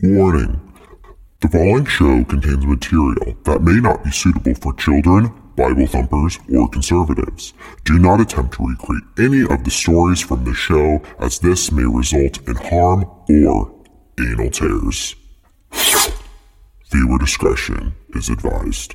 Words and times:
Warning 0.00 0.60
The 1.40 1.48
following 1.48 1.84
show 1.84 2.22
contains 2.22 2.64
material 2.64 3.36
that 3.42 3.62
may 3.62 3.80
not 3.80 4.04
be 4.04 4.12
suitable 4.12 4.54
for 4.54 4.72
children, 4.74 5.32
Bible 5.56 5.88
thumpers, 5.88 6.38
or 6.54 6.68
conservatives. 6.68 7.52
Do 7.84 7.98
not 7.98 8.20
attempt 8.20 8.54
to 8.54 8.68
recreate 8.68 9.02
any 9.18 9.42
of 9.42 9.64
the 9.64 9.72
stories 9.72 10.20
from 10.20 10.44
the 10.44 10.54
show, 10.54 11.02
as 11.18 11.40
this 11.40 11.72
may 11.72 11.82
result 11.82 12.38
in 12.46 12.54
harm 12.54 13.06
or 13.28 13.74
anal 14.20 14.50
tears. 14.50 15.16
Viewer 16.92 17.18
discretion 17.18 17.92
is 18.10 18.28
advised. 18.28 18.94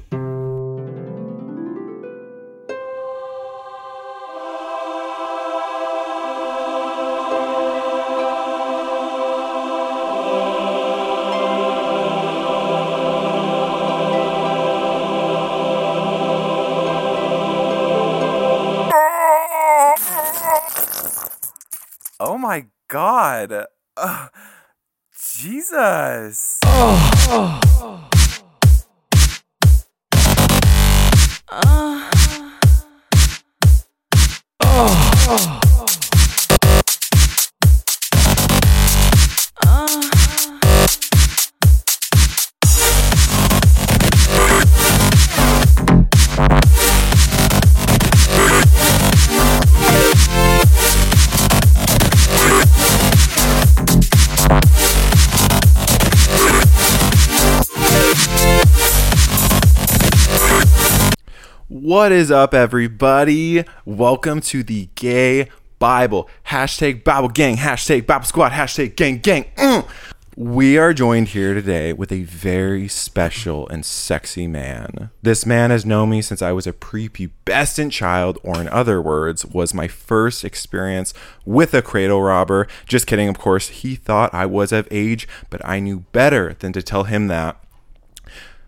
What 62.04 62.12
is 62.12 62.32
up, 62.32 62.54
everybody? 62.54 63.64
Welcome 63.86 64.42
to 64.42 64.62
the 64.62 64.90
Gay 64.96 65.48
Bible. 65.80 66.30
Hashtag 66.48 67.06
Bible 67.06 67.30
Gang, 67.30 67.56
hashtag 67.56 68.06
Bible 68.06 68.26
Squad, 68.26 68.52
hashtag 68.52 68.98
Gang 68.98 69.20
Gang. 69.20 69.46
Mm. 69.56 69.88
We 70.36 70.78
are 70.78 70.94
joined 70.94 71.30
here 71.30 71.54
today 71.54 71.94
with 71.94 72.12
a 72.12 72.24
very 72.24 72.90
special 72.90 73.70
and 73.70 73.86
sexy 73.86 74.48
man. 74.48 75.12
This 75.22 75.46
man 75.46 75.72
has 75.72 75.86
known 75.86 76.10
me 76.10 76.22
since 76.22 76.42
I 76.42 76.52
was 76.52 76.68
a 76.68 76.74
prepubescent 76.74 77.94
child, 77.94 78.38
or 78.44 78.60
in 78.60 78.68
other 78.68 79.02
words, 79.02 79.46
was 79.46 79.74
my 79.74 79.88
first 79.88 80.44
experience 80.44 81.14
with 81.46 81.74
a 81.74 81.82
cradle 81.82 82.22
robber. 82.22 82.68
Just 82.86 83.08
kidding, 83.08 83.30
of 83.30 83.40
course. 83.40 83.70
He 83.70 83.96
thought 83.96 84.34
I 84.34 84.46
was 84.46 84.74
of 84.74 84.90
age, 84.92 85.26
but 85.50 85.64
I 85.64 85.80
knew 85.80 86.02
better 86.12 86.54
than 86.60 86.74
to 86.74 86.84
tell 86.84 87.06
him 87.06 87.28
that. 87.28 87.63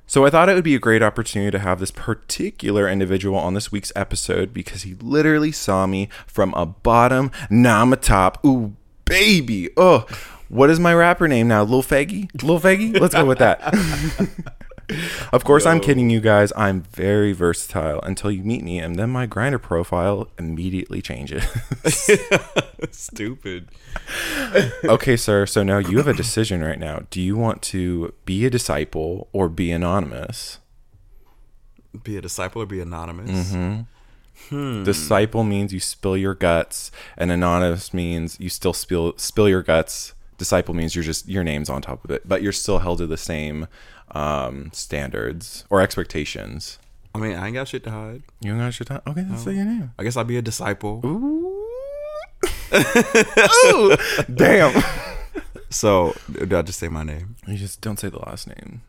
So 0.08 0.26
I 0.26 0.30
thought 0.30 0.50
it 0.50 0.54
would 0.54 0.64
be 0.64 0.76
a 0.76 0.80
great 0.80 1.02
opportunity 1.02 1.52
to 1.52 1.60
have 1.60 1.80
this 1.80 1.92
particular 1.92 2.88
individual 2.88 3.38
on 3.38 3.56
this 3.56 3.72
week's 3.72 3.92
episode 3.96 4.54
because 4.54 4.84
he 4.84 4.94
literally 4.96 5.52
saw 5.52 5.88
me 5.88 6.10
from 6.28 6.54
a 6.54 6.66
bottom, 6.66 7.32
now 7.50 7.82
I'm 7.82 7.92
a 7.92 7.98
top. 7.98 8.44
Ooh, 8.46 8.76
baby. 9.06 9.70
Oh, 9.76 10.06
what 10.48 10.70
is 10.70 10.80
my 10.80 10.94
rapper 10.94 11.28
name 11.28 11.48
now? 11.48 11.64
Lil 11.64 11.82
Faggy? 11.82 12.30
Lil 12.44 12.60
Faggy? 12.60 13.00
Let's 13.00 13.16
go 13.16 13.26
with 13.26 13.40
that. 13.40 13.62
of 15.34 15.44
course, 15.44 15.66
I'm 15.66 15.80
kidding 15.80 16.10
you 16.10 16.20
guys. 16.20 16.52
I'm 16.56 16.82
very 16.82 17.34
versatile 17.34 18.00
until 18.02 18.32
you 18.32 18.44
meet 18.44 18.64
me, 18.64 18.80
and 18.80 18.98
then 18.98 19.10
my 19.10 19.28
Grindr 19.28 19.62
profile 19.62 20.28
immediately 20.38 21.02
changes. 21.02 21.44
Stupid. 22.92 23.70
okay, 24.84 25.18
sir. 25.18 25.46
So 25.46 25.64
now 25.64 25.78
you 25.78 25.98
have 25.98 26.08
a 26.08 26.14
decision 26.14 26.64
right 26.64 26.80
now. 26.80 27.04
Do 27.10 27.22
you 27.22 27.36
want 27.36 27.62
to 27.64 28.14
be 28.26 28.46
a 28.46 28.50
disciple 28.50 29.28
or 29.34 29.50
be 29.50 29.72
anonymous? 29.72 30.60
Be 32.04 32.18
a 32.18 32.22
disciple 32.22 32.62
or 32.62 32.66
be 32.66 32.80
anonymous. 32.80 33.54
Mm-hmm. 33.54 34.84
Disciple 34.84 35.44
means 35.44 35.74
you 35.74 35.80
spill 35.80 36.18
your 36.18 36.36
guts, 36.36 36.92
and 37.18 37.32
anonymous 37.32 37.94
means 37.94 38.38
you 38.40 38.50
still 38.50 38.74
spill 38.74 39.14
spill 39.18 39.50
your 39.50 39.64
guts. 39.64 40.14
Disciple 40.38 40.74
means 40.74 40.94
you're 40.94 41.04
just 41.04 41.28
your 41.28 41.44
name's 41.44 41.70
on 41.70 41.82
top 41.82 42.04
of 42.04 42.12
it, 42.12 42.28
but 42.28 42.44
you're 42.44 42.52
still 42.52 42.80
held 42.80 42.98
to 43.00 43.08
the 43.08 43.18
same 43.18 43.68
um, 44.12 44.70
standards 44.74 45.66
or 45.70 45.82
expectations. 45.82 46.80
I 47.14 47.18
mean, 47.20 47.36
I 47.36 47.46
ain't 47.48 47.54
got 47.56 47.68
shit 47.70 47.84
to 47.86 47.92
hide. 47.92 48.24
You 48.42 48.52
don't 48.52 48.60
got 48.60 48.78
your 48.80 48.86
time. 48.86 49.02
Okay, 49.08 49.24
that's 49.28 49.44
say 49.44 49.54
your 49.56 49.66
name. 49.66 49.92
I 49.98 50.04
guess 50.04 50.18
I'll 50.18 50.24
be 50.26 50.38
a 50.38 50.42
disciple. 50.42 51.02
Ooh. 51.06 51.66
Ooh. 53.68 53.96
Damn. 54.34 54.84
So, 55.70 56.14
did 56.32 56.54
I 56.54 56.62
just 56.62 56.80
say 56.80 56.88
my 56.90 57.04
name? 57.04 57.36
You 57.48 57.56
just 57.58 57.82
don't 57.82 57.98
say 58.00 58.10
the 58.10 58.20
last 58.20 58.48
name. 58.48 58.82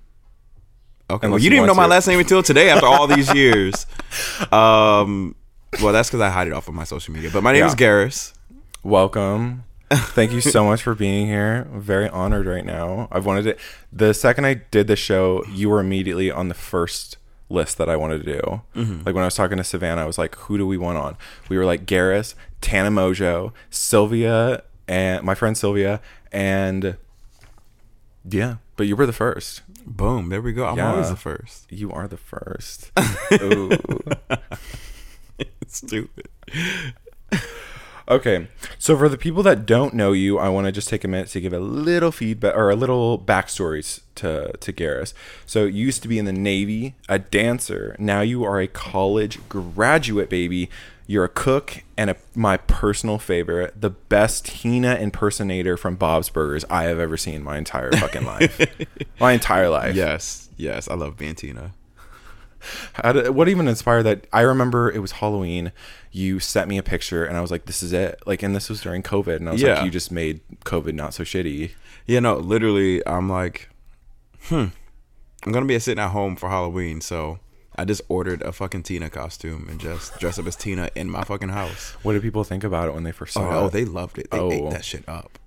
Okay. 1.09 1.28
Well, 1.28 1.38
you 1.38 1.44
you 1.44 1.50
didn't 1.50 1.59
even 1.65 1.66
know 1.69 1.72
want 1.72 1.76
my 1.78 1.82
to. 1.84 1.88
last 1.91 2.09
name 2.09 2.19
until 2.19 2.43
today 2.43 2.69
after 2.71 2.87
all 2.87 3.06
these 3.06 3.32
years. 3.34 3.87
Um, 4.53 5.37
well, 5.81 5.93
that's 5.93 6.09
because 6.09 6.21
I 6.21 6.31
hide 6.31 6.49
it 6.49 6.53
off 6.53 6.66
of 6.69 6.75
my 6.75 6.84
social 6.84 7.15
media. 7.15 7.31
But 7.32 7.43
my 7.44 7.53
name 7.53 7.60
Yeah. 7.60 7.66
is 7.69 7.75
Garris. 7.76 8.32
Welcome. 8.82 9.65
Thank 9.91 10.33
you 10.33 10.41
so 10.41 10.65
much 10.65 10.83
for 10.83 10.95
being 10.95 11.27
here. 11.27 11.69
I'm 11.73 11.81
very 11.81 12.09
honored 12.09 12.47
right 12.47 12.65
now. 12.65 13.07
I've 13.13 13.25
wanted 13.25 13.47
it. 13.47 13.59
The 13.93 14.13
second 14.15 14.45
I 14.45 14.55
did 14.55 14.89
the 14.89 14.97
show, 14.97 15.45
you 15.49 15.69
were 15.71 15.79
immediately 15.81 16.31
on 16.31 16.49
the 16.49 16.55
first 16.55 17.19
list 17.49 17.79
that 17.79 17.89
I 17.89 17.95
wanted 17.97 18.25
to 18.25 18.33
do. 18.33 18.63
Mm-hmm. 18.75 19.03
Like 19.07 19.15
when 19.15 19.23
I 19.23 19.27
was 19.27 19.37
talking 19.37 19.59
to 19.59 19.65
Savannah, 19.65 20.03
I 20.03 20.07
was 20.07 20.19
like, 20.19 20.35
"Who 20.37 20.59
do 20.59 20.67
we 20.67 20.77
want 20.77 20.99
on?" 20.99 21.17
We 21.49 21.57
were 21.57 21.65
like 21.65 21.87
Garris, 21.87 22.35
Tana 22.61 22.91
Mojo, 22.91 23.53
Sylvia, 23.71 24.65
and 24.89 25.25
my 25.25 25.35
friend 25.37 25.57
Sylvia, 25.57 26.01
and 26.33 26.97
yeah. 28.29 28.57
But 28.77 28.89
you 28.89 28.97
were 28.97 29.07
the 29.07 29.13
first. 29.13 29.63
Boom. 29.87 30.29
There 30.31 30.43
we 30.43 30.53
go. 30.53 30.67
I'm 30.67 30.77
Yeah. 30.77 30.91
always 30.91 31.09
the 31.11 31.17
first. 31.17 31.71
You 31.71 31.93
are 31.93 32.09
the 32.09 32.17
first. 32.17 32.91
Ooh. 33.41 33.71
Stupid. 35.69 36.29
Okay, 38.09 38.47
so 38.78 38.97
for 38.97 39.09
the 39.09 39.19
people 39.19 39.43
that 39.43 39.67
don't 39.67 39.93
know 39.93 40.12
you, 40.12 40.39
I 40.39 40.49
want 40.49 40.67
to 40.67 40.72
just 40.72 40.89
take 40.89 41.03
a 41.03 41.09
minute 41.09 41.28
to 41.28 41.41
give 41.41 41.53
a 41.53 41.59
little 41.59 42.12
feedback 42.12 42.55
or 42.55 42.71
a 42.71 42.77
little 42.77 43.19
backstories 43.19 44.03
to 44.17 44.53
to 44.59 44.72
Garris. 44.72 45.12
So 45.44 45.65
you 45.65 45.84
used 45.87 46.03
to 46.03 46.09
be 46.09 46.19
in 46.19 46.25
the 46.25 46.33
Navy, 46.33 46.94
a 47.09 47.19
dancer. 47.19 47.97
Now 47.99 48.21
you 48.21 48.44
are 48.44 48.61
a 48.61 48.69
college 48.69 49.41
graduate, 49.49 50.28
baby. 50.31 50.71
You're 51.09 51.25
a 51.25 51.28
cook 51.28 51.84
and 51.97 52.11
a, 52.11 52.17
my 52.34 52.56
personal 52.56 53.19
favorite, 53.19 53.81
the 53.81 53.91
best 53.91 54.47
Tina 54.47 54.97
impersonator 54.97 55.77
from 55.77 55.94
Bob's 55.94 56.28
Burgers 56.28 56.65
I 56.69 56.84
have 56.84 56.99
ever 56.99 57.17
seen 57.17 57.34
in 57.37 57.43
my 57.44 57.59
entire 57.59 57.93
fucking 57.93 58.25
life. 58.25 58.61
my 59.21 59.33
entire 59.33 59.69
life. 59.69 59.94
Yes. 59.94 60.49
Yes. 60.56 60.88
I 60.88 60.94
love 60.94 61.17
being 61.17 61.37
Tina. 61.37 61.73
How 62.94 63.12
did, 63.12 63.31
what 63.31 63.49
even 63.49 63.69
inspired 63.69 64.03
that? 64.04 64.27
I 64.32 64.43
remember 64.43 64.91
it 64.91 65.00
was 65.00 65.12
Halloween. 65.12 65.72
You 66.12 66.41
sent 66.41 66.69
me 66.69 66.78
a 66.78 66.82
picture, 66.82 67.25
and 67.25 67.37
I 67.37 67.41
was 67.41 67.50
like, 67.50 67.66
"This 67.66 67.82
is 67.82 67.93
it." 67.93 68.19
Like, 68.27 68.43
and 68.43 68.54
this 68.56 68.69
was 68.69 68.81
during 68.81 69.03
COVID, 69.03 69.37
and 69.37 69.49
I 69.49 69.53
was 69.53 69.62
Yeah. 69.62 69.75
like, 69.77 69.84
"You 69.84 69.91
just 69.91 70.10
made 70.10 70.41
COVID 70.65 70.94
not 70.94 71.15
so 71.15 71.22
shitty." 71.25 71.72
Yeah, 72.06 72.21
no, 72.21 72.37
literally, 72.37 73.06
I'm 73.06 73.28
like, 73.28 73.69
hmm, 74.44 74.66
I'm 75.44 75.53
gonna 75.53 75.66
be 75.66 75.78
sitting 75.78 76.03
at 76.03 76.10
home 76.10 76.37
for 76.37 76.49
Halloween, 76.49 77.00
so 77.00 77.38
I 77.76 77.84
just 77.84 78.00
ordered 78.09 78.43
a 78.43 78.53
fucking 78.53 78.84
Tina 78.84 79.10
costume 79.10 79.66
and 79.69 79.78
just 79.81 80.19
dress 80.19 80.38
up 80.38 80.47
as 80.47 80.56
Tina 80.56 80.88
in 80.94 81.10
my 81.10 81.25
fucking 81.25 81.50
house. 81.50 81.97
What 82.03 82.15
did 82.15 82.22
people 82.22 82.44
think 82.44 82.65
about 82.65 82.88
it 82.88 82.94
when 82.94 83.03
they 83.03 83.12
first 83.12 83.34
saw 83.34 83.43
Oh, 83.43 83.50
it? 83.50 83.65
Oh, 83.65 83.69
they 83.69 83.84
loved 83.84 84.19
it. 84.19 84.31
They 84.31 84.38
Oh. 84.38 84.50
ate 84.53 84.71
that 84.71 84.84
shit 84.84 85.05
up. 85.09 85.38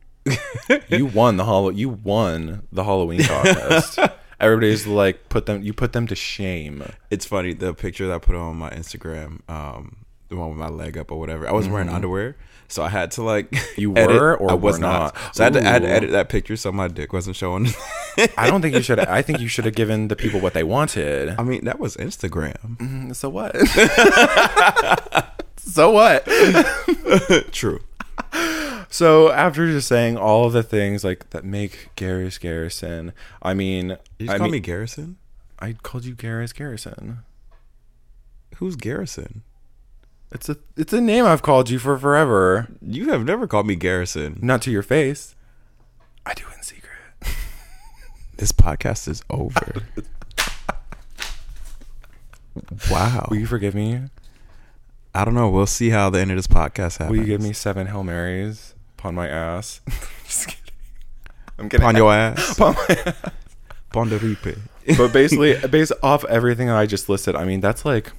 you 0.90 1.06
won 1.08 1.38
the 1.38 1.46
Hall. 1.46 1.72
You 1.72 1.90
won 1.90 2.68
the 2.72 2.84
Halloween 2.84 3.24
contest. 3.24 3.98
Everybody's 4.40 4.88
like, 4.88 5.30
put 5.30 5.46
them. 5.46 5.62
You 5.64 5.74
put 5.74 5.94
them 5.94 6.08
to 6.08 6.16
shame. 6.16 6.84
It's 7.12 7.26
funny 7.26 7.54
the 7.54 7.74
picture 7.74 8.08
that 8.08 8.16
I 8.16 8.18
put 8.20 8.36
on 8.36 8.58
my 8.58 8.70
Instagram, 8.70 9.42
um, 9.50 9.98
the 10.30 10.36
one 10.38 10.50
with 10.50 10.58
my 10.58 10.70
leg 10.70 10.98
up 10.98 11.12
or 11.12 11.20
whatever. 11.20 11.48
I 11.48 11.52
was 11.52 11.68
wearing 11.68 11.90
underwear, 11.90 12.36
so 12.68 12.84
I 12.84 12.90
had 12.90 13.12
to 13.12 13.24
like. 13.24 13.50
Mm-hmm. 13.52 13.82
You 13.82 13.94
edit. 13.98 14.16
were 14.22 14.38
or 14.38 14.52
I 14.52 14.54
was 14.54 14.76
were 14.76 14.80
not. 14.82 15.16
not? 15.16 15.36
So 15.36 15.44
I 15.44 15.46
had, 15.46 15.54
to, 15.54 15.60
I 15.60 15.64
had 15.64 15.82
to 15.82 15.90
edit 15.90 16.12
that 16.12 16.30
picture 16.30 16.56
so 16.56 16.72
my 16.72 16.88
dick 16.88 17.12
wasn't 17.14 17.36
showing. 17.36 17.68
I 18.38 18.50
don't 18.50 18.62
think 18.62 18.76
you 18.76 18.82
should. 18.82 19.00
I 19.18 19.22
think 19.22 19.40
you 19.40 19.48
should 19.48 19.66
have 19.66 19.76
given 19.76 20.08
the 20.08 20.16
people 20.16 20.40
what 20.40 20.54
they 20.54 20.64
wanted. 20.64 21.36
I 21.40 21.44
mean, 21.44 21.66
that 21.66 21.80
was 21.80 21.98
Instagram. 21.98 22.78
Mm, 22.78 23.16
So 23.16 23.30
what? 23.30 23.56
so 25.58 25.92
what? 25.92 26.26
True. 27.52 27.80
So 28.90 29.32
after 29.32 29.68
just 29.68 29.88
saying 29.88 30.18
all 30.18 30.46
of 30.46 30.54
the 30.54 30.64
things 30.64 31.04
like 31.04 31.30
that 31.30 31.46
make 31.46 31.90
Garris 31.96 32.40
Garrison, 32.40 33.14
I 33.42 33.54
mean, 33.54 33.90
You 34.18 34.26
just 34.26 34.32
I 34.32 34.38
call 34.38 34.46
mean, 34.46 34.54
me 34.54 34.60
Garrison. 34.60 35.18
I 35.60 35.74
called 35.74 36.06
you 36.06 36.16
Garris 36.16 36.56
Garrison. 36.56 37.20
Who's 38.56 38.76
Garrison? 38.76 39.44
It's 40.32 40.50
a 40.50 40.58
it's 40.76 40.94
a 40.94 41.02
name 41.02 41.26
I've 41.26 41.42
called 41.42 41.70
you 41.70 41.80
for 41.80 41.98
forever. 41.98 42.68
You 42.82 43.10
have 43.12 43.26
never 43.26 43.48
called 43.48 43.68
me 43.68 43.76
Garrison. 43.76 44.40
Not 44.42 44.62
to 44.64 44.72
your 44.72 44.84
face. 44.84 45.36
I 46.26 46.34
do 46.34 46.44
in 46.56 46.64
secret. 46.64 46.86
This 48.38 48.54
podcast 48.54 49.10
is 49.10 49.22
over. 49.30 49.84
wow. 52.90 53.28
Will 53.30 53.36
you 53.38 53.46
forgive 53.46 53.76
me? 53.76 54.00
I 55.14 55.26
don't 55.26 55.34
know. 55.34 55.50
We'll 55.50 55.66
see 55.66 55.90
how 55.90 56.10
the 56.10 56.20
end 56.22 56.32
of 56.32 56.38
this 56.38 56.48
podcast 56.48 57.00
happens. 57.00 57.10
Will 57.10 57.18
you 57.18 57.26
give 57.26 57.42
me 57.42 57.52
seven 57.52 57.88
Hail 57.88 58.02
Marys 58.06 58.76
upon 59.00 59.16
my 59.16 59.28
ass? 59.28 59.82
Just 60.26 60.48
kidding. 60.48 60.74
I'm 61.58 61.70
kidding. 61.70 61.86
on 61.86 61.96
your 61.96 62.14
ass? 62.14 62.52
Upon 62.58 62.74
my 62.76 62.96
ass. 63.06 63.32
Pon 63.92 64.10
de 64.10 64.18
ripe. 64.20 64.58
but 64.98 65.12
basically, 65.12 65.58
based 65.72 65.92
off 66.04 66.24
everything 66.26 66.68
that 66.68 66.76
I 66.76 66.86
just 66.86 67.10
listed, 67.10 67.36
I 67.36 67.44
mean, 67.44 67.60
that's 67.60 67.84
like, 67.84 68.14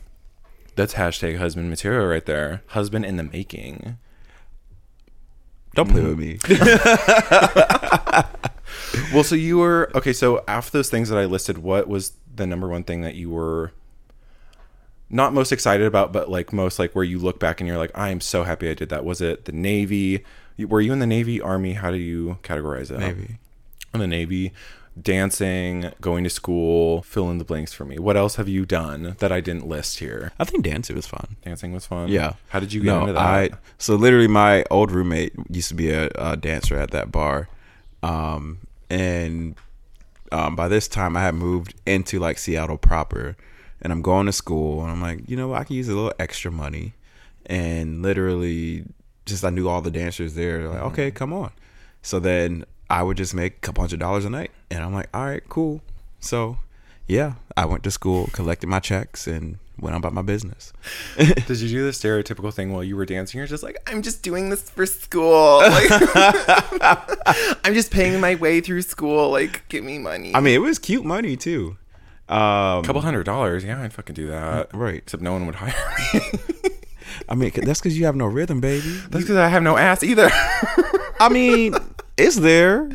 that's 0.74 0.94
hashtag 0.94 1.38
husband 1.38 1.70
material 1.70 2.06
right 2.06 2.26
there. 2.26 2.62
Husband 2.68 3.04
in 3.04 3.16
the 3.16 3.22
making. 3.22 3.98
Don't 5.74 5.88
play 5.88 6.02
with 6.02 6.18
mm. 6.18 6.40
me. 8.18 8.24
Well, 9.14 9.24
so 9.24 9.36
you 9.36 9.58
were 9.58 9.90
okay. 9.94 10.12
So 10.12 10.44
after 10.48 10.72
those 10.72 10.90
things 10.90 11.08
that 11.08 11.18
I 11.18 11.24
listed, 11.24 11.58
what 11.58 11.88
was 11.88 12.12
the 12.34 12.46
number 12.46 12.68
one 12.68 12.82
thing 12.82 13.02
that 13.02 13.14
you 13.14 13.30
were 13.30 13.72
not 15.08 15.32
most 15.32 15.52
excited 15.52 15.86
about, 15.86 16.12
but 16.12 16.28
like 16.28 16.52
most 16.52 16.78
like 16.78 16.94
where 16.94 17.04
you 17.04 17.18
look 17.18 17.38
back 17.38 17.60
and 17.60 17.68
you're 17.68 17.78
like, 17.78 17.96
I 17.96 18.10
am 18.10 18.20
so 18.20 18.44
happy 18.44 18.70
I 18.70 18.74
did 18.74 18.88
that. 18.88 19.04
Was 19.04 19.20
it 19.20 19.44
the 19.44 19.52
Navy? 19.52 20.24
Were 20.64 20.80
you 20.80 20.92
in 20.92 20.98
the 20.98 21.06
Navy, 21.06 21.40
Army? 21.40 21.74
How 21.74 21.90
do 21.90 21.96
you 21.96 22.38
categorize 22.42 22.90
it? 22.90 22.98
Maybe. 22.98 23.38
In 23.92 24.00
the 24.00 24.06
Navy, 24.06 24.52
dancing, 25.00 25.92
going 26.00 26.24
to 26.24 26.30
school. 26.30 27.02
Fill 27.02 27.30
in 27.30 27.38
the 27.38 27.44
blanks 27.44 27.72
for 27.72 27.84
me. 27.84 27.98
What 27.98 28.16
else 28.16 28.36
have 28.36 28.48
you 28.48 28.64
done 28.64 29.16
that 29.18 29.32
I 29.32 29.40
didn't 29.40 29.66
list 29.66 29.98
here? 29.98 30.32
I 30.38 30.44
think 30.44 30.64
dancing 30.64 30.96
was 30.96 31.06
fun. 31.06 31.36
Dancing 31.44 31.72
was 31.72 31.86
fun. 31.86 32.08
Yeah. 32.08 32.34
How 32.48 32.60
did 32.60 32.72
you 32.72 32.82
get 32.82 32.96
into 32.96 33.12
that? 33.12 33.20
I 33.20 33.50
so 33.78 33.94
literally 33.94 34.28
my 34.28 34.64
old 34.70 34.90
roommate 34.90 35.32
used 35.48 35.68
to 35.68 35.74
be 35.74 35.90
a, 35.90 36.10
a 36.16 36.36
dancer 36.36 36.76
at 36.76 36.90
that 36.90 37.10
bar, 37.10 37.48
um, 38.02 38.58
and 38.88 39.56
um, 40.32 40.56
by 40.56 40.68
this 40.68 40.88
time 40.88 41.16
I 41.16 41.22
had 41.22 41.34
moved 41.34 41.74
into 41.86 42.18
like 42.18 42.38
Seattle 42.38 42.78
proper, 42.78 43.36
and 43.80 43.92
I'm 43.92 44.02
going 44.02 44.26
to 44.26 44.32
school, 44.32 44.82
and 44.82 44.90
I'm 44.90 45.00
like, 45.00 45.28
you 45.28 45.36
know, 45.36 45.54
I 45.54 45.64
can 45.64 45.76
use 45.76 45.88
a 45.88 45.94
little 45.94 46.12
extra 46.18 46.50
money, 46.50 46.94
and 47.46 48.02
literally 48.02 48.84
just 49.30 49.44
I 49.44 49.50
knew 49.50 49.68
all 49.68 49.80
the 49.80 49.90
dancers 49.90 50.34
there. 50.34 50.68
Like, 50.68 50.82
okay, 50.82 51.10
come 51.10 51.32
on. 51.32 51.52
So 52.02 52.20
then 52.20 52.64
I 52.88 53.02
would 53.02 53.16
just 53.16 53.34
make 53.34 53.56
a 53.56 53.60
couple 53.60 53.82
hundred 53.82 54.00
dollars 54.00 54.24
a 54.24 54.30
night, 54.30 54.50
and 54.70 54.84
I'm 54.84 54.92
like, 54.92 55.08
all 55.14 55.24
right, 55.24 55.42
cool. 55.48 55.80
So 56.20 56.58
yeah, 57.06 57.34
I 57.56 57.64
went 57.64 57.82
to 57.84 57.90
school, 57.90 58.28
collected 58.32 58.68
my 58.68 58.80
checks, 58.80 59.26
and 59.26 59.58
went 59.78 59.94
on 59.94 60.00
about 60.00 60.12
my 60.12 60.22
business. 60.22 60.72
Did 61.16 61.60
you 61.60 61.68
do 61.68 61.84
the 61.84 61.90
stereotypical 61.90 62.52
thing 62.52 62.72
while 62.72 62.84
you 62.84 62.96
were 62.96 63.06
dancing? 63.06 63.38
You're 63.38 63.46
just 63.46 63.62
like, 63.62 63.76
I'm 63.86 64.02
just 64.02 64.22
doing 64.22 64.50
this 64.50 64.68
for 64.70 64.86
school. 64.86 65.58
Like, 65.58 65.90
I'm 67.64 67.74
just 67.74 67.90
paying 67.90 68.20
my 68.20 68.34
way 68.36 68.60
through 68.60 68.82
school. 68.82 69.30
Like, 69.30 69.66
give 69.68 69.82
me 69.84 69.98
money. 69.98 70.34
I 70.34 70.40
mean, 70.40 70.54
it 70.54 70.58
was 70.58 70.78
cute 70.78 71.04
money 71.04 71.36
too. 71.36 71.76
Um, 72.28 72.84
couple 72.84 73.00
hundred 73.00 73.24
dollars. 73.24 73.64
Yeah, 73.64 73.82
I'd 73.82 73.92
fucking 73.92 74.14
do 74.14 74.28
that. 74.28 74.72
Right. 74.72 74.98
Except 74.98 75.20
no 75.22 75.32
one 75.32 75.46
would 75.46 75.56
hire 75.56 75.74
me. 76.14 76.20
I 77.30 77.34
mean, 77.36 77.52
that's 77.54 77.80
because 77.80 77.96
you 77.96 78.06
have 78.06 78.16
no 78.16 78.26
rhythm, 78.26 78.60
baby. 78.60 78.88
That's 79.08 79.24
because 79.24 79.36
I 79.36 79.48
have 79.48 79.62
no 79.62 79.76
ass 79.76 80.02
either. 80.02 80.28
I 81.20 81.28
mean, 81.30 81.74
it's 82.16 82.36
there. 82.36 82.90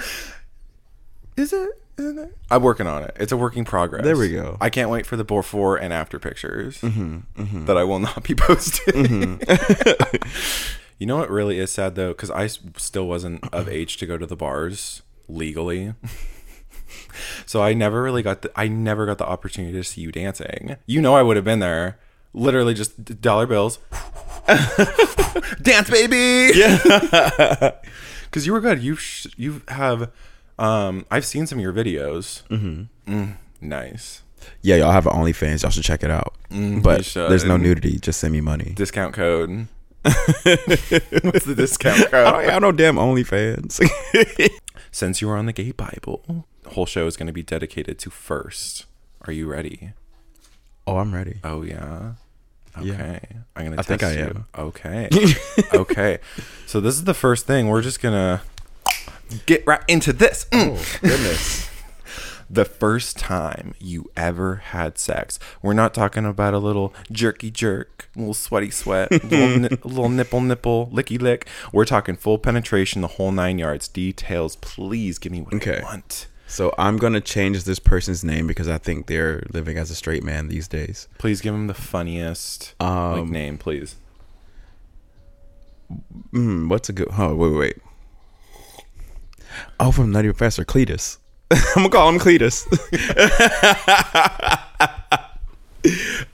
Is 1.38 1.54
it? 1.54 1.70
Isn't 1.98 2.18
it? 2.18 2.38
I'm 2.52 2.62
working 2.62 2.88
on 2.88 3.04
it. 3.04 3.16
It's 3.18 3.32
a 3.32 3.38
working 3.38 3.64
progress. 3.64 4.04
There 4.04 4.18
we 4.18 4.30
go. 4.30 4.58
I 4.60 4.70
can't 4.70 4.90
wait 4.90 5.06
for 5.06 5.16
the 5.16 5.24
before 5.24 5.78
and 5.78 5.94
after 5.94 6.20
pictures 6.20 6.82
mm-hmm, 6.82 7.20
mm-hmm. 7.42 7.66
that 7.66 7.78
I 7.78 7.86
will 7.86 8.00
not 8.00 8.24
be 8.24 8.36
posting. 8.38 9.40
Mm-hmm. 9.40 10.28
you 11.00 11.08
know 11.08 11.18
what 11.18 11.30
really 11.30 11.60
is 11.60 11.72
sad 11.72 11.96
though, 11.96 12.10
because 12.10 12.32
I 12.32 12.48
still 12.48 13.08
wasn't 13.08 13.48
of 13.54 13.70
age 13.70 13.98
to 13.98 14.06
go 14.06 14.18
to 14.18 14.26
the 14.26 14.36
bars 14.36 15.04
legally. 15.30 15.94
so 17.46 17.64
I 17.64 17.74
never 17.74 18.04
really 18.04 18.22
got 18.22 18.42
the 18.42 18.52
I 18.56 18.68
never 18.68 19.06
got 19.06 19.18
the 19.18 19.28
opportunity 19.28 19.74
to 19.74 19.84
see 19.84 20.02
you 20.02 20.12
dancing. 20.12 20.76
You 20.86 21.02
know 21.02 21.16
I 21.16 21.22
would 21.22 21.38
have 21.38 21.46
been 21.46 21.60
there. 21.60 21.98
Literally 22.34 22.74
just 22.74 23.22
dollar 23.22 23.48
bills. 23.48 23.80
Dance 25.62 25.90
baby. 25.90 26.52
Yeah. 26.58 27.72
Cuz 28.32 28.46
you 28.46 28.54
were 28.54 28.62
good. 28.62 28.82
You 28.82 28.96
sh- 28.96 29.28
you 29.38 29.62
have 29.70 30.12
um 30.60 31.06
I've 31.12 31.26
seen 31.26 31.48
some 31.48 31.60
of 31.60 31.64
your 31.64 31.74
videos. 31.74 32.44
Mm-hmm. 32.50 33.14
Mm, 33.14 33.36
nice. 33.62 34.22
Yeah, 34.62 34.76
y'all 34.76 34.92
have 34.92 35.08
an 35.08 35.14
OnlyFans. 35.14 35.64
Y'all 35.64 35.72
should 35.72 35.84
check 35.84 36.04
it 36.04 36.12
out. 36.12 36.36
you 36.52 36.80
but 36.82 37.06
there's 37.14 37.46
no 37.46 37.58
nudity. 37.58 37.98
Just 38.00 38.20
send 38.20 38.34
me 38.34 38.42
money. 38.42 38.74
Discount 38.76 39.14
code. 39.14 39.68
What's 40.04 41.46
the 41.46 41.56
discount 41.58 42.12
code? 42.12 42.14
I 42.28 42.32
don't 42.32 42.42
code? 42.42 42.50
have 42.52 42.62
no 42.62 42.72
damn 42.72 42.96
OnlyFans. 42.98 43.82
Since 44.92 45.20
you 45.22 45.28
were 45.28 45.36
on 45.36 45.48
the 45.48 45.54
Gay 45.54 45.72
Bible, 45.72 46.46
the 46.64 46.70
whole 46.70 46.86
show 46.86 47.08
is 47.08 47.18
going 47.18 47.28
to 47.28 47.34
be 47.34 47.42
dedicated 47.44 47.98
to 48.00 48.10
first. 48.12 48.86
Are 49.22 49.34
you 49.34 49.48
ready? 49.48 49.94
oh, 50.88 50.98
I'm 50.98 51.14
ready. 51.14 51.40
Oh 51.44 51.64
yeah. 51.64 52.14
Okay. 52.78 53.20
Yeah. 53.32 53.38
I'm 53.56 53.66
gonna. 53.66 53.76
I 53.80 53.82
think 53.84 54.04
I 54.04 54.14
you. 54.14 54.20
am. 54.24 54.46
Okay. 54.58 55.10
okay. 55.74 56.20
So 56.66 56.80
this 56.82 56.96
is 56.96 57.04
the 57.06 57.14
first 57.14 57.46
thing. 57.48 57.68
We're 57.70 57.82
just 57.82 58.02
gonna 58.02 58.42
get 59.46 59.66
right 59.66 59.82
into 59.88 60.14
this. 60.14 60.46
Mm. 60.52 60.76
Oh, 60.78 60.98
Goodness. 61.08 61.70
The 62.48 62.64
first 62.64 63.18
time 63.18 63.74
you 63.80 64.12
ever 64.16 64.58
had 64.58 65.00
sex. 65.00 65.40
We're 65.64 65.74
not 65.74 65.96
talking 65.96 66.26
about 66.26 66.54
a 66.54 66.60
little 66.60 66.94
jerky 67.12 67.50
jerk, 67.50 68.08
a 68.16 68.20
little 68.20 68.36
sweaty 68.36 68.70
sweat, 68.70 69.12
a 69.12 69.16
little, 69.28 69.58
ni- 69.62 69.68
little 69.84 70.10
nipple 70.10 70.42
nipple, 70.42 70.88
licky 70.94 71.20
lick. 71.20 71.48
We're 71.74 71.86
talking 71.86 72.16
full 72.16 72.38
penetration, 72.38 73.02
the 73.02 73.08
whole 73.08 73.32
nine 73.32 73.58
yards. 73.58 73.88
Details, 73.88 74.58
please 74.58 75.18
give 75.18 75.32
me 75.32 75.42
what 75.42 75.56
Okay. 75.56 75.80
I 75.82 75.84
want. 75.86 76.28
So 76.48 76.74
I'm 76.78 76.98
gonna 76.98 77.22
change 77.22 77.64
this 77.64 77.80
person's 77.80 78.24
name 78.24 78.48
because 78.48 78.68
I 78.68 78.78
think 78.78 79.08
they're 79.08 79.44
living 79.52 79.78
as 79.78 79.90
a 79.92 79.96
straight 79.96 80.24
man 80.24 80.48
these 80.48 80.68
days. 80.68 81.08
Please 81.18 81.42
give 81.42 81.54
him 81.54 81.68
the 81.68 81.74
funniest 81.74 82.74
like, 82.80 82.90
Um, 82.90 83.32
name, 83.32 83.58
please. 83.58 83.96
Mm, 86.34 86.70
what's 86.70 86.90
a 86.90 86.94
good? 86.94 87.08
Oh, 87.18 87.36
wait, 87.36 87.50
wait, 87.52 87.58
wait. 87.58 87.78
Oh, 89.80 89.92
from 89.92 90.12
Nutty 90.12 90.30
Professor 90.30 90.66
Cletus. 90.66 91.18
I'm 91.52 91.60
gonna 91.76 91.90
call 91.90 92.10
him 92.10 92.20
Cletus. 92.20 92.66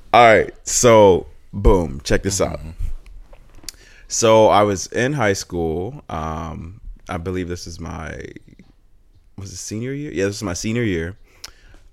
All 0.14 0.26
right, 0.26 0.54
so 0.68 1.28
boom, 1.54 2.02
check 2.04 2.24
this 2.24 2.42
out. 2.42 2.60
So 4.08 4.48
I 4.48 4.64
was 4.64 4.88
in 4.88 5.14
high 5.14 5.34
school. 5.34 6.04
Um, 6.10 6.82
I 7.10 7.18
believe 7.18 7.48
this 7.48 7.66
is 7.68 7.80
my 7.80 8.22
was 9.42 9.52
it 9.52 9.58
senior 9.58 9.94
year? 9.94 10.12
Yeah, 10.12 10.26
this 10.26 10.36
was 10.36 10.44
my 10.44 10.54
senior 10.54 10.84
year. 10.84 11.18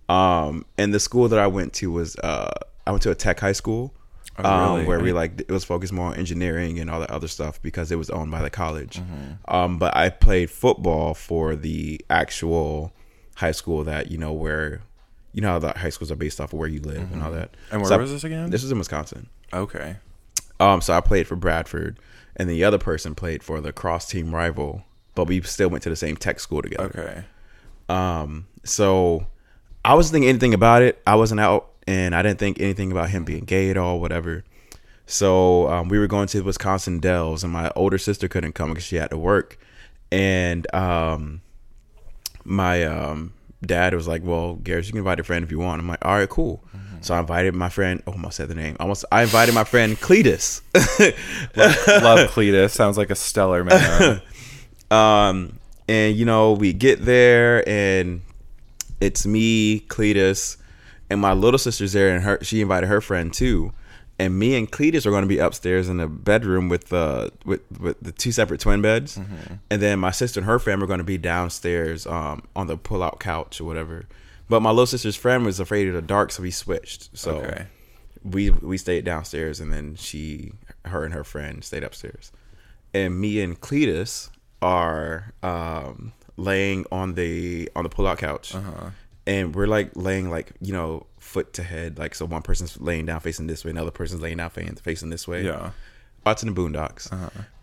Um, 0.09 0.65
and 0.79 0.95
the 0.95 1.01
school 1.01 1.29
that 1.29 1.39
I 1.39 1.47
went 1.47 1.73
to 1.75 1.91
was 1.91 2.17
uh, 2.17 2.53
I 2.87 2.91
went 2.91 3.03
to 3.03 3.11
a 3.11 3.15
tech 3.15 3.41
high 3.41 3.53
school. 3.53 3.93
Oh, 4.41 4.45
um, 4.77 4.87
where 4.87 5.01
we 5.01 5.13
like 5.13 5.41
it 5.41 5.51
was 5.51 5.65
focused 5.65 5.93
more 5.93 6.07
on 6.11 6.15
engineering 6.15 6.79
and 6.79 6.89
all 6.89 7.01
that 7.01 7.11
other 7.11 7.27
stuff 7.27 7.61
because 7.61 7.91
it 7.91 7.97
was 7.97 8.09
owned 8.09 8.31
by 8.31 8.41
the 8.41 8.51
college. 8.51 9.01
Mm-hmm. 9.01 9.53
Um, 9.55 9.79
but 9.79 9.97
I 9.97 10.11
played 10.11 10.49
football 10.49 11.13
for 11.15 11.57
the 11.57 12.01
actual 12.09 12.93
high 13.35 13.51
school 13.51 13.83
that 13.85 14.13
you 14.13 14.17
know 14.19 14.33
where 14.33 14.81
you 15.33 15.43
know 15.43 15.49
how 15.49 15.59
the 15.59 15.73
high 15.77 15.89
schools 15.91 16.13
are 16.13 16.17
based 16.17 16.41
off 16.41 16.53
of 16.53 16.59
where 16.61 16.69
you 16.69 16.81
live 16.81 17.11
and 17.13 17.21
all 17.23 17.33
that. 17.33 17.51
Mm-hmm. 17.53 17.73
And 17.73 17.83
where 17.83 17.89
So 17.89 17.95
I- 17.97 17.99
was 17.99 18.13
this 18.13 18.23
again? 18.25 18.51
This 18.51 18.63
was 18.63 18.71
in 18.71 18.79
Wisconsin. 18.79 19.29
Okay. 19.53 19.97
Um, 20.61 20.81
so 20.81 20.93
I 20.95 21.01
played 21.01 21.27
for 21.27 21.35
Bradford, 21.37 21.99
and 22.37 22.49
the 22.49 22.63
other 22.65 22.79
person 22.79 23.15
played 23.17 23.43
for 23.43 23.61
the 23.61 23.73
cross 23.73 24.09
team 24.09 24.33
rival, 24.35 24.85
but 25.15 25.27
we 25.27 25.41
still 25.43 25.69
went 25.69 25.83
to 25.85 25.91
the 25.91 25.97
same 25.97 26.17
tech 26.17 26.39
school 26.41 26.63
together. 26.63 26.85
Okay. 26.97 27.25
Um, 27.89 28.47
so 28.65 29.27
I 29.85 29.95
wasn't 29.95 30.15
thinking 30.15 30.29
anything 30.29 30.55
about 30.55 30.83
it. 30.83 31.01
I 31.07 31.15
wasn't 31.15 31.41
out, 31.41 31.71
and 31.87 32.15
I 32.15 32.23
didn't 32.23 32.39
think 32.39 32.61
anything 32.61 32.93
about 32.93 33.11
him 33.11 33.25
being 33.25 33.45
gay 33.45 33.71
at 33.71 33.77
all, 33.77 34.01
whatever. 34.01 34.45
So 35.07 35.69
um, 35.71 35.89
we 35.89 35.99
were 35.99 36.07
going 36.07 36.29
to 36.29 36.39
the 36.39 36.45
Wisconsin 36.45 37.01
Dells, 37.01 37.43
and 37.43 37.53
my 37.53 37.71
older 37.75 37.99
sister 37.99 38.29
couldn't 38.29 38.53
come 38.53 38.71
because 38.71 38.85
she 38.85 38.97
had 38.97 39.11
to 39.11 39.19
work, 39.19 39.59
and 40.13 40.73
um, 40.75 41.41
my 42.45 42.85
um, 42.85 43.33
dad 43.65 43.95
was 43.95 44.07
like, 44.07 44.23
"Well, 44.23 44.57
Garrett, 44.57 44.87
you 44.87 44.93
can 44.93 44.99
invite 44.99 45.19
a 45.19 45.25
friend 45.25 45.43
if 45.43 45.51
you 45.51 45.59
want." 45.59 45.81
I'm 45.81 45.89
like, 45.89 46.05
"All 46.05 46.13
right, 46.17 46.29
cool." 46.29 46.63
So 47.01 47.15
I 47.15 47.21
invited 47.21 47.55
my 47.55 47.69
friend. 47.69 48.03
Oh, 48.07 48.13
I 48.13 48.15
almost 48.17 48.37
said 48.37 48.49
the 48.49 48.55
name. 48.55 48.77
Almost 48.81 49.05
I 49.13 49.23
invited 49.23 49.55
my 49.55 49.65
friend 49.65 49.97
Cletus. 49.97 50.63
Love 52.03 52.31
Cletus. 52.31 52.71
Sounds 52.71 52.99
like 52.99 53.11
a 53.11 53.15
stellar 53.15 53.65
man. 53.65 54.21
Um, 54.91 55.59
and 55.89 56.17
you 56.17 56.25
know, 56.25 56.53
we 56.53 56.73
get 56.73 57.05
there 57.05 57.67
and 57.69 58.23
it's 59.01 59.27
me, 59.27 59.81
Cletus, 59.81 60.57
and 61.11 61.21
my 61.21 61.33
little 61.33 61.59
sister's 61.59 61.93
there, 61.93 62.15
and 62.15 62.25
her 62.25 62.39
she 62.43 62.61
invited 62.61 62.89
her 62.89 63.01
friend 63.01 63.33
too. 63.33 63.73
And 64.21 64.37
me 64.37 64.57
and 64.57 64.69
Cletus 64.69 65.07
are 65.07 65.11
going 65.11 65.23
to 65.23 65.29
be 65.29 65.39
upstairs 65.39 65.89
in 65.89 65.99
the 65.99 66.09
bedroom 66.09 66.69
with 66.69 66.89
the 66.89 67.33
with 67.45 67.61
with 67.79 67.97
the 68.03 68.11
two 68.11 68.33
separate 68.33 68.61
twin 68.61 68.83
beds, 68.83 69.17
and 69.71 69.81
then 69.81 70.01
my 70.01 70.11
sister 70.11 70.41
and 70.41 70.47
her 70.47 70.59
friend 70.59 70.83
are 70.83 70.87
going 70.87 70.99
to 70.99 71.05
be 71.05 71.19
downstairs 71.19 72.05
um, 72.07 72.43
on 72.57 72.67
the 72.67 72.77
pull 72.77 73.03
out 73.05 73.21
couch 73.21 73.61
or 73.61 73.65
whatever. 73.65 74.07
But 74.49 74.61
my 74.61 74.71
little 74.71 74.87
sister's 74.87 75.15
friend 75.15 75.45
was 75.45 75.61
afraid 75.61 75.87
of 75.89 75.95
the 75.95 76.03
dark, 76.03 76.33
so 76.33 76.43
we 76.43 76.51
switched. 76.51 77.17
So 77.17 77.37
Okay. 77.37 77.67
we 78.25 78.51
we 78.51 78.77
stayed 78.77 79.05
downstairs, 79.05 79.61
and 79.61 79.73
then 79.73 79.95
she, 79.95 80.51
her, 80.87 81.05
and 81.05 81.15
her 81.15 81.23
friend 81.23 81.63
stayed 81.63 81.85
upstairs. 81.85 82.33
And 82.93 83.21
me 83.21 83.41
and 83.41 83.61
Cletus 83.61 84.31
are 84.63 85.33
um, 85.43 86.13
laying 86.37 86.85
on 86.93 87.15
the 87.15 87.71
on 87.77 87.85
the 87.85 87.89
pull 87.91 88.07
out 88.07 88.19
couch, 88.19 88.55
Uh-huh. 88.55 88.91
and 89.27 89.55
we're 89.55 89.67
like 89.67 89.91
laying 89.95 90.31
like 90.31 90.53
you 90.61 90.73
know 90.73 91.07
foot 91.19 91.53
to 91.55 91.63
head, 91.63 91.99
like 91.99 92.15
so 92.15 92.25
one 92.27 92.43
person's 92.43 92.81
laying 92.81 93.07
down 93.07 93.21
facing 93.21 93.47
this 93.47 93.65
way, 93.65 93.71
another 93.71 93.91
person's 93.91 94.21
laying 94.23 94.39
down 94.39 94.51
facing 94.51 94.77
facing 94.77 95.11
this 95.11 95.27
way. 95.29 95.45
Yeah. 95.45 95.71
watching 96.27 96.53
the 96.53 96.61
Boondocks. 96.61 97.11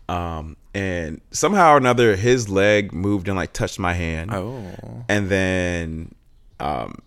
Um, 0.08 0.56
and 0.72 1.20
somehow 1.32 1.72
or 1.74 1.76
another, 1.78 2.14
his 2.14 2.48
leg 2.48 2.92
moved 2.92 3.26
and 3.28 3.36
like 3.36 3.52
touched 3.52 3.78
my 3.78 3.92
hand, 3.92 4.30
Oh. 4.32 5.04
and 5.08 5.28
then 5.28 6.14
um, 6.60 6.98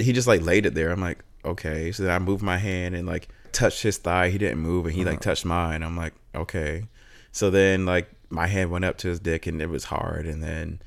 he 0.00 0.12
just 0.12 0.26
like 0.28 0.42
laid 0.42 0.66
it 0.66 0.74
there. 0.74 0.90
I'm 0.90 1.00
like, 1.00 1.24
okay. 1.44 1.92
So 1.92 2.02
then 2.02 2.12
I 2.12 2.18
moved 2.18 2.42
my 2.42 2.58
hand 2.58 2.94
and 2.96 3.06
like 3.06 3.28
touched 3.52 3.82
his 3.82 3.98
thigh. 3.98 4.30
He 4.30 4.38
didn't 4.38 4.58
move, 4.58 4.86
and 4.86 4.94
he 4.94 5.04
like 5.04 5.20
touched 5.20 5.44
mine. 5.44 5.82
I'm 5.84 5.96
like, 5.96 6.12
okay. 6.34 6.84
So 7.30 7.50
then 7.50 7.86
like 7.86 8.10
my 8.30 8.46
hand 8.46 8.70
went 8.70 8.84
up 8.84 8.98
to 8.98 9.08
his 9.08 9.20
dick, 9.20 9.46
and 9.46 9.60
it 9.60 9.68
was 9.68 9.84
hard. 9.84 10.26
And 10.26 10.42
then 10.42 10.80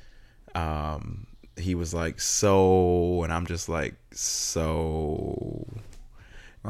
um, 0.54 1.26
he 1.56 1.74
was 1.74 1.92
like, 1.92 2.20
so, 2.20 3.22
and 3.22 3.32
I'm 3.32 3.46
just 3.46 3.68
like, 3.68 3.94
so. 4.12 5.66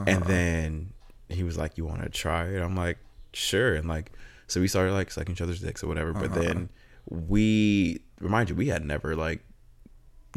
And 0.06 0.24
then 0.24 0.92
he 1.28 1.42
was 1.42 1.58
like, 1.58 1.76
"You 1.76 1.84
want 1.84 2.02
to 2.02 2.08
try 2.08 2.46
it?" 2.48 2.62
I'm 2.62 2.76
like, 2.76 2.98
"Sure." 3.32 3.74
And 3.74 3.88
like, 3.88 4.12
so 4.46 4.60
we 4.60 4.68
started 4.68 4.92
like 4.92 5.10
sucking 5.10 5.32
each 5.32 5.40
other's 5.40 5.60
dicks 5.60 5.82
or 5.82 5.86
whatever. 5.86 6.12
But 6.12 6.34
then 6.34 6.68
we, 7.08 8.00
remind 8.20 8.48
you, 8.50 8.54
we 8.54 8.68
had 8.68 8.84
never 8.84 9.14
like 9.14 9.44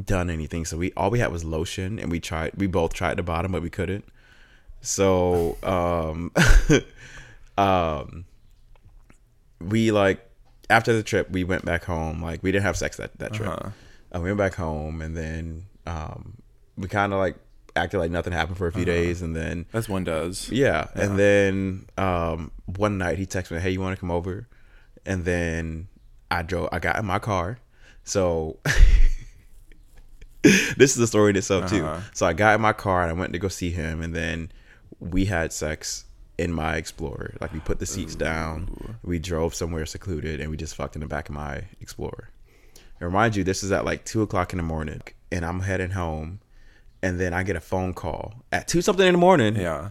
done 0.03 0.29
anything. 0.29 0.65
So 0.65 0.77
we 0.77 0.91
all 0.97 1.09
we 1.09 1.19
had 1.19 1.31
was 1.31 1.43
lotion, 1.43 1.99
and 1.99 2.11
we 2.11 2.19
tried. 2.19 2.53
We 2.57 2.67
both 2.67 2.93
tried 2.93 3.17
the 3.17 3.23
bottom, 3.23 3.51
but 3.51 3.61
we 3.61 3.69
couldn't. 3.69 4.05
So, 4.81 5.57
um, 5.63 6.31
um, 7.57 8.25
we 9.59 9.91
like 9.91 10.24
after 10.69 10.93
the 10.93 11.03
trip, 11.03 11.29
we 11.29 11.43
went 11.43 11.65
back 11.65 11.83
home. 11.83 12.21
Like 12.21 12.43
we 12.43 12.51
didn't 12.51 12.63
have 12.65 12.77
sex 12.77 12.97
that 12.97 13.17
that 13.19 13.33
trip. 13.33 13.49
Uh-huh. 13.49 13.69
Uh, 14.15 14.19
we 14.19 14.29
went 14.29 14.37
back 14.37 14.55
home, 14.55 15.01
and 15.01 15.15
then 15.15 15.65
um, 15.85 16.37
we 16.77 16.87
kind 16.87 17.13
of 17.13 17.19
like 17.19 17.35
acted 17.75 17.99
like 17.99 18.11
nothing 18.11 18.31
happened 18.33 18.57
for 18.57 18.67
a 18.67 18.71
few 18.71 18.85
days, 18.85 19.21
and 19.21 19.35
then 19.35 19.65
As 19.73 19.89
one 19.89 20.03
does. 20.03 20.49
yeah, 20.49 20.87
and 20.95 21.19
then 21.19 21.87
um, 21.97 22.51
one 22.65 22.97
night 22.97 23.17
he 23.17 23.25
texted 23.25 23.51
me, 23.51 23.59
"Hey, 23.59 23.71
you 23.71 23.81
want 23.81 23.95
to 23.95 23.99
come 23.99 24.11
over?" 24.11 24.47
And 25.05 25.25
then 25.25 25.87
I 26.31 26.41
drove. 26.41 26.69
I 26.71 26.79
got 26.79 26.97
in 26.97 27.05
my 27.05 27.19
car. 27.19 27.59
So 28.03 28.59
this 30.43 30.91
is 30.91 30.95
the 30.95 31.07
story 31.07 31.31
in 31.31 31.35
itself 31.35 31.69
too. 31.69 31.85
Uh-huh. 31.85 32.01
So 32.13 32.25
I 32.25 32.33
got 32.33 32.55
in 32.55 32.61
my 32.61 32.73
car 32.73 33.01
and 33.01 33.09
I 33.09 33.13
went 33.13 33.33
to 33.33 33.39
go 33.39 33.47
see 33.47 33.71
him, 33.71 34.01
and 34.01 34.15
then 34.15 34.51
we 34.99 35.25
had 35.25 35.51
sex 35.51 36.05
in 36.37 36.51
my 36.53 36.77
Explorer. 36.77 37.35
Like 37.41 37.53
we 37.53 37.59
put 37.59 37.79
the 37.79 37.85
seats 37.85 38.15
down, 38.15 38.84
we 39.05 39.19
drove 39.19 39.53
somewhere 39.53 39.85
secluded, 39.85 40.39
and 40.39 40.49
we 40.49 40.57
just 40.57 40.75
fucked 40.75 40.95
in 40.95 41.01
the 41.01 41.07
back 41.07 41.29
of 41.29 41.35
my 41.35 41.63
Explorer. 41.79 42.29
And 42.99 43.07
remind 43.07 43.35
you, 43.35 43.43
this 43.43 43.63
is 43.63 43.71
at 43.71 43.85
like 43.85 44.05
two 44.05 44.21
o'clock 44.21 44.53
in 44.53 44.57
the 44.57 44.63
morning, 44.63 45.01
and 45.31 45.45
I'm 45.45 45.61
heading 45.61 45.91
home, 45.91 46.39
and 47.01 47.19
then 47.19 47.33
I 47.33 47.43
get 47.43 47.55
a 47.55 47.61
phone 47.61 47.93
call 47.93 48.33
at 48.51 48.67
two 48.67 48.81
something 48.81 49.05
in 49.05 49.13
the 49.13 49.19
morning. 49.19 49.55
Yeah. 49.55 49.89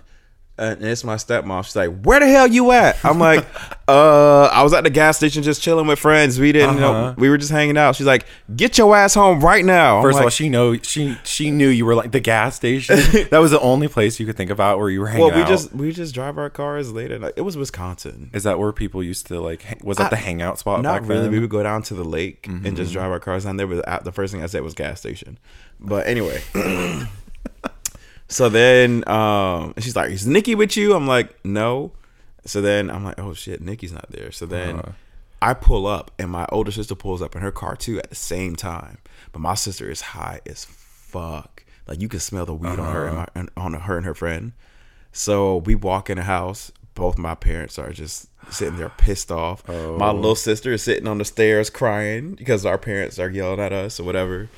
And 0.57 0.85
it's 0.85 1.03
my 1.03 1.17
stepmom. 1.17 1.65
She's 1.65 1.75
like, 1.75 1.91
"Where 2.03 2.21
the 2.21 2.29
hell 2.29 2.47
you 2.47 2.71
at?" 2.71 3.05
I'm 3.05 3.19
like, 3.19 3.45
"Uh, 3.89 4.45
I 4.45 4.63
was 4.63 4.73
at 4.73 4.85
the 4.85 4.91
gas 4.91 5.17
station 5.17 5.43
just 5.43 5.61
chilling 5.61 5.89
with 5.89 5.99
friends. 5.99 6.39
We 6.39 6.53
didn't 6.53 6.77
Uh-huh. 6.81 6.81
know. 7.11 7.15
We 7.19 7.29
were 7.29 7.37
just 7.39 7.51
hanging 7.51 7.77
out." 7.77 7.97
She's 7.97 8.07
like, 8.07 8.25
"Get 8.55 8.79
your 8.79 8.95
ass 8.95 9.15
home 9.15 9.41
right 9.41 9.65
now." 9.65 9.97
I'm 9.97 10.03
First 10.05 10.19
of 10.19 10.23
all, 10.25 10.31
she 10.31 10.49
know 10.49 10.77
she 10.79 11.19
she 11.25 11.51
knew 11.51 11.67
you 11.69 11.85
were 11.85 11.97
like 11.97 12.13
the 12.13 12.21
gas 12.21 12.55
station. 12.55 12.97
that 13.31 13.39
was 13.41 13.51
the 13.51 13.59
only 13.59 13.89
place 13.89 14.21
you 14.21 14.27
could 14.27 14.37
think 14.37 14.51
about 14.53 14.79
where 14.79 14.89
you 14.91 15.01
were 15.01 15.09
hanging 15.09 15.25
out. 15.25 15.29
well, 15.31 15.37
we 15.39 15.43
out. 15.43 15.49
just 15.49 15.75
we 15.75 15.91
just 15.91 16.15
drive 16.15 16.39
our 16.39 16.51
cars 16.51 16.93
late 16.93 17.11
at 17.11 17.21
night. 17.21 17.33
It 17.35 17.41
was 17.43 17.57
Wisconsin. 17.57 18.31
Is 18.33 18.45
that 18.45 18.61
where 18.61 18.71
people 18.73 19.03
used 19.03 19.27
to 19.27 19.41
like? 19.41 19.63
hang- 19.63 19.81
Was 19.83 19.97
that 19.99 20.11
the 20.11 20.17
hangout 20.17 20.61
spot? 20.61 20.83
Not 20.83 21.01
back 21.01 21.09
really. 21.09 21.23
Then? 21.23 21.33
We 21.33 21.41
would 21.41 21.51
go 21.51 21.65
down 21.65 21.83
to 21.83 21.95
the 21.95 22.05
lake 22.05 22.47
and 22.47 22.63
Mm-hmm. 22.63 22.77
just 22.77 22.93
drive 22.93 23.11
our 23.11 23.19
cars 23.19 23.43
down 23.45 23.57
there. 23.57 23.67
But 23.67 24.05
the 24.05 24.13
first 24.13 24.33
thing 24.33 24.45
I 24.45 24.47
said 24.47 24.63
was 24.63 24.75
gas 24.75 25.01
station. 25.01 25.37
But 25.81 26.07
anyway, 26.07 26.41
so 28.35 28.49
then 28.49 29.07
um, 29.09 29.75
she's 29.79 29.95
like, 29.95 30.11
"Is 30.11 30.27
Nikki 30.27 30.55
with 30.57 30.77
you?" 30.77 30.95
I'm 30.95 31.07
like, 31.07 31.39
"No." 31.45 31.93
So 32.45 32.61
then 32.61 32.91
I'm 32.91 33.05
like, 33.05 33.19
"Oh 33.19 33.33
shit, 33.33 33.61
Nikki's 33.63 33.93
not 33.93 34.11
there." 34.11 34.33
So 34.33 34.45
then 34.47 34.77
Uh-huh. 34.81 34.93
I 35.41 35.55
pull 35.55 35.87
up, 35.87 36.11
and 36.19 36.31
my 36.31 36.47
older 36.51 36.71
sister 36.73 36.95
pulls 36.95 37.21
up 37.23 37.37
in 37.37 37.43
her 37.43 37.53
car 37.53 37.77
too 37.77 37.99
at 37.99 38.09
the 38.11 38.17
same 38.17 38.57
time. 38.57 38.99
But 39.33 39.41
my 39.41 39.55
sister 39.55 39.89
is 39.91 40.01
high 40.01 40.41
as 40.47 40.65
fuck. 40.65 41.65
Like 41.87 42.01
you 42.01 42.09
can 42.09 42.21
smell 42.21 42.47
the 42.47 42.55
weed 42.55 42.79
on 42.79 42.93
her 42.93 43.07
and, 43.07 43.17
my, 43.17 43.29
and 43.35 43.51
on 43.57 43.75
her 43.75 43.97
and 43.99 44.07
her 44.07 44.15
friend. 44.15 44.53
So 45.13 45.59
we 45.59 45.75
walk 45.75 46.11
in 46.11 46.17
the 46.17 46.25
house. 46.25 46.73
Both 46.95 47.19
my 47.19 47.35
parents 47.35 47.79
are 47.79 47.93
just 47.93 48.29
sitting 48.51 48.77
there 48.79 48.89
pissed 48.89 49.31
off. 49.31 49.67
My 49.69 50.11
little 50.13 50.35
sister 50.37 50.73
is 50.73 50.83
sitting 50.83 51.07
on 51.09 51.19
the 51.19 51.25
stairs 51.25 51.69
crying 51.71 52.35
because 52.35 52.65
our 52.65 52.79
parents 52.79 53.19
are 53.19 53.29
yelling 53.29 53.61
at 53.61 53.73
us 53.73 54.01
or 54.01 54.05
whatever. 54.05 54.49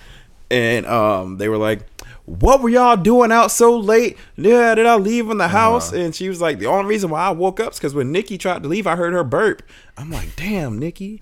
And 0.50 0.87
um, 0.87 1.38
they 1.38 1.49
were 1.49 1.56
like, 1.56 1.80
"What 2.26 2.61
were 2.61 2.68
y'all 2.68 2.97
doing 2.97 3.33
out 3.33 3.50
so 3.50 3.78
late? 3.78 4.18
Yeah, 4.37 4.75
did 4.75 4.85
I 4.85 4.97
leave 4.97 5.30
in 5.30 5.38
the 5.38 5.49
house?" 5.49 5.92
And 5.92 6.14
she 6.14 6.28
was 6.28 6.40
like, 6.40 6.59
"The 6.59 6.66
only 6.66 6.88
reason 6.88 7.09
why 7.11 7.26
I 7.26 7.30
woke 7.30 7.61
up 7.61 7.73
is 7.73 7.78
because 7.78 7.95
when 7.95 8.12
Nikki 8.12 8.37
tried 8.37 8.62
to 8.64 8.68
leave, 8.68 8.87
I 8.87 8.97
heard 8.97 9.12
her 9.12 9.25
burp." 9.25 9.62
I'm 9.97 10.11
like, 10.11 10.37
"Damn, 10.37 10.78
Nikki." 10.78 11.21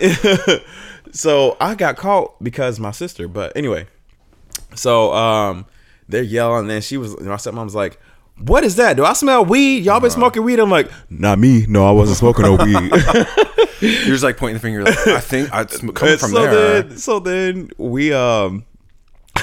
so 1.12 1.56
I 1.60 1.74
got 1.74 1.96
caught 1.96 2.42
because 2.42 2.80
my 2.80 2.90
sister. 2.90 3.28
But 3.28 3.56
anyway, 3.56 3.86
so 4.74 5.12
um, 5.12 5.66
they're 6.08 6.22
yelling, 6.22 6.62
and 6.62 6.70
then 6.70 6.82
she 6.82 6.96
was 6.96 7.18
my 7.20 7.36
stepmom's 7.36 7.74
like, 7.74 8.00
"What 8.38 8.64
is 8.64 8.76
that? 8.76 8.96
Do 8.96 9.04
I 9.04 9.12
smell 9.12 9.44
weed? 9.44 9.84
Y'all 9.84 10.00
been 10.00 10.10
smoking 10.10 10.42
weed?" 10.42 10.58
I'm 10.58 10.70
like, 10.70 10.90
"Not 11.10 11.38
me. 11.38 11.66
No, 11.68 11.86
I 11.86 11.90
wasn't 11.90 12.18
smoking 12.18 12.44
no 12.44 12.54
weed." 12.56 12.92
You're 13.80 14.06
just 14.08 14.24
like 14.24 14.36
pointing 14.36 14.54
the 14.54 14.60
finger. 14.60 14.84
Like, 14.84 15.06
I 15.06 15.20
think 15.20 15.52
I 15.52 15.62
it's 15.62 15.78
coming 15.94 15.94
from 15.94 16.30
so 16.30 16.42
there. 16.42 16.82
Then, 16.82 16.98
so 16.98 17.18
then 17.20 17.70
we 17.78 18.12
um. 18.12 18.64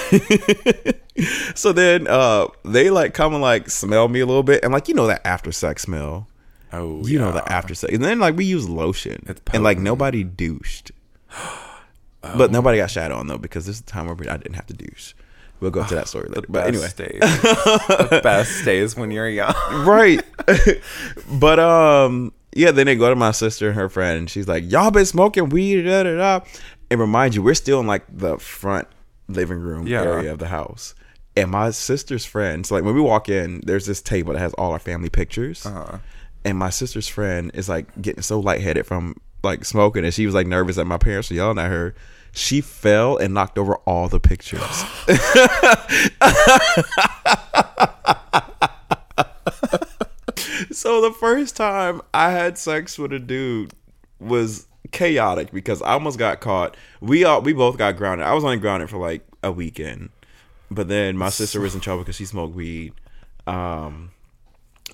so 1.56 1.74
then 1.74 2.08
uh 2.08 2.48
they 2.64 2.90
like 2.90 3.14
come 3.14 3.34
and 3.34 3.42
like 3.42 3.70
smell 3.70 4.08
me 4.08 4.20
a 4.20 4.26
little 4.26 4.44
bit 4.44 4.64
and 4.64 4.72
like 4.72 4.88
you 4.88 4.94
know 4.94 5.08
that 5.08 5.26
after 5.26 5.52
sex 5.52 5.84
smell 5.84 6.28
oh, 6.74 7.06
you 7.06 7.18
know 7.18 7.28
yeah. 7.28 7.42
the 7.42 7.52
after 7.52 7.74
sex 7.74 7.94
and 7.94 8.04
then 8.04 8.20
like 8.20 8.36
we 8.36 8.46
use 8.46 8.70
lotion 8.70 9.26
and 9.54 9.64
like 9.64 9.80
nobody 9.80 10.24
douched 10.24 10.92
but 12.22 12.52
nobody 12.52 12.78
got 12.78 12.92
shat 12.92 13.12
on 13.12 13.28
though 13.28 13.38
because 13.38 13.66
this 13.66 13.78
is 13.78 13.82
the 13.82 13.92
time 13.92 14.06
where 14.08 14.16
I 14.30 14.38
didn't 14.38 14.56
have 14.56 14.68
to 14.68 14.74
douche 14.74 15.14
we'll 15.60 15.72
go 15.72 15.84
to 15.86 15.96
that 15.96 16.08
story 16.08 16.30
later 16.30 16.46
but 16.50 16.68
anyway 16.68 16.90
days. 16.96 17.20
the 17.20 18.20
best 18.24 18.64
days 18.64 18.96
when 18.96 19.12
you're 19.12 19.30
young. 19.30 19.54
right 19.86 20.24
but 21.40 21.60
um 21.60 22.32
yeah 22.54 22.72
then 22.72 22.86
they 22.86 22.96
go 22.96 23.10
to 23.10 23.16
my 23.16 23.32
sister 23.32 23.68
and 23.70 23.76
her 23.76 23.90
friend 23.90 24.20
and 24.20 24.30
she's 24.30 24.48
like 24.48 24.70
y'all 24.70 24.92
been 24.92 25.06
smoking 25.06 25.50
weed 25.50 25.84
da, 25.84 26.04
da, 26.04 26.16
da. 26.16 26.46
and 26.92 27.00
remind 27.00 27.34
you 27.34 27.42
we're 27.42 27.56
still 27.56 27.80
in 27.80 27.88
like 27.88 28.06
the 28.08 28.38
front 28.38 28.88
living 29.28 29.60
room 29.60 29.88
Yeah. 29.88 30.04
area 30.04 30.32
of 30.32 30.40
the 30.40 30.48
house 30.48 30.96
and 31.36 31.52
my 31.52 31.72
sister's 31.72 32.26
friend 32.26 32.66
so 32.66 32.76
like 32.76 32.84
when 32.84 32.96
we 32.96 33.02
walk 33.02 33.30
in 33.30 33.62
there's 33.66 33.86
this 33.86 34.02
table 34.02 34.34
that 34.34 34.40
has 34.40 34.54
all 34.56 34.72
our 34.72 34.80
family 34.80 35.10
pictures 35.10 35.66
Uh-huh. 35.66 35.98
and 36.46 36.58
my 36.58 36.70
sister's 36.70 37.08
friend 37.08 37.52
is 37.54 37.68
like 37.70 37.88
getting 38.02 38.22
so 38.24 38.40
lightheaded 38.40 38.86
from 38.86 39.16
like 39.44 39.66
smoking 39.66 40.04
and 40.06 40.14
she 40.14 40.26
was 40.26 40.34
like 40.36 40.48
nervous 40.48 40.78
that 40.78 40.86
my 40.86 40.98
parents 40.98 41.30
were 41.30 41.36
yelling 41.36 41.60
at 41.60 41.70
her 41.70 41.94
she 42.32 42.62
fell 42.62 43.18
and 43.18 43.34
knocked 43.34 43.58
over 43.58 43.76
all 43.86 44.08
the 44.10 44.20
pictures 44.20 44.84
So 50.72 51.02
the 51.02 51.12
first 51.12 51.56
time 51.56 52.02
I 52.14 52.32
had 52.32 52.58
sex 52.58 53.00
with 53.00 53.12
a 53.12 53.20
dude 53.20 53.72
was 54.20 54.67
chaotic 54.92 55.52
because 55.52 55.82
I 55.82 55.94
almost 55.94 56.18
got 56.18 56.40
caught. 56.40 56.76
We 57.02 57.24
all 57.24 57.42
we 57.42 57.54
both 57.54 57.78
got 57.78 57.98
grounded. 57.98 58.28
I 58.28 58.34
was 58.34 58.44
only 58.44 58.58
grounded 58.58 58.90
for 58.90 58.98
like 58.98 59.26
a 59.44 59.52
weekend, 59.52 60.10
but 60.70 60.88
then 60.88 61.18
my 61.18 61.30
sister 61.30 61.60
was 61.60 61.76
in 61.76 61.82
trouble 61.82 62.04
because 62.04 62.16
she 62.16 62.26
smoked 62.26 62.56
weed. 62.56 62.94
Um, 63.46 64.12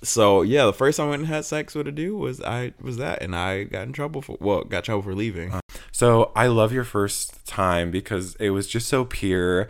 so 0.03 0.41
yeah, 0.41 0.65
the 0.65 0.73
first 0.73 0.97
time 0.97 1.07
I 1.07 1.09
went 1.11 1.21
and 1.21 1.27
had 1.29 1.45
sex 1.45 1.75
with 1.75 1.87
a 1.87 1.91
dude 1.91 2.19
was 2.19 2.41
I 2.41 2.73
was 2.81 2.97
that, 2.97 3.21
and 3.21 3.35
I 3.35 3.63
got 3.63 3.83
in 3.83 3.93
trouble 3.93 4.21
for 4.21 4.37
well, 4.39 4.63
got 4.63 4.83
trouble 4.83 5.03
for 5.03 5.15
leaving. 5.15 5.59
So 5.91 6.31
I 6.35 6.47
love 6.47 6.73
your 6.73 6.83
first 6.83 7.45
time 7.45 7.91
because 7.91 8.35
it 8.35 8.49
was 8.49 8.67
just 8.67 8.87
so 8.87 9.05
pure 9.05 9.67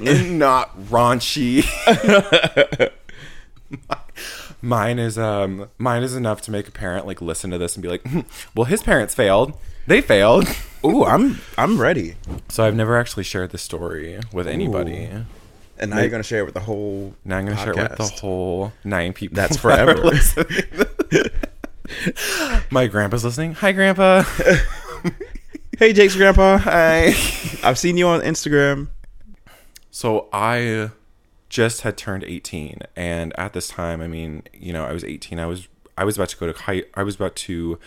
and 0.00 0.38
not 0.38 0.76
raunchy. 0.84 1.64
mine 4.64 4.98
is 4.98 5.18
um 5.18 5.68
mine 5.78 6.02
is 6.02 6.16
enough 6.16 6.40
to 6.42 6.50
make 6.50 6.66
a 6.66 6.72
parent 6.72 7.06
like 7.06 7.20
listen 7.20 7.50
to 7.50 7.58
this 7.58 7.76
and 7.76 7.82
be 7.82 7.88
like, 7.88 8.02
"Hmm, 8.06 8.20
well, 8.54 8.64
his 8.64 8.82
parents 8.82 9.14
failed. 9.14 9.56
They 9.86 10.00
failed. 10.00 10.48
Ooh, 10.84 11.04
I'm 11.04 11.40
I'm 11.58 11.80
ready. 11.80 12.16
So 12.48 12.64
I've 12.64 12.74
never 12.74 12.96
actually 12.98 13.24
shared 13.24 13.50
this 13.50 13.62
story 13.62 14.18
with 14.32 14.48
anybody. 14.48 15.08
And 15.78 15.90
now 15.90 16.00
you're 16.00 16.08
gonna 16.08 16.22
share 16.22 16.40
it 16.40 16.44
with 16.44 16.54
the 16.54 16.60
whole. 16.60 17.14
Now 17.24 17.38
I'm 17.38 17.46
gonna 17.46 17.56
share 17.58 17.72
it 17.72 17.76
with 17.76 17.98
the 17.98 18.04
podcast. 18.04 18.20
whole 18.20 18.72
nine 18.84 19.12
people. 19.18 19.36
That's 19.36 19.56
that 19.62 19.88
are 19.88 19.94
forever. 19.94 20.04
listening. 20.04 21.30
My 22.70 22.86
grandpa's 22.86 23.24
listening. 23.24 23.54
Hi, 23.54 23.72
grandpa. 23.72 24.22
Hey, 25.78 25.92
Jake's 25.92 26.16
grandpa. 26.16 26.58
Hi. 26.58 27.06
I've 27.62 27.78
seen 27.78 27.96
you 27.96 28.06
on 28.08 28.20
Instagram. 28.20 28.88
So 29.90 30.28
I 30.32 30.90
just 31.54 31.82
had 31.82 31.96
turned 31.96 32.24
18 32.24 32.80
and 32.96 33.32
at 33.38 33.52
this 33.52 33.68
time, 33.68 34.00
I 34.00 34.08
mean, 34.08 34.42
you 34.52 34.72
know, 34.72 34.84
I 34.84 34.90
was 34.90 35.04
18. 35.04 35.38
I 35.38 35.46
was 35.46 35.68
I 35.96 36.02
was 36.02 36.16
about 36.16 36.30
to 36.30 36.36
go 36.36 36.52
to 36.52 36.58
high 36.58 36.82
I 36.94 37.04
was 37.04 37.14
about 37.14 37.36
to 37.36 37.78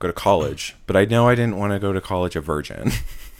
go 0.00 0.08
to 0.08 0.12
college, 0.12 0.74
but 0.88 0.96
I 0.96 1.04
know 1.04 1.28
I 1.28 1.36
didn't 1.36 1.56
want 1.56 1.72
to 1.72 1.78
go 1.78 1.92
to 1.92 2.00
college 2.00 2.34
a 2.34 2.40
virgin. 2.40 2.90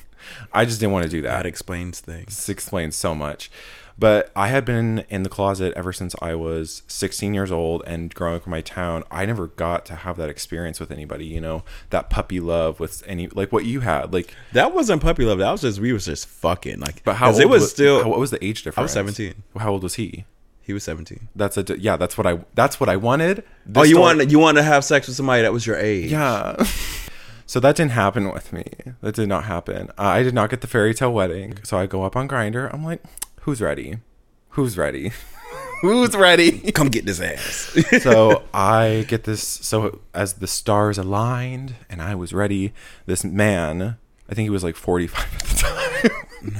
I 0.52 0.64
just 0.64 0.78
didn't 0.78 0.92
want 0.92 1.06
to 1.06 1.10
do 1.10 1.22
that. 1.22 1.38
That 1.38 1.46
explains 1.46 1.98
things. 1.98 2.36
This 2.36 2.48
explains 2.48 2.94
so 2.94 3.16
much. 3.16 3.50
But 3.98 4.32
I 4.34 4.48
had 4.48 4.64
been 4.64 5.04
in 5.08 5.22
the 5.22 5.28
closet 5.28 5.72
ever 5.76 5.92
since 5.92 6.16
I 6.20 6.34
was 6.34 6.82
16 6.88 7.32
years 7.32 7.52
old 7.52 7.82
and 7.86 8.12
growing 8.12 8.36
up 8.36 8.44
in 8.46 8.50
my 8.50 8.60
town. 8.60 9.04
I 9.10 9.24
never 9.24 9.46
got 9.46 9.84
to 9.86 9.94
have 9.94 10.16
that 10.16 10.28
experience 10.28 10.80
with 10.80 10.90
anybody, 10.90 11.26
you 11.26 11.40
know, 11.40 11.62
that 11.90 12.10
puppy 12.10 12.40
love 12.40 12.80
with 12.80 13.04
any, 13.06 13.28
like 13.28 13.52
what 13.52 13.64
you 13.64 13.80
had. 13.80 14.12
Like, 14.12 14.34
That 14.52 14.74
wasn't 14.74 15.00
puppy 15.00 15.24
love. 15.24 15.38
That 15.38 15.52
was 15.52 15.60
just 15.60 15.78
we 15.80 15.92
was 15.92 16.04
just 16.06 16.26
fucking 16.26 16.80
like. 16.80 17.04
but 17.04 17.14
how 17.16 17.30
old 17.30 17.40
it 17.40 17.48
was, 17.48 17.70
still. 17.70 18.02
how- 18.02 18.08
what 18.10 18.18
was 18.18 18.30
the 18.32 18.44
age 18.44 18.64
difference? 18.64 18.78
I 18.96 19.02
was 19.02 19.14
17. 19.14 19.34
How 19.58 19.70
old 19.72 19.82
was 19.84 19.94
he? 19.94 20.24
he 20.66 20.72
was 20.72 20.82
seventeen. 20.82 21.28
That's 21.36 21.58
a, 21.58 21.64
yeah, 21.78 21.98
that's 21.98 22.16
what 22.16 22.26
I, 22.26 22.38
that's 22.54 22.80
what 22.80 22.88
I 22.88 22.96
wanted. 22.96 23.44
Oh, 23.76 23.82
you 23.82 24.00
wanted 24.00 24.32
you 24.32 24.38
wanted 24.38 24.60
to 24.60 24.64
have 24.64 24.82
sex 24.82 25.06
with 25.06 25.14
somebody 25.14 25.42
that 25.42 25.52
was 25.52 25.66
your 25.66 25.76
age. 25.76 26.10
Yeah. 26.10 26.56
so 27.46 27.60
that 27.60 27.76
didn't 27.76 27.92
happen 27.92 28.32
with 28.32 28.50
me. 28.50 28.64
That 29.02 29.14
did 29.14 29.28
not 29.28 29.44
happen. 29.44 29.90
Uh, 29.98 30.02
I 30.04 30.22
did 30.22 30.32
not 30.32 30.48
get 30.48 30.62
the 30.62 30.66
fairy 30.66 30.94
tale 30.94 31.12
wedding. 31.12 31.58
So 31.64 31.76
I 31.76 31.84
go 31.84 32.02
up 32.04 32.16
on 32.16 32.26
Grindr. 32.28 32.72
I'm 32.72 32.82
like, 32.82 33.02
who's 33.44 33.60
ready? 33.60 33.98
Who's 34.50 34.78
ready? 34.78 35.12
who's 35.82 36.16
ready? 36.16 36.72
Come 36.72 36.88
get 36.88 37.04
this 37.04 37.20
ass. 37.20 37.76
so 38.02 38.42
I 38.54 39.04
get 39.06 39.24
this. 39.24 39.42
So 39.42 40.00
as 40.14 40.34
the 40.34 40.46
stars 40.46 40.96
aligned 40.96 41.74
and 41.90 42.00
I 42.00 42.14
was 42.14 42.32
ready, 42.32 42.72
this 43.04 43.22
man, 43.22 43.98
I 44.30 44.34
think 44.34 44.46
he 44.46 44.50
was 44.50 44.64
like 44.64 44.76
45 44.76 45.34
at 45.34 45.40
the 45.42 45.56
time. 45.56 46.52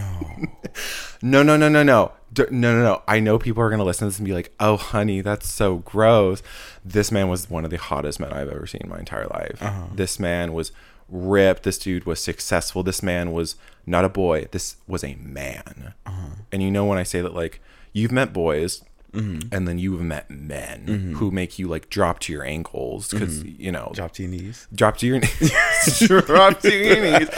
No, 1.23 1.43
no, 1.43 1.57
no, 1.57 1.69
no, 1.69 1.83
no. 1.83 2.13
D- 2.35 2.45
no, 2.51 2.75
no, 2.75 2.83
no. 2.83 3.03
I 3.09 3.19
know 3.21 3.39
people 3.39 3.63
are 3.63 3.71
going 3.71 3.79
to 3.79 3.85
listen 3.85 4.07
to 4.07 4.11
this 4.11 4.19
and 4.19 4.27
be 4.27 4.35
like, 4.35 4.53
oh, 4.61 4.77
honey, 4.77 5.23
that's 5.23 5.49
so 5.49 5.77
gross. 5.77 6.43
This 6.85 7.11
man 7.11 7.29
was 7.29 7.49
one 7.49 7.65
of 7.65 7.71
the 7.71 7.79
hottest 7.79 8.21
men 8.21 8.33
I've 8.33 8.51
ever 8.51 8.67
seen 8.67 8.83
in 8.85 8.91
my 8.91 8.99
entire 8.99 9.27
life. 9.29 9.63
Uh-huh. 9.63 9.87
This 9.95 10.19
man 10.19 10.53
was 10.53 10.71
ripped. 11.09 11.63
This 11.63 11.79
dude 11.79 12.07
was 12.07 12.21
successful. 12.21 12.83
This 12.83 13.03
man 13.03 13.33
was 13.33 13.57
not 13.87 14.05
a 14.05 14.09
boy. 14.09 14.49
This 14.51 14.77
was 14.87 15.05
a 15.05 15.15
man. 15.17 15.95
Uh-huh. 16.07 16.29
And 16.53 16.63
you 16.63 16.71
know, 16.71 16.85
when 16.85 16.99
I 16.99 17.03
say 17.03 17.21
that, 17.21 17.35
like, 17.35 17.61
you've 17.93 18.13
met 18.13 18.33
boys. 18.33 18.83
Mm-hmm. 19.13 19.55
And 19.55 19.69
then 19.69 19.79
you've 19.79 20.01
met 20.01 20.29
men 20.29 20.87
mm-hmm. 20.87 21.15
who 21.15 21.31
make 21.31 21.57
you 21.57 21.69
like 21.69 21.89
drop 21.89 22.19
to 22.19 22.33
your 22.33 22.45
ankles 22.45 23.09
because 23.09 23.45
mm-hmm. 23.45 23.63
you 23.63 23.71
know 23.71 23.93
Drop 23.95 24.11
to 24.15 24.25
your 24.25 24.33
knees. 24.33 24.67
drop 24.75 24.97
to 24.97 25.07
your 25.07 25.21
knees 25.21 25.99
drop 26.27 26.59
to 26.63 26.77
your 26.77 27.01
knees 27.01 27.29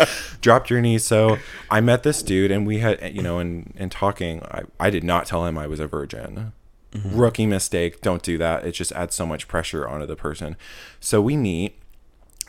drop 0.41 0.67
to 0.69 0.73
your 0.73 0.81
knees 0.81 1.05
so 1.05 1.37
i 1.71 1.83
met 1.83 2.03
this 2.03 2.23
dude 2.23 2.51
and 2.51 2.67
we 2.67 2.79
had 2.79 3.15
you 3.15 3.21
know 3.21 3.39
in 3.41 3.75
in 3.77 3.91
talking 3.91 4.43
i, 4.45 4.63
I 4.81 4.89
did 4.89 5.05
not 5.05 5.27
tell 5.27 5.45
him 5.45 5.59
i 5.59 5.67
was 5.67 5.79
a 5.79 5.87
virgin 5.87 6.55
rookie 7.05 7.45
mistake 7.45 8.01
don't 8.01 8.23
do 8.23 8.39
that 8.39 8.65
it 8.65 8.73
just 8.73 8.93
adds 8.93 9.15
so 9.15 9.27
much 9.27 9.47
pressure 9.47 9.87
onto 9.87 10.07
the 10.07 10.17
person 10.17 10.57
so 10.99 11.21
we 11.21 11.37
meet 11.37 11.79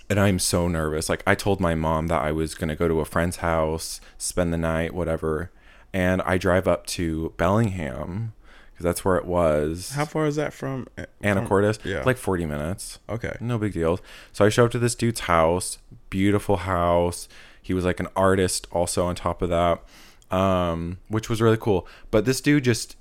and 0.09 0.19
i'm 0.19 0.39
so 0.39 0.67
nervous 0.67 1.09
like 1.09 1.23
i 1.27 1.35
told 1.35 1.59
my 1.59 1.75
mom 1.75 2.07
that 2.07 2.21
i 2.21 2.31
was 2.31 2.55
going 2.55 2.69
to 2.69 2.75
go 2.75 2.87
to 2.87 2.99
a 2.99 3.05
friend's 3.05 3.37
house 3.37 3.99
spend 4.17 4.51
the 4.53 4.57
night 4.57 4.93
whatever 4.93 5.51
and 5.93 6.21
i 6.23 6.37
drive 6.37 6.67
up 6.67 6.85
to 6.85 7.33
bellingham 7.37 8.33
because 8.71 8.83
that's 8.83 9.03
where 9.03 9.15
it 9.15 9.25
was 9.25 9.89
How 9.91 10.05
far 10.05 10.27
is 10.27 10.35
that 10.35 10.53
from 10.53 10.87
anacortes 11.23 11.83
yeah. 11.83 12.03
like 12.03 12.17
40 12.17 12.45
minutes 12.45 12.99
Okay. 13.09 13.35
no 13.39 13.57
big 13.57 13.73
deal. 13.73 13.99
So 14.31 14.45
I 14.45 14.49
show 14.49 14.65
up 14.65 14.71
to 14.71 14.77
this 14.79 14.93
dude's 14.93 15.21
house, 15.21 15.79
beautiful 16.11 16.57
house. 16.57 17.27
He 17.59 17.73
was 17.73 17.85
like 17.85 17.99
an 17.99 18.07
artist 18.15 18.67
also 18.71 19.03
on 19.07 19.15
top 19.15 19.41
of 19.41 19.49
that, 19.49 19.83
um, 20.29 20.99
which 21.07 21.27
was 21.27 21.41
really 21.41 21.57
cool. 21.57 21.87
But 22.11 22.25
this 22.25 22.39
dude 22.39 22.65
just, 22.65 22.95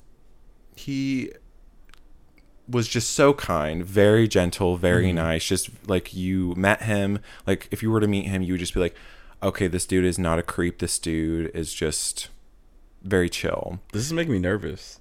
he 0.74 1.30
was 2.68 2.88
just 2.88 3.10
so 3.10 3.32
kind, 3.32 3.84
very 3.84 4.26
gentle, 4.26 4.76
very 4.76 5.06
mm-hmm. 5.06 5.16
nice. 5.16 5.44
Just 5.44 5.70
like 5.86 6.14
you 6.14 6.54
met 6.56 6.82
him, 6.82 7.20
like 7.46 7.68
if 7.70 7.82
you 7.82 7.90
were 7.90 8.00
to 8.00 8.08
meet 8.08 8.26
him, 8.26 8.42
you 8.42 8.54
would 8.54 8.60
just 8.60 8.74
be 8.74 8.80
like, 8.80 8.96
okay, 9.42 9.66
this 9.66 9.86
dude 9.86 10.04
is 10.04 10.18
not 10.18 10.38
a 10.38 10.42
creep. 10.42 10.78
This 10.78 10.98
dude 10.98 11.50
is 11.54 11.72
just 11.72 12.28
very 13.02 13.28
chill. 13.28 13.80
This 13.92 14.04
is 14.04 14.12
making 14.12 14.32
me 14.32 14.38
nervous. 14.38 15.00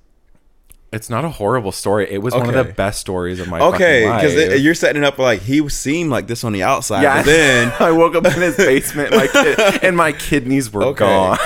It's 0.95 1.09
not 1.09 1.25
a 1.25 1.29
horrible 1.29 1.73
story. 1.73 2.09
It 2.09 2.19
was 2.19 2.33
one 2.33 2.47
of 2.47 2.53
the 2.53 2.73
best 2.73 3.01
stories 3.01 3.41
of 3.41 3.49
my 3.49 3.59
Okay, 3.59 4.03
because 4.05 4.61
you're 4.61 4.75
setting 4.75 5.03
it 5.03 5.05
up 5.05 5.17
like 5.17 5.41
he 5.41 5.67
seemed 5.67 6.09
like 6.09 6.27
this 6.27 6.45
on 6.45 6.53
the 6.53 6.63
outside, 6.63 7.01
Yeah. 7.01 7.21
then 7.21 7.73
I 7.79 7.91
woke 7.91 8.15
up 8.15 8.25
in 8.25 8.41
his 8.41 8.55
basement, 8.55 9.11
kid, 9.11 9.59
and 9.83 9.97
my 9.97 10.13
kidneys 10.13 10.71
were 10.71 10.83
Okay. 10.85 10.99
gone. 10.99 11.37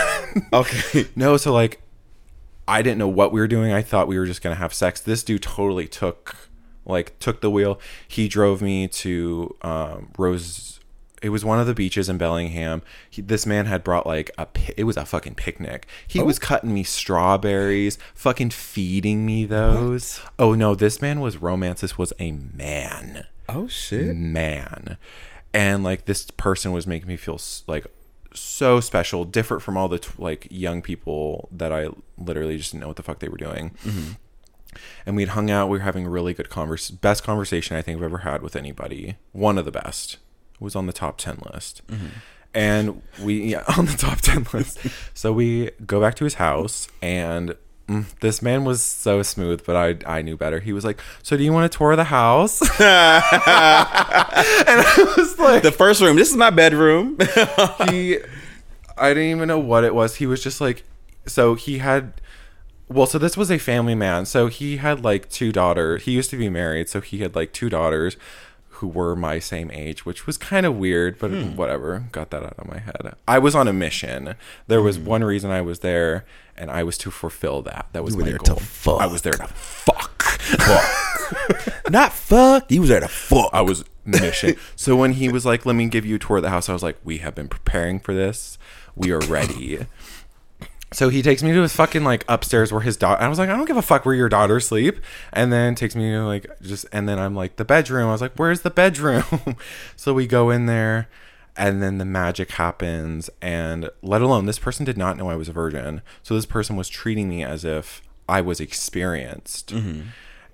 okay, 0.54 1.08
no, 1.16 1.38
so 1.38 1.52
like, 1.52 1.82
I 2.70 2.82
didn't 2.82 3.00
know 3.00 3.08
what 3.08 3.32
we 3.32 3.40
were 3.40 3.48
doing. 3.48 3.74
I 3.74 3.82
thought 3.82 4.08
we 4.08 4.18
were 4.18 4.26
just 4.26 4.42
gonna 4.42 4.56
have 4.56 4.74
sex. 4.74 5.00
This 5.00 5.24
dude 5.24 5.44
totally 5.44 5.88
took, 5.88 6.36
like, 6.86 7.18
took 7.20 7.42
the 7.42 7.50
wheel. 7.50 7.80
He 8.08 8.28
drove 8.28 8.62
me 8.62 8.88
to 8.88 9.56
um, 9.62 10.12
Rose. 10.18 10.80
It 11.22 11.30
was 11.30 11.44
one 11.44 11.60
of 11.60 11.68
the 11.68 11.74
beaches 11.74 12.08
in 12.08 12.18
Bellingham. 12.18 12.82
He, 13.10 13.22
this 13.22 13.46
man 13.46 13.66
had 13.66 13.84
brought 13.84 14.08
like 14.08 14.32
a. 14.38 14.48
It 14.78 14.86
was 14.86 14.96
a 14.96 15.06
fucking 15.06 15.36
picnic. 15.36 15.88
He 16.08 16.22
was 16.22 16.40
cutting 16.40 16.74
me 16.74 16.84
strawberries, 16.84 17.98
fucking 18.14 18.52
feeding 18.52 19.26
me 19.26 19.46
those. 19.46 20.22
Oh 20.38 20.54
no, 20.54 20.76
this 20.76 21.02
man 21.02 21.20
was 21.20 21.38
romance. 21.38 21.82
This 21.82 21.98
was 21.98 22.14
a 22.20 22.32
man 22.32 23.26
oh 23.50 23.68
shit, 23.68 24.16
man 24.16 24.98
and 25.54 25.84
like 25.84 26.06
this 26.06 26.30
person 26.32 26.72
was 26.72 26.86
making 26.86 27.08
me 27.08 27.18
feel 27.18 27.40
like 27.68 27.86
so 28.34 28.80
special 28.80 29.26
different 29.26 29.64
from 29.64 29.78
all 29.78 29.88
the 29.88 30.00
t- 30.00 30.12
like 30.18 30.48
young 30.52 30.82
people 30.82 31.50
that 31.52 31.72
i 31.72 31.88
literally 32.18 32.58
just 32.58 32.72
didn't 32.72 32.82
know 32.82 32.88
what 32.88 32.96
the 32.96 33.04
fuck 33.04 33.20
they 33.20 33.30
were 33.30 33.38
doing. 33.38 33.72
Mm-hmm. 33.84 34.12
And 35.06 35.16
we'd 35.16 35.30
hung 35.30 35.50
out 35.50 35.68
we 35.68 35.80
were 35.80 35.84
having 35.84 36.06
a 36.06 36.10
really 36.10 36.34
good 36.34 36.50
converse 36.50 36.92
best 36.92 37.24
conversation 37.24 37.76
i 37.76 37.82
think 37.82 37.98
i've 37.98 38.04
ever 38.04 38.20
had 38.20 38.42
with 38.42 38.56
anybody. 38.56 39.18
One 39.32 39.58
of 39.58 39.66
the 39.66 39.72
best. 39.72 40.18
It 40.54 40.62
was 40.62 40.76
on 40.76 40.86
the 40.86 40.94
top 40.94 41.18
10 41.18 41.40
list. 41.54 41.82
Mm-hmm. 41.88 42.08
And 42.54 43.02
we 43.22 43.42
yeah 43.52 43.64
on 43.78 43.86
the 43.86 43.98
top 43.98 44.22
10 44.22 44.48
list. 44.54 44.80
So 45.14 45.34
we 45.34 45.72
go 45.86 46.00
back 46.00 46.16
to 46.16 46.24
his 46.24 46.36
house 46.36 46.88
and 47.02 47.56
Mm-hmm. 47.90 48.02
this 48.22 48.42
man 48.44 48.66
was 48.66 48.84
so 48.84 49.24
smooth 49.24 49.66
but 49.66 49.76
i 49.76 50.18
i 50.18 50.22
knew 50.22 50.38
better 50.38 50.60
he 50.60 50.74
was 50.74 50.86
like 50.86 51.02
so 51.24 51.36
do 51.36 51.44
you 51.44 51.52
want 51.52 51.72
to 51.72 51.76
tour 51.76 51.96
the 51.96 52.04
house 52.04 52.62
and 54.70 54.82
I 54.82 55.14
was 55.18 55.40
like, 55.40 55.64
the 55.64 55.72
first 55.72 56.02
room. 56.02 56.16
This 56.16 56.30
is 56.30 56.38
my 56.38 56.50
bedroom. 56.50 57.18
he, 57.90 58.20
I 58.98 59.10
didn't 59.10 59.30
even 59.30 59.48
know 59.48 59.60
what 59.60 59.84
it 59.84 59.94
was. 59.94 60.18
He 60.18 60.26
was 60.26 60.44
just 60.44 60.62
like, 60.62 60.84
so 61.26 61.56
he 61.56 61.80
had, 61.80 62.14
well, 62.88 63.08
so 63.08 63.18
this 63.18 63.38
was 63.38 63.52
a 63.52 63.58
family 63.58 63.96
man. 63.96 64.26
So 64.26 64.48
he 64.48 64.78
had 64.78 65.04
like 65.04 65.30
two 65.30 65.52
daughters. 65.52 66.04
He 66.04 66.12
used 66.12 66.30
to 66.32 66.38
be 66.38 66.50
married. 66.50 66.90
So 66.90 67.02
he 67.02 67.20
had 67.20 67.36
like 67.36 67.54
two 67.54 67.70
daughters 67.70 68.18
who 68.80 68.88
were 68.88 69.14
my 69.16 69.40
same 69.40 69.70
age, 69.72 70.06
which 70.06 70.26
was 70.26 70.38
kind 70.38 70.66
of 70.66 70.76
weird, 70.76 71.20
but 71.20 71.32
hmm. 71.32 71.56
whatever. 71.56 72.06
Got 72.14 72.30
that 72.32 72.44
out 72.44 72.56
of 72.58 72.68
my 72.68 72.80
head. 72.80 73.14
I 73.28 73.38
was 73.38 73.54
on 73.54 73.68
a 73.68 73.74
mission. 73.74 74.36
There 74.68 74.82
was 74.82 74.98
hmm. 74.98 75.06
one 75.06 75.24
reason 75.24 75.52
I 75.52 75.62
was 75.62 75.80
there, 75.80 76.26
and 76.56 76.72
I 76.72 76.84
was 76.84 76.98
to 77.00 77.12
fulfill 77.12 77.62
that. 77.64 77.88
That 77.92 78.04
was 78.04 78.16
were 78.16 78.24
my 78.24 78.30
there 78.30 78.38
to 78.40 78.58
goal. 78.84 79.00
I 79.00 79.06
was 79.06 79.22
there 79.22 79.34
to 79.34 79.48
fuck. 79.48 80.40
Not 81.90 82.14
fuck. 82.14 82.70
He 82.70 82.80
was 82.80 82.90
there 82.90 83.02
to 83.02 83.10
fuck. 83.10 83.50
I 83.52 83.62
was 83.62 83.84
mission. 84.06 84.56
so 84.76 84.96
when 84.96 85.14
he 85.14 85.30
was 85.30 85.46
like, 85.46 85.66
"Let 85.66 85.76
me 85.76 85.88
give 85.88 86.06
you 86.06 86.16
a 86.16 86.20
tour 86.20 86.38
of 86.38 86.44
the 86.44 86.50
house," 86.50 86.70
I 86.70 86.74
was 86.74 86.84
like, 86.84 86.98
"We 87.04 87.18
have 87.18 87.36
been 87.36 87.50
preparing 87.50 88.00
for 88.00 88.14
this. 88.14 88.58
We 88.96 89.12
are 89.12 89.20
ready." 89.20 89.86
So 90.92 91.10
he 91.10 91.22
takes 91.22 91.44
me 91.44 91.52
to 91.52 91.62
his 91.62 91.76
fucking 91.76 92.04
like 92.04 92.26
upstairs 92.28 92.72
where 92.72 92.82
his 92.82 92.98
daughter. 92.98 93.22
I 93.22 93.28
was 93.28 93.38
like, 93.38 93.50
"I 93.50 93.56
don't 93.56 93.66
give 93.66 93.78
a 93.78 93.82
fuck 93.82 94.06
where 94.06 94.16
your 94.16 94.30
daughters 94.30 94.68
sleep." 94.68 95.00
And 95.32 95.54
then 95.54 95.76
takes 95.76 95.96
me 95.96 96.12
to 96.12 96.26
like 96.26 96.48
just, 96.62 96.86
and 96.92 97.08
then 97.08 97.20
I'm 97.20 97.36
like, 97.36 97.58
"The 97.58 97.66
bedroom." 97.66 98.10
I 98.10 98.12
was 98.12 98.22
like, 98.22 98.34
"Where's 98.36 98.62
the 98.62 98.72
bedroom?" 98.72 99.24
so 99.96 100.14
we 100.14 100.26
go 100.28 100.50
in 100.50 100.66
there. 100.66 101.08
And 101.58 101.84
then 101.84 101.98
the 101.98 102.06
magic 102.06 102.52
happens, 102.52 103.30
and 103.42 103.90
let 104.02 104.22
alone 104.22 104.46
this 104.46 104.60
person 104.60 104.86
did 104.86 104.98
not 104.98 105.18
know 105.18 105.30
I 105.30 105.36
was 105.36 105.50
a 105.50 105.52
virgin. 105.52 106.02
So 106.24 106.34
this 106.34 106.46
person 106.46 106.78
was 106.78 106.88
treating 106.88 107.28
me 107.28 107.44
as 107.44 107.66
if 107.66 108.02
I 108.30 108.40
was 108.40 108.62
experienced. 108.62 109.74
Mm-hmm. 109.74 110.02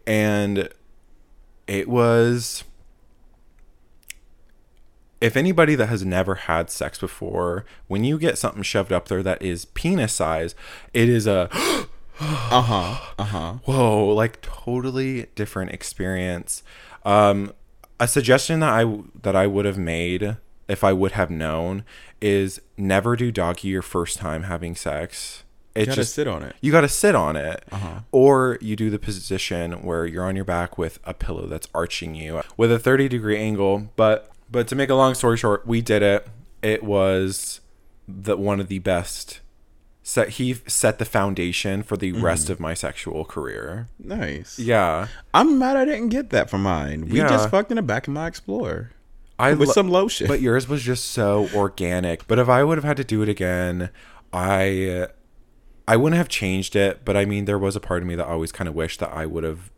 And 0.08 0.70
it 1.68 1.88
was 1.88 2.64
if 5.26 5.36
anybody 5.36 5.76
that 5.76 5.88
has 5.88 6.06
never 6.06 6.36
had 6.36 6.70
sex 6.70 7.00
before 7.00 7.66
when 7.88 8.04
you 8.04 8.18
get 8.20 8.38
something 8.38 8.64
shoved 8.64 8.92
up 8.92 9.08
there 9.08 9.24
that 9.24 9.42
is 9.42 9.66
penis 9.66 10.14
size 10.14 10.56
it 10.94 11.10
is 11.10 11.26
a 11.28 11.50
Uh 12.20 12.62
huh. 12.62 12.98
Uh 13.20 13.24
huh. 13.26 13.54
whoa 13.66 14.06
like 14.14 14.42
totally 14.42 15.28
different 15.36 15.72
experience 15.72 16.64
um 17.04 17.52
a 18.00 18.08
suggestion 18.08 18.60
that 18.62 18.70
i 18.72 19.00
that 19.24 19.36
i 19.36 19.46
would 19.48 19.66
have 19.66 19.78
made 19.78 20.38
if 20.68 20.84
i 20.84 20.94
would 20.94 21.12
have 21.14 21.30
known 21.30 21.84
is 22.22 22.62
never 22.78 23.16
do 23.16 23.32
doggy 23.32 23.68
your 23.68 23.82
first 23.82 24.18
time 24.18 24.44
having 24.44 24.76
sex 24.76 25.44
it 25.76 25.82
You 25.82 25.86
gotta 25.88 25.96
just 25.98 26.14
sit 26.16 26.28
on 26.28 26.42
it. 26.44 26.56
you 26.62 26.72
got 26.72 26.82
to 26.82 26.88
sit 26.88 27.16
on 27.16 27.36
it 27.36 27.66
or 28.14 28.58
you 28.62 28.78
do 28.78 28.90
the 28.90 28.98
position 29.00 29.84
where 29.84 30.06
you're 30.06 30.24
on 30.24 30.38
your 30.38 30.46
back 30.46 30.78
with 30.78 31.00
a 31.04 31.14
pillow 31.14 31.48
that's 31.48 31.68
arching 31.74 32.16
you 32.16 32.42
with 32.56 32.72
a 32.72 32.80
30 32.80 33.10
degree 33.10 33.38
angle 33.38 33.90
but 33.98 34.32
but 34.50 34.68
to 34.68 34.76
make 34.76 34.90
a 34.90 34.96
long 34.96 35.14
story 35.14 35.38
short 35.38 35.66
we 35.66 35.82
did 35.82 36.02
it 36.02 36.28
it 36.62 36.84
was 36.84 37.62
the 38.08 38.38
one 38.38 38.60
of 38.60 38.68
the 38.68 38.80
best 38.80 39.42
set 40.04 40.30
he 40.30 40.54
set 40.68 41.00
the 41.00 41.06
foundation 41.06 41.82
for 41.82 41.98
the 41.98 42.12
rest 42.12 42.44
mm-hmm. 42.44 42.54
of 42.54 42.60
my 42.60 42.74
sexual 42.76 43.26
career 43.26 43.88
Nice. 43.98 44.60
yeah 44.60 45.08
I'm 45.34 45.58
mad 45.58 45.78
I 45.78 45.86
didn't 45.86 46.10
get 46.10 46.30
that 46.30 46.50
for 46.50 46.60
mine. 46.60 47.08
We 47.10 47.18
Yeah. 47.18 47.28
just 47.28 47.50
fucked 47.50 47.72
in 47.72 47.78
the 47.78 47.82
back 47.82 48.08
of 48.08 48.14
my 48.14 48.28
Explorer. 48.28 48.92
I 49.40 49.54
with 49.54 49.70
lo- 49.70 49.74
some 49.74 49.90
lotion. 49.90 50.28
But 50.28 50.40
yours 50.42 50.70
was 50.70 50.82
just 50.84 51.06
so 51.06 51.50
organic. 51.54 52.26
But 52.28 52.40
if 52.40 52.48
I 52.48 52.64
would 52.64 52.78
have 52.78 52.86
had 52.86 52.98
to 52.98 53.04
do 53.04 53.22
it 53.22 53.28
again, 53.30 53.90
I 54.32 55.08
I 55.88 55.98
wouldn't 55.98 56.18
have 56.18 56.30
changed 56.30 56.76
it. 56.76 57.04
But 57.04 57.18
I 57.18 57.26
mean, 57.26 57.46
there 57.46 57.60
was 57.60 57.76
a 57.76 57.80
part 57.82 58.02
of 58.02 58.08
me 58.08 58.16
that 58.16 58.26
always 58.28 58.52
kind 58.52 58.68
of 58.70 58.76
wished 58.76 59.00
that 59.02 59.12
I 59.12 59.26
would 59.26 59.44
have 59.44 59.72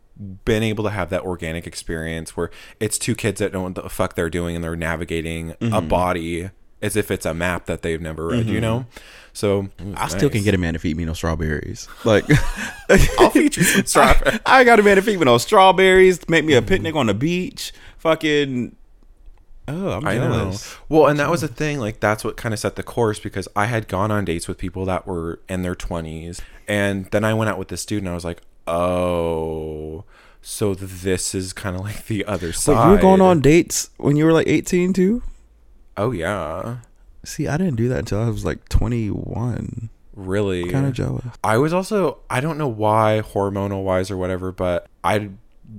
been 0.44 0.62
able 0.62 0.82
to 0.84 0.90
have 0.90 1.10
that 1.10 1.22
organic 1.22 1.66
experience 1.66 2.36
where 2.36 2.50
it's 2.80 2.98
two 2.98 3.14
kids 3.14 3.38
that 3.40 3.52
don't 3.52 3.60
know 3.74 3.80
what 3.80 3.84
the 3.84 3.88
fuck 3.88 4.14
they're 4.14 4.30
doing 4.30 4.54
and 4.56 4.64
they're 4.64 4.74
navigating 4.76 5.50
a 5.52 5.54
Mm-hmm. 5.56 5.88
body 5.88 6.50
as 6.80 6.94
if 6.96 7.10
it's 7.10 7.26
a 7.26 7.34
map 7.34 7.66
that 7.66 7.82
they've 7.82 8.00
never 8.00 8.26
read. 8.28 8.46
You 8.46 8.60
know, 8.60 8.86
so 9.32 9.68
I 9.96 10.08
still 10.08 10.30
can 10.30 10.42
get 10.44 10.54
a 10.54 10.58
man 10.58 10.74
to 10.74 10.78
feed 10.80 10.96
me 10.96 11.04
no 11.04 11.12
strawberries. 11.12 11.88
Like 12.04 12.24
I'll 13.18 13.30
feed 13.30 13.56
you 13.56 13.62
some 13.64 13.84
strawberries. 13.86 14.40
I 14.46 14.64
got 14.64 14.78
a 14.78 14.82
man 14.82 14.96
to 14.96 15.02
feed 15.02 15.18
me 15.18 15.24
no 15.24 15.38
strawberries. 15.38 16.28
Make 16.28 16.44
me 16.44 16.54
a 16.54 16.62
picnic 16.62 16.94
on 16.94 17.06
the 17.06 17.14
beach. 17.14 17.72
Fucking. 17.98 18.76
Oh, 19.70 19.90
I'm 19.92 20.06
I 20.06 20.14
know. 20.14 20.28
jealous. 20.32 20.76
Well, 20.88 21.06
and 21.08 21.18
that 21.18 21.28
was 21.30 21.42
the 21.42 21.48
thing. 21.48 21.78
Like, 21.78 22.00
that's 22.00 22.24
what 22.24 22.36
kind 22.38 22.54
of 22.54 22.58
set 22.58 22.76
the 22.76 22.82
course 22.82 23.20
because 23.20 23.46
I 23.54 23.66
had 23.66 23.86
gone 23.86 24.10
on 24.10 24.24
dates 24.24 24.48
with 24.48 24.56
people 24.56 24.86
that 24.86 25.06
were 25.06 25.40
in 25.48 25.60
their 25.62 25.74
20s. 25.74 26.40
And 26.66 27.04
then 27.06 27.22
I 27.22 27.34
went 27.34 27.50
out 27.50 27.58
with 27.58 27.68
this 27.68 27.84
dude 27.84 27.98
and 28.02 28.08
I 28.08 28.14
was 28.14 28.24
like, 28.24 28.40
oh, 28.68 30.04
so 30.40 30.74
this 30.74 31.34
is 31.34 31.52
kind 31.52 31.76
of 31.76 31.82
like 31.82 32.06
the 32.06 32.24
other 32.24 32.52
side. 32.52 32.76
Wait, 32.76 32.84
you 32.84 32.90
were 32.90 32.98
going 32.98 33.20
on 33.20 33.40
dates 33.40 33.90
when 33.96 34.16
you 34.16 34.24
were 34.24 34.32
like 34.32 34.46
18 34.46 34.92
too? 34.92 35.22
Oh, 35.96 36.12
yeah. 36.12 36.78
See, 37.24 37.48
I 37.48 37.56
didn't 37.56 37.76
do 37.76 37.88
that 37.88 37.98
until 37.98 38.22
I 38.22 38.28
was 38.28 38.44
like 38.44 38.68
21. 38.68 39.90
Really? 40.14 40.70
Kind 40.70 40.86
of 40.86 40.92
jealous. 40.92 41.24
I 41.44 41.58
was 41.58 41.72
also, 41.72 42.18
I 42.30 42.40
don't 42.40 42.58
know 42.58 42.68
why, 42.68 43.22
hormonal 43.24 43.84
wise 43.84 44.10
or 44.10 44.16
whatever, 44.16 44.52
but 44.52 44.86
I 45.04 45.30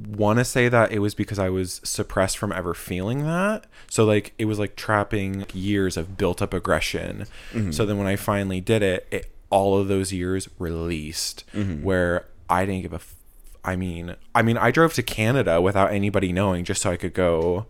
want 0.08 0.40
to 0.40 0.46
say 0.46 0.70
that 0.70 0.92
it 0.92 1.00
was 1.00 1.16
because 1.16 1.40
I 1.40 1.50
was 1.50 1.82
suppressed 1.84 2.38
from 2.38 2.52
ever 2.52 2.74
feeling 2.74 3.24
that. 3.24 3.66
So, 3.90 4.06
like, 4.06 4.34
it 4.38 4.46
was 4.46 4.60
like 4.60 4.76
trapping 4.76 5.46
years 5.54 5.98
of 5.98 6.18
built 6.18 6.42
up 6.42 6.54
aggression. 6.54 7.26
Mm-hmm. 7.52 7.72
So 7.72 7.86
then 7.86 7.98
when 7.98 8.08
I 8.08 8.16
finally 8.16 8.62
did 8.62 8.84
it, 8.84 9.08
it 9.10 9.32
all 9.50 9.80
of 9.80 9.88
those 9.88 10.14
years 10.14 10.48
released 10.60 11.44
mm-hmm. 11.54 11.84
where 11.84 12.26
I 12.50 12.66
didn't 12.66 12.82
give 12.82 12.94
a. 12.94 12.98
F- 12.98 13.16
I 13.64 13.76
mean, 13.76 14.16
I 14.34 14.42
mean, 14.42 14.58
I 14.58 14.72
drove 14.72 14.94
to 14.96 15.04
Canada 15.04 15.62
without 15.62 15.92
anybody 15.92 16.32
knowing 16.32 16.64
just 16.66 16.82
so 16.82 16.92
I 16.92 16.98
could 16.98 17.14
go 17.14 17.66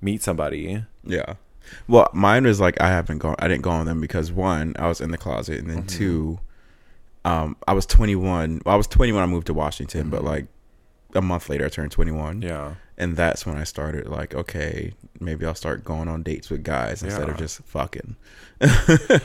meet 0.00 0.22
somebody. 0.22 0.84
Yeah. 1.04 1.34
Well, 1.88 2.08
mine 2.12 2.44
was 2.44 2.60
like 2.60 2.80
I 2.80 2.88
haven't 2.88 3.18
gone. 3.18 3.36
I 3.38 3.48
didn't 3.48 3.62
go 3.62 3.70
on 3.70 3.86
them 3.86 4.00
because 4.00 4.32
one, 4.32 4.74
I 4.78 4.88
was 4.88 5.00
in 5.00 5.10
the 5.10 5.18
closet, 5.18 5.58
and 5.60 5.70
then 5.70 5.86
two, 5.86 6.38
um, 7.24 7.56
I 7.68 7.72
was 7.72 7.86
21. 7.86 8.62
Well, 8.64 8.74
I 8.74 8.76
was 8.76 8.86
20 8.86 9.12
when 9.12 9.22
I 9.22 9.26
moved 9.26 9.46
to 9.46 9.54
Washington, 9.54 10.10
but 10.10 10.24
like 10.24 10.46
a 11.14 11.22
month 11.22 11.48
later, 11.48 11.64
I 11.64 11.68
turned 11.68 11.92
21. 11.92 12.42
Yeah. 12.42 12.74
And 12.98 13.16
that's 13.16 13.44
when 13.46 13.56
I 13.56 13.64
started 13.64 14.06
like, 14.08 14.34
okay, 14.34 14.92
maybe 15.20 15.44
I'll 15.46 15.54
start 15.54 15.84
going 15.84 16.08
on 16.08 16.22
dates 16.22 16.48
with 16.50 16.62
guys 16.62 17.02
instead 17.02 17.28
of 17.28 17.36
just 17.36 17.62
fucking. 17.64 18.16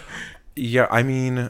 Yeah, 0.56 0.88
I 0.92 1.04
mean, 1.04 1.50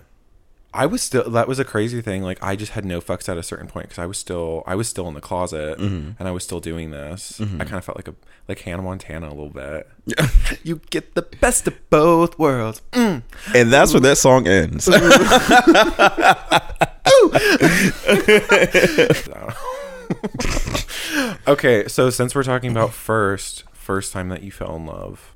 I 0.73 0.85
was 0.85 1.01
still 1.01 1.29
that 1.31 1.47
was 1.47 1.59
a 1.59 1.65
crazy 1.65 2.01
thing. 2.01 2.21
Like 2.21 2.41
I 2.43 2.55
just 2.55 2.73
had 2.73 2.85
no 2.85 3.01
fucks 3.01 3.27
at 3.27 3.37
a 3.37 3.43
certain 3.43 3.67
point 3.67 3.87
because 3.87 3.99
I 3.99 4.05
was 4.05 4.17
still 4.17 4.63
I 4.67 4.75
was 4.75 4.87
still 4.87 5.07
in 5.07 5.15
the 5.15 5.21
closet 5.21 5.79
and 5.79 6.15
I 6.19 6.31
was 6.31 6.43
still 6.43 6.59
doing 6.59 6.91
this. 6.91 7.41
I 7.41 7.63
kind 7.63 7.75
of 7.75 7.85
felt 7.85 7.97
like 7.97 8.07
a 8.07 8.15
like 8.47 8.59
Hannah 8.59 8.83
Montana 8.83 9.27
a 9.27 9.29
little 9.29 9.49
bit. 9.49 9.89
you 10.63 10.81
get 10.89 11.15
the 11.15 11.23
best 11.23 11.67
of 11.67 11.89
both 11.89 12.37
worlds. 12.37 12.81
Mm. 12.91 13.23
And 13.55 13.73
that's 13.73 13.93
where 13.93 14.01
that 14.01 14.17
song 14.17 14.47
ends. 14.47 14.87
Okay, 21.47 21.87
so 21.87 22.11
since 22.11 22.35
we're 22.35 22.43
talking 22.43 22.69
about 22.69 22.93
first 22.93 23.63
first 23.73 24.13
time 24.13 24.29
that 24.29 24.43
you 24.43 24.51
fell 24.51 24.75
in 24.75 24.85
love, 24.85 25.35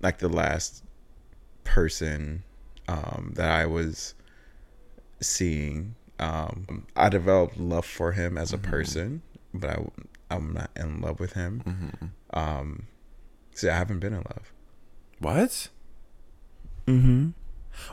like 0.00 0.18
the 0.18 0.28
last 0.28 0.82
person 1.62 2.42
um, 2.88 3.34
that 3.36 3.48
I 3.48 3.66
was 3.66 4.14
seeing, 5.20 5.94
um, 6.18 6.86
I 6.96 7.08
developed 7.08 7.58
love 7.58 7.84
for 7.84 8.12
him 8.12 8.36
as 8.38 8.52
a 8.52 8.58
person, 8.58 9.22
but 9.54 9.70
I, 9.70 9.84
I'm 10.30 10.52
not 10.52 10.70
in 10.76 11.00
love 11.00 11.20
with 11.20 11.32
him. 11.34 12.12
Um, 12.32 12.86
see, 13.54 13.68
I 13.68 13.76
haven't 13.76 14.00
been 14.00 14.12
in 14.12 14.20
love. 14.20 14.52
what? 15.18 15.68
Mm-hmm. 16.86 17.28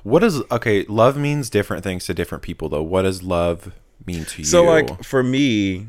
What 0.04 0.20
does 0.20 0.42
okay? 0.52 0.84
Love 0.86 1.18
means 1.18 1.50
different 1.50 1.84
things 1.84 2.06
to 2.06 2.14
different 2.14 2.44
people, 2.44 2.70
though. 2.70 2.82
What 2.82 3.04
does 3.04 3.22
love 3.22 3.72
mean 4.06 4.26
to 4.26 4.42
you? 4.42 4.46
So, 4.46 4.64
like 4.64 5.04
for 5.04 5.22
me, 5.22 5.88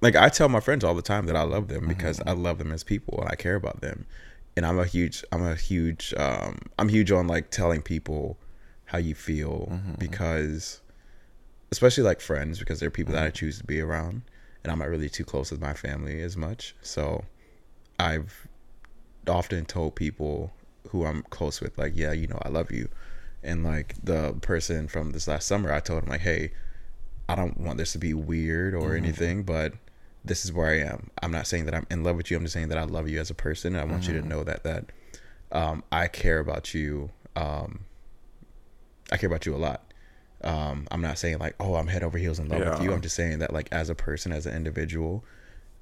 like 0.00 0.16
I 0.16 0.28
tell 0.28 0.48
my 0.48 0.60
friends 0.60 0.84
all 0.84 0.94
the 0.94 1.02
time 1.02 1.26
that 1.26 1.36
I 1.36 1.42
love 1.42 1.68
them 1.68 1.88
because 1.88 2.20
I 2.26 2.32
love 2.32 2.58
them 2.58 2.72
as 2.72 2.84
people 2.84 3.20
and 3.20 3.30
I 3.30 3.36
care 3.36 3.54
about 3.54 3.80
them. 3.80 4.06
And 4.56 4.66
I'm 4.66 4.78
a 4.78 4.84
huge, 4.84 5.24
I'm 5.32 5.44
a 5.44 5.54
huge, 5.54 6.12
um, 6.18 6.58
I'm 6.78 6.88
huge 6.88 7.10
on 7.10 7.26
like 7.26 7.50
telling 7.50 7.80
people 7.80 8.36
how 8.92 8.98
you 8.98 9.14
feel 9.14 9.80
because, 9.98 10.80
especially 11.70 12.04
like 12.04 12.20
friends, 12.20 12.58
because 12.58 12.78
they're 12.78 12.90
people 12.90 13.14
that 13.14 13.24
I 13.24 13.30
choose 13.30 13.58
to 13.58 13.64
be 13.64 13.80
around, 13.80 14.22
and 14.62 14.70
I'm 14.70 14.78
not 14.78 14.88
really 14.90 15.08
too 15.08 15.24
close 15.24 15.50
with 15.50 15.60
my 15.60 15.72
family 15.74 16.20
as 16.22 16.36
much. 16.36 16.76
So, 16.82 17.24
I've 17.98 18.46
often 19.26 19.64
told 19.64 19.94
people 19.94 20.52
who 20.88 21.06
I'm 21.06 21.22
close 21.30 21.60
with, 21.60 21.78
like, 21.78 21.92
yeah, 21.96 22.12
you 22.12 22.26
know, 22.26 22.38
I 22.42 22.50
love 22.50 22.70
you. 22.70 22.88
And 23.42 23.64
like 23.64 23.94
the 24.04 24.34
person 24.42 24.86
from 24.88 25.10
this 25.12 25.26
last 25.26 25.48
summer, 25.48 25.72
I 25.72 25.80
told 25.80 26.04
him 26.04 26.10
like, 26.10 26.20
hey, 26.20 26.52
I 27.28 27.34
don't 27.34 27.58
want 27.58 27.78
this 27.78 27.92
to 27.92 27.98
be 27.98 28.14
weird 28.14 28.74
or 28.74 28.94
anything, 28.94 29.42
but 29.42 29.72
this 30.24 30.44
is 30.44 30.52
where 30.52 30.68
I 30.68 30.78
am. 30.80 31.10
I'm 31.22 31.32
not 31.32 31.46
saying 31.46 31.64
that 31.64 31.74
I'm 31.74 31.86
in 31.90 32.04
love 32.04 32.16
with 32.16 32.30
you. 32.30 32.36
I'm 32.36 32.44
just 32.44 32.52
saying 32.52 32.68
that 32.68 32.78
I 32.78 32.84
love 32.84 33.08
you 33.08 33.18
as 33.18 33.30
a 33.30 33.34
person. 33.34 33.74
And 33.74 33.80
I 33.80 33.92
want 33.92 34.06
you 34.06 34.20
to 34.20 34.28
know 34.28 34.44
that 34.44 34.62
that 34.64 34.84
um, 35.50 35.82
I 35.90 36.06
care 36.08 36.38
about 36.38 36.74
you. 36.74 37.10
Um, 37.34 37.80
I 39.12 39.16
care 39.16 39.28
about 39.28 39.46
you 39.46 39.54
a 39.54 39.56
lot. 39.58 39.92
Um, 40.42 40.88
I'm 40.90 41.00
not 41.00 41.18
saying 41.18 41.38
like, 41.38 41.54
oh, 41.60 41.76
I'm 41.76 41.86
head 41.86 42.02
over 42.02 42.18
heels 42.18 42.38
in 42.40 42.48
love 42.48 42.60
with 42.72 42.82
you. 42.82 42.92
I'm 42.92 43.00
just 43.00 43.14
saying 43.14 43.38
that 43.40 43.52
like 43.52 43.68
as 43.70 43.90
a 43.90 43.94
person, 43.94 44.32
as 44.32 44.46
an 44.46 44.54
individual, 44.56 45.24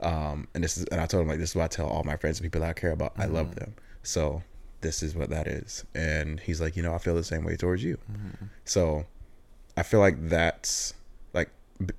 um, 0.00 0.48
and 0.54 0.62
this 0.64 0.76
is, 0.76 0.84
and 0.86 1.00
I 1.00 1.06
told 1.06 1.22
him 1.22 1.28
like 1.28 1.38
this 1.38 1.50
is 1.50 1.56
what 1.56 1.64
I 1.64 1.68
tell 1.68 1.86
all 1.86 2.04
my 2.04 2.16
friends 2.16 2.38
and 2.38 2.44
people 2.44 2.60
that 2.62 2.70
I 2.70 2.72
care 2.72 2.90
about. 2.92 3.12
I 3.16 3.26
love 3.26 3.54
them. 3.54 3.74
So 4.02 4.42
this 4.82 5.02
is 5.02 5.14
what 5.14 5.30
that 5.30 5.46
is. 5.46 5.84
And 5.94 6.40
he's 6.40 6.60
like, 6.60 6.76
you 6.76 6.82
know, 6.82 6.94
I 6.94 6.98
feel 6.98 7.14
the 7.14 7.24
same 7.24 7.44
way 7.44 7.56
towards 7.56 7.82
you. 7.84 7.98
So 8.64 9.06
I 9.76 9.82
feel 9.82 10.00
like 10.00 10.28
that's 10.28 10.94
like 11.32 11.50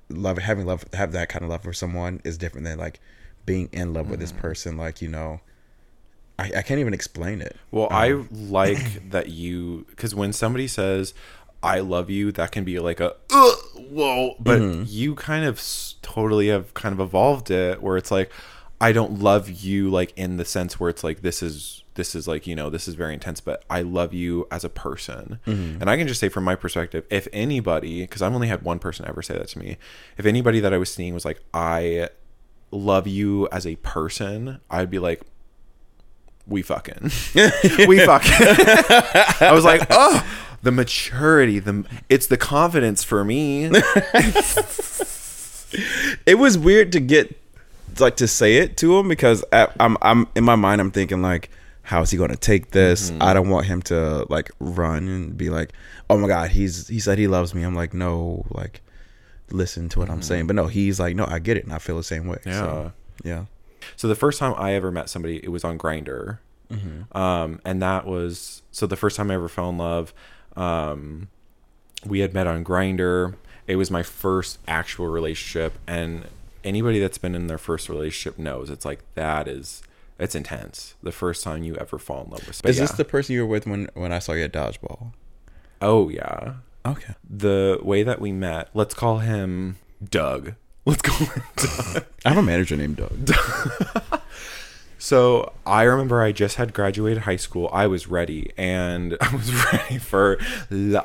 love 0.08 0.38
having 0.38 0.66
love 0.66 0.84
have 0.92 1.12
that 1.12 1.28
kind 1.28 1.44
of 1.44 1.50
love 1.50 1.62
for 1.62 1.72
someone 1.72 2.20
is 2.24 2.38
different 2.38 2.64
than 2.64 2.78
like 2.78 3.00
being 3.46 3.68
in 3.72 3.92
love 3.92 4.08
with 4.08 4.20
this 4.20 4.32
person. 4.32 4.76
Like 4.76 5.00
you 5.02 5.08
know, 5.08 5.40
I, 6.38 6.50
I 6.56 6.62
can't 6.62 6.80
even 6.80 6.94
explain 6.94 7.40
it. 7.40 7.56
Well, 7.70 7.88
I 7.90 8.12
um, 8.12 8.28
like 8.30 9.10
that 9.10 9.28
you 9.28 9.86
because 9.90 10.14
when 10.14 10.32
somebody 10.32 10.68
says 10.68 11.14
"I 11.62 11.80
love 11.80 12.10
you," 12.10 12.32
that 12.32 12.52
can 12.52 12.64
be 12.64 12.78
like 12.78 13.00
a 13.00 13.14
Ugh, 13.30 13.58
whoa, 13.90 14.36
but 14.40 14.60
mm-hmm. 14.60 14.84
you 14.86 15.14
kind 15.14 15.44
of 15.44 15.62
totally 16.02 16.48
have 16.48 16.74
kind 16.74 16.92
of 16.92 17.00
evolved 17.00 17.50
it 17.50 17.82
where 17.82 17.96
it's 17.96 18.10
like 18.10 18.30
I 18.80 18.92
don't 18.92 19.20
love 19.20 19.48
you 19.48 19.90
like 19.90 20.12
in 20.16 20.36
the 20.38 20.44
sense 20.44 20.80
where 20.80 20.90
it's 20.90 21.04
like 21.04 21.22
this 21.22 21.42
is 21.42 21.84
this 21.94 22.14
is 22.14 22.26
like 22.26 22.46
you 22.46 22.56
know 22.56 22.70
this 22.70 22.88
is 22.88 22.94
very 22.94 23.14
intense, 23.14 23.40
but 23.40 23.64
I 23.68 23.82
love 23.82 24.12
you 24.12 24.46
as 24.50 24.64
a 24.64 24.68
person, 24.68 25.38
mm-hmm. 25.46 25.80
and 25.80 25.88
I 25.88 25.96
can 25.96 26.08
just 26.08 26.20
say 26.20 26.28
from 26.28 26.44
my 26.44 26.54
perspective, 26.54 27.04
if 27.10 27.28
anybody, 27.32 28.02
because 28.02 28.22
I've 28.22 28.34
only 28.34 28.48
had 28.48 28.62
one 28.62 28.78
person 28.78 29.06
ever 29.06 29.22
say 29.22 29.34
that 29.34 29.48
to 29.48 29.58
me, 29.58 29.76
if 30.16 30.26
anybody 30.26 30.60
that 30.60 30.72
I 30.72 30.78
was 30.78 30.92
seeing 30.92 31.14
was 31.14 31.24
like 31.24 31.40
I 31.52 32.08
love 32.70 33.06
you 33.06 33.48
as 33.52 33.66
a 33.66 33.76
person, 33.76 34.60
I'd 34.70 34.90
be 34.90 34.98
like 34.98 35.22
we 36.52 36.62
fucking 36.62 37.02
we 37.88 37.98
fucking 38.04 38.30
i 39.40 39.50
was 39.52 39.64
like 39.64 39.84
oh 39.90 40.24
the 40.62 40.70
maturity 40.70 41.58
the 41.58 41.84
it's 42.08 42.28
the 42.28 42.36
confidence 42.36 43.02
for 43.02 43.24
me 43.24 43.70
It 46.26 46.36
was 46.36 46.58
weird 46.58 46.92
to 46.92 47.00
get 47.00 47.38
like 47.98 48.16
to 48.16 48.28
say 48.28 48.56
it 48.56 48.76
to 48.78 48.98
him 48.98 49.08
because 49.08 49.44
I, 49.52 49.68
I'm 49.78 49.96
I'm 50.02 50.28
in 50.34 50.44
my 50.44 50.56
mind 50.56 50.80
I'm 50.80 50.90
thinking 50.90 51.22
like 51.22 51.50
how 51.82 52.00
is 52.00 52.10
he 52.10 52.16
going 52.16 52.30
to 52.30 52.36
take 52.36 52.70
this? 52.70 53.10
Mm-hmm. 53.10 53.22
I 53.22 53.34
don't 53.34 53.48
want 53.48 53.66
him 53.66 53.82
to 53.82 54.24
like 54.30 54.50
run 54.60 55.08
and 55.08 55.36
be 55.36 55.50
like, 55.50 55.72
"Oh 56.08 56.16
my 56.16 56.28
god, 56.28 56.50
he's 56.50 56.88
he 56.88 57.00
said 57.00 57.18
he 57.18 57.26
loves 57.26 57.54
me." 57.54 57.64
I'm 57.64 57.74
like, 57.74 57.92
"No, 57.92 58.46
like 58.50 58.82
listen 59.50 59.88
to 59.90 59.98
what 59.98 60.08
I'm 60.08 60.16
mm-hmm. 60.16 60.22
saying." 60.22 60.46
But 60.46 60.56
no, 60.56 60.68
he's 60.68 61.00
like, 61.00 61.16
"No, 61.16 61.26
I 61.26 61.38
get 61.38 61.56
it 61.56 61.64
and 61.64 61.72
I 61.72 61.78
feel 61.78 61.96
the 61.96 62.04
same 62.04 62.26
way." 62.28 62.38
So, 62.44 62.92
yeah. 63.24 63.46
So 63.96 64.08
the 64.08 64.14
first 64.14 64.38
time 64.38 64.54
i 64.56 64.72
ever 64.74 64.90
met 64.90 65.08
somebody 65.10 65.36
it 65.44 65.48
was 65.48 65.64
on 65.64 65.78
Grindr 65.78 66.38
um 67.12 67.60
and 67.66 67.82
that 67.82 68.06
was 68.06 68.62
so 68.70 68.86
the 68.86 68.96
first 68.96 69.16
time 69.16 69.30
i 69.30 69.34
ever 69.34 69.48
fell 69.48 69.68
in 69.68 69.76
love 69.78 70.14
um 70.56 71.28
we 72.06 72.20
had 72.20 72.32
met 72.34 72.46
on 72.46 72.64
Grindr 72.64 73.34
it 73.66 73.76
was 73.76 73.90
my 73.90 74.02
first 74.02 74.58
actual 74.66 75.06
relationship 75.08 75.74
and 75.86 76.24
anybody 76.64 76.98
that's 76.98 77.18
been 77.18 77.34
in 77.34 77.46
their 77.46 77.58
first 77.58 77.88
relationship 77.88 78.38
knows 78.38 78.70
it's 78.70 78.84
like 78.84 79.00
that 79.14 79.46
is 79.48 79.82
it's 80.18 80.34
intense 80.34 80.94
the 81.02 81.12
first 81.12 81.42
time 81.44 81.62
you 81.62 81.74
ever 81.76 81.98
fall 81.98 82.24
in 82.24 82.30
love 82.30 82.46
with 82.46 82.64
Is 82.64 82.76
yeah. 82.78 82.84
this 82.84 82.92
the 82.92 83.04
person 83.04 83.34
you 83.34 83.42
were 83.42 83.46
with 83.46 83.66
when 83.66 83.88
when 83.94 84.12
I 84.12 84.18
saw 84.18 84.32
you 84.32 84.44
at 84.44 84.52
dodgeball? 84.52 85.12
oh 85.80 86.08
yeah 86.08 86.54
Okay. 86.84 87.14
the 87.28 87.78
way 87.82 88.02
that 88.02 88.20
we 88.20 88.32
met, 88.32 88.68
let's 88.74 88.92
call 88.94 89.18
him 89.18 89.76
Doug. 90.02 90.54
Let's 90.84 91.02
call 91.02 91.26
him 91.26 91.42
Doug. 91.56 92.04
I 92.24 92.28
have 92.30 92.38
a 92.38 92.42
manager 92.42 92.76
named 92.76 92.96
Doug. 92.96 93.30
So 95.02 95.52
I 95.66 95.82
remember 95.82 96.22
I 96.22 96.30
just 96.30 96.54
had 96.54 96.72
graduated 96.72 97.24
high 97.24 97.34
school. 97.34 97.68
I 97.72 97.88
was 97.88 98.06
ready, 98.06 98.52
and 98.56 99.16
I 99.20 99.34
was 99.34 99.52
ready 99.72 99.98
for. 99.98 100.38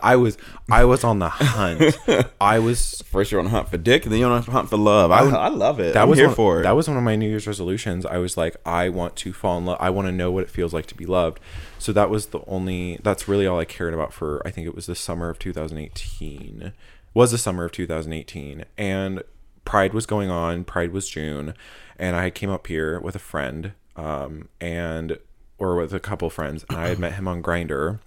I 0.03 0.15
was 0.15 0.37
I 0.69 0.85
was 0.85 1.03
on 1.03 1.17
the 1.17 1.29
hunt. 1.29 1.97
I 2.39 2.59
was. 2.59 3.01
First 3.07 3.31
you're 3.31 3.39
on 3.41 3.47
a 3.47 3.49
hunt 3.49 3.69
for 3.69 3.77
dick, 3.77 4.03
and 4.03 4.13
then 4.13 4.19
you're 4.19 4.29
on 4.29 4.37
a 4.37 4.51
hunt 4.51 4.69
for 4.69 4.77
love. 4.77 5.09
I, 5.09 5.21
I 5.21 5.47
love 5.47 5.79
it. 5.79 5.95
That 5.95 6.03
I'm 6.03 6.09
was 6.09 6.19
here 6.19 6.27
one, 6.27 6.35
for 6.35 6.59
it. 6.59 6.63
That 6.63 6.75
was 6.75 6.87
one 6.87 6.95
of 6.95 7.01
my 7.01 7.15
New 7.15 7.27
Year's 7.27 7.47
resolutions. 7.47 8.05
I 8.05 8.19
was 8.19 8.37
like, 8.37 8.55
I 8.67 8.89
want 8.89 9.15
to 9.15 9.33
fall 9.33 9.57
in 9.57 9.65
love. 9.65 9.77
I 9.79 9.89
want 9.89 10.07
to 10.07 10.11
know 10.11 10.29
what 10.29 10.43
it 10.43 10.51
feels 10.51 10.75
like 10.75 10.85
to 10.85 10.95
be 10.95 11.07
loved. 11.07 11.39
So 11.79 11.91
that 11.93 12.11
was 12.11 12.27
the 12.27 12.41
only. 12.45 12.99
That's 13.01 13.27
really 13.27 13.47
all 13.47 13.59
I 13.59 13.65
cared 13.65 13.95
about 13.95 14.13
for. 14.13 14.43
I 14.45 14.51
think 14.51 14.67
it 14.67 14.75
was 14.75 14.85
the 14.85 14.95
summer 14.95 15.31
of 15.31 15.39
2018. 15.39 16.71
Was 17.15 17.31
the 17.31 17.39
summer 17.39 17.65
of 17.65 17.71
2018, 17.71 18.63
and 18.77 19.23
Pride 19.67 19.93
was 19.93 20.06
going 20.06 20.30
on. 20.30 20.63
Pride 20.63 20.93
was 20.93 21.10
June, 21.10 21.53
and 21.99 22.15
I 22.15 22.30
came 22.30 22.49
up 22.49 22.67
here 22.67 23.01
with 23.01 23.17
a 23.17 23.19
friend, 23.19 23.73
um, 23.97 24.47
and 24.62 25.19
or 25.58 25.75
with 25.75 25.93
a 25.93 25.99
couple 25.99 26.30
friends, 26.30 26.63
and 26.69 26.77
I 26.77 26.88
had 26.88 26.99
met 26.99 27.15
him 27.15 27.27
on 27.27 27.43
Grindr, 27.43 27.99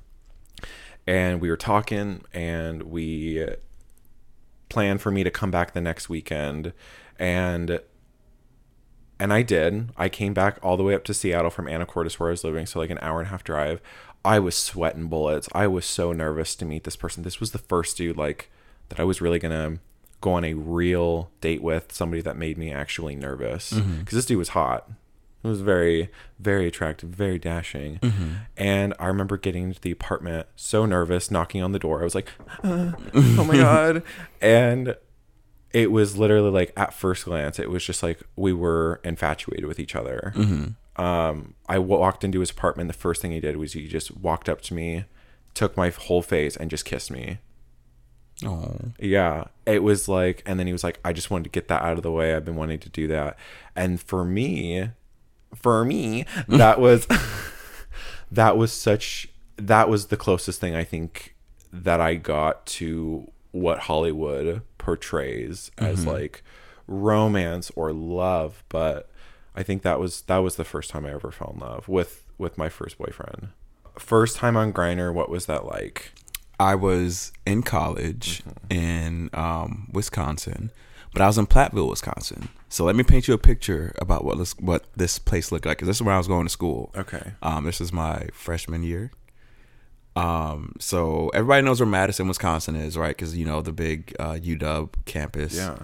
and 1.07 1.39
we 1.39 1.51
were 1.51 1.59
talking, 1.59 2.23
and 2.33 2.85
we 2.85 3.47
planned 4.71 5.03
for 5.03 5.11
me 5.11 5.23
to 5.23 5.31
come 5.31 5.51
back 5.51 5.75
the 5.75 5.83
next 5.83 6.09
weekend, 6.09 6.73
and 7.19 7.79
and 9.19 9.31
I 9.31 9.43
did. 9.43 9.91
I 9.99 10.09
came 10.09 10.33
back 10.33 10.59
all 10.63 10.79
the 10.79 10.83
way 10.83 10.95
up 10.95 11.05
to 11.05 11.15
Seattle 11.15 11.51
from 11.51 11.67
Anacortes, 11.67 12.15
where 12.15 12.31
I 12.31 12.33
was 12.33 12.43
living, 12.43 12.65
so 12.65 12.79
like 12.79 12.89
an 12.89 12.99
hour 13.03 13.19
and 13.19 13.27
a 13.27 13.31
half 13.31 13.45
drive. 13.45 13.83
I 14.25 14.39
was 14.39 14.57
sweating 14.57 15.09
bullets. 15.09 15.47
I 15.53 15.67
was 15.67 15.85
so 15.85 16.13
nervous 16.13 16.57
to 16.57 16.65
meet 16.65 16.85
this 16.85 16.97
person. 16.97 17.23
This 17.23 17.39
was 17.39 17.51
the 17.51 17.59
first 17.59 17.99
dude 17.99 18.17
like 18.17 18.51
that 18.89 18.99
I 18.99 19.05
was 19.05 19.21
really 19.21 19.39
gonna 19.39 19.79
go 20.21 20.33
on 20.33 20.45
a 20.45 20.55
real 20.55 21.31
date 21.41 21.63
with 21.63 21.93
somebody 21.93 22.23
that 22.23 22.37
made 22.37 22.59
me 22.59 22.71
actually 22.73 23.17
nervous 23.17 23.71
because 23.73 24.17
this 24.17 24.27
dude 24.27 24.39
was 24.39 24.51
hot. 24.51 24.91
He 25.43 25.49
was 25.49 25.63
very, 25.63 26.11
very 26.39 26.67
attractive, 26.67 27.09
very 27.09 27.39
dashing. 27.39 27.99
And 28.59 28.93
I 28.99 29.07
remember 29.07 29.39
getting 29.39 29.65
into 29.65 29.81
the 29.81 29.91
apartment 29.91 30.47
so 30.57 30.85
nervous, 30.85 31.31
knocking 31.31 31.63
on 31.63 31.73
the 31.73 31.79
door. 31.79 32.03
I 32.03 32.05
was 32.05 32.15
like, 32.15 32.29
"Uh, 32.63 32.93
oh 33.15 33.45
my 33.45 33.57
God. 33.57 34.03
And 34.43 34.97
it 35.73 35.91
was 35.91 36.19
literally 36.19 36.51
like 36.51 36.73
at 36.77 36.93
first 36.93 37.25
glance, 37.25 37.59
it 37.59 37.71
was 37.71 37.83
just 37.85 38.03
like 38.03 38.21
we 38.37 38.53
were 38.53 39.01
infatuated 39.05 39.65
with 39.65 39.79
each 39.81 39.97
other. 39.97 40.33
Um, 40.97 41.55
I 41.69 41.79
walked 41.79 42.25
into 42.25 42.41
his 42.41 42.51
apartment. 42.51 42.89
The 42.89 42.99
first 42.99 43.23
thing 43.23 43.31
he 43.33 43.41
did 43.41 43.57
was 43.57 43.73
he 43.73 43.89
just 43.89 44.15
walked 44.19 44.49
up 44.51 44.61
to 44.63 44.75
me, 44.75 45.05
took 45.55 45.75
my 45.75 45.89
whole 45.89 46.21
face, 46.21 46.55
and 46.57 46.69
just 46.69 46.85
kissed 46.85 47.11
me. 47.11 47.39
Oh. 48.45 48.77
Yeah, 48.99 49.45
it 49.67 49.83
was 49.83 50.09
like, 50.09 50.43
and 50.47 50.59
then 50.59 50.67
he 50.67 50.73
was 50.73 50.85
like, 50.85 50.99
I 51.05 51.13
just 51.13 51.31
wanted 51.31 51.45
to 51.45 51.51
get 51.51 51.69
that 51.69 51.83
out 51.83 51.97
of 51.97 52.03
the 52.03 52.13
way. 52.13 52.35
I've 52.35 52.45
been 52.45 52.57
wanting 52.57 52.79
to 52.81 52.89
do 52.89 53.07
that. 53.09 53.37
And 53.77 54.01
for 54.01 54.25
me, 54.25 54.91
for 55.55 55.85
me, 55.85 56.25
that 56.49 56.81
was, 56.81 57.07
that 58.31 58.57
was 58.57 58.73
such, 58.73 59.29
that 59.57 59.89
was 59.89 60.07
the 60.07 60.17
closest 60.17 60.61
thing 60.61 60.75
I 60.75 60.85
think 60.85 61.35
that 61.73 62.01
I 62.01 62.15
got 62.15 62.67
to 62.67 63.31
what 63.53 63.81
Hollywood 63.81 64.63
portrays 64.79 65.71
as 65.77 66.01
mm-hmm. 66.01 66.11
like 66.11 66.43
romance 66.87 67.71
or 67.77 67.93
love. 67.93 68.65
But 68.69 69.11
I 69.55 69.63
think 69.63 69.83
that 69.83 70.01
was, 70.01 70.23
that 70.23 70.39
was 70.39 70.57
the 70.57 70.65
first 70.65 70.91
time 70.91 71.05
I 71.05 71.13
ever 71.13 71.31
fell 71.31 71.53
in 71.55 71.61
love 71.61 71.89
with, 71.89 72.27
with 72.39 72.57
my 72.57 72.69
first 72.69 72.97
boyfriend. 72.97 73.49
First 73.99 74.37
time 74.37 74.57
on 74.57 74.73
Grindr, 74.73 75.13
what 75.13 75.29
was 75.29 75.47
that 75.47 75.67
like? 75.67 76.13
I 76.61 76.75
was 76.75 77.33
in 77.47 77.63
college 77.63 78.43
in 78.69 79.31
um, 79.33 79.89
Wisconsin, 79.93 80.71
but 81.15 81.23
I 81.23 81.27
was 81.27 81.39
in 81.39 81.47
Platteville, 81.47 81.89
Wisconsin. 81.89 82.51
So 82.69 82.85
let 82.85 82.95
me 82.95 83.03
paint 83.03 83.27
you 83.27 83.35
a 83.35 83.39
picture 83.39 83.93
about 83.99 84.25
what 84.25 84.37
this, 84.37 84.53
what 84.59 84.85
this 84.95 85.19
place 85.19 85.51
looked 85.51 85.65
like. 85.65 85.79
Because 85.79 85.89
this 85.89 85.97
is 85.97 86.03
where 86.03 86.15
I 86.15 86.19
was 86.19 86.29
going 86.29 86.45
to 86.45 86.51
school. 86.51 86.93
Okay. 86.95 87.33
Um, 87.43 87.65
this 87.65 87.81
is 87.81 87.95
my 87.95 88.29
freshman 88.35 88.83
year. 88.83 89.11
Um, 90.15 90.75
so 90.79 91.31
everybody 91.31 91.65
knows 91.65 91.81
where 91.81 91.87
Madison, 91.87 92.29
Wisconsin 92.29 92.77
is, 92.77 92.97
right? 92.97 93.17
Because 93.17 93.35
you 93.37 93.47
know 93.47 93.63
the 93.63 93.73
big 93.73 94.15
uh, 94.21 94.35
UW 94.35 94.91
campus. 95.07 95.57
Yeah. 95.57 95.79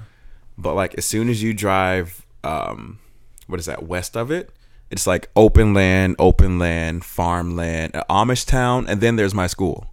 But 0.59 0.75
like 0.75 0.95
as 0.97 1.07
soon 1.07 1.31
as 1.31 1.43
you 1.43 1.55
drive, 1.55 2.27
um, 2.45 2.99
what 3.47 3.59
is 3.59 3.67
that 3.67 3.85
west 3.85 4.15
of 4.15 4.31
it? 4.31 4.51
It's 4.91 5.07
like 5.07 5.31
open 5.35 5.73
land, 5.73 6.17
open 6.19 6.59
land, 6.59 7.05
farmland, 7.05 7.95
an 7.95 8.03
Amish 8.11 8.47
town, 8.47 8.87
and 8.89 9.01
then 9.01 9.17
there's 9.17 9.35
my 9.35 9.47
school, 9.47 9.93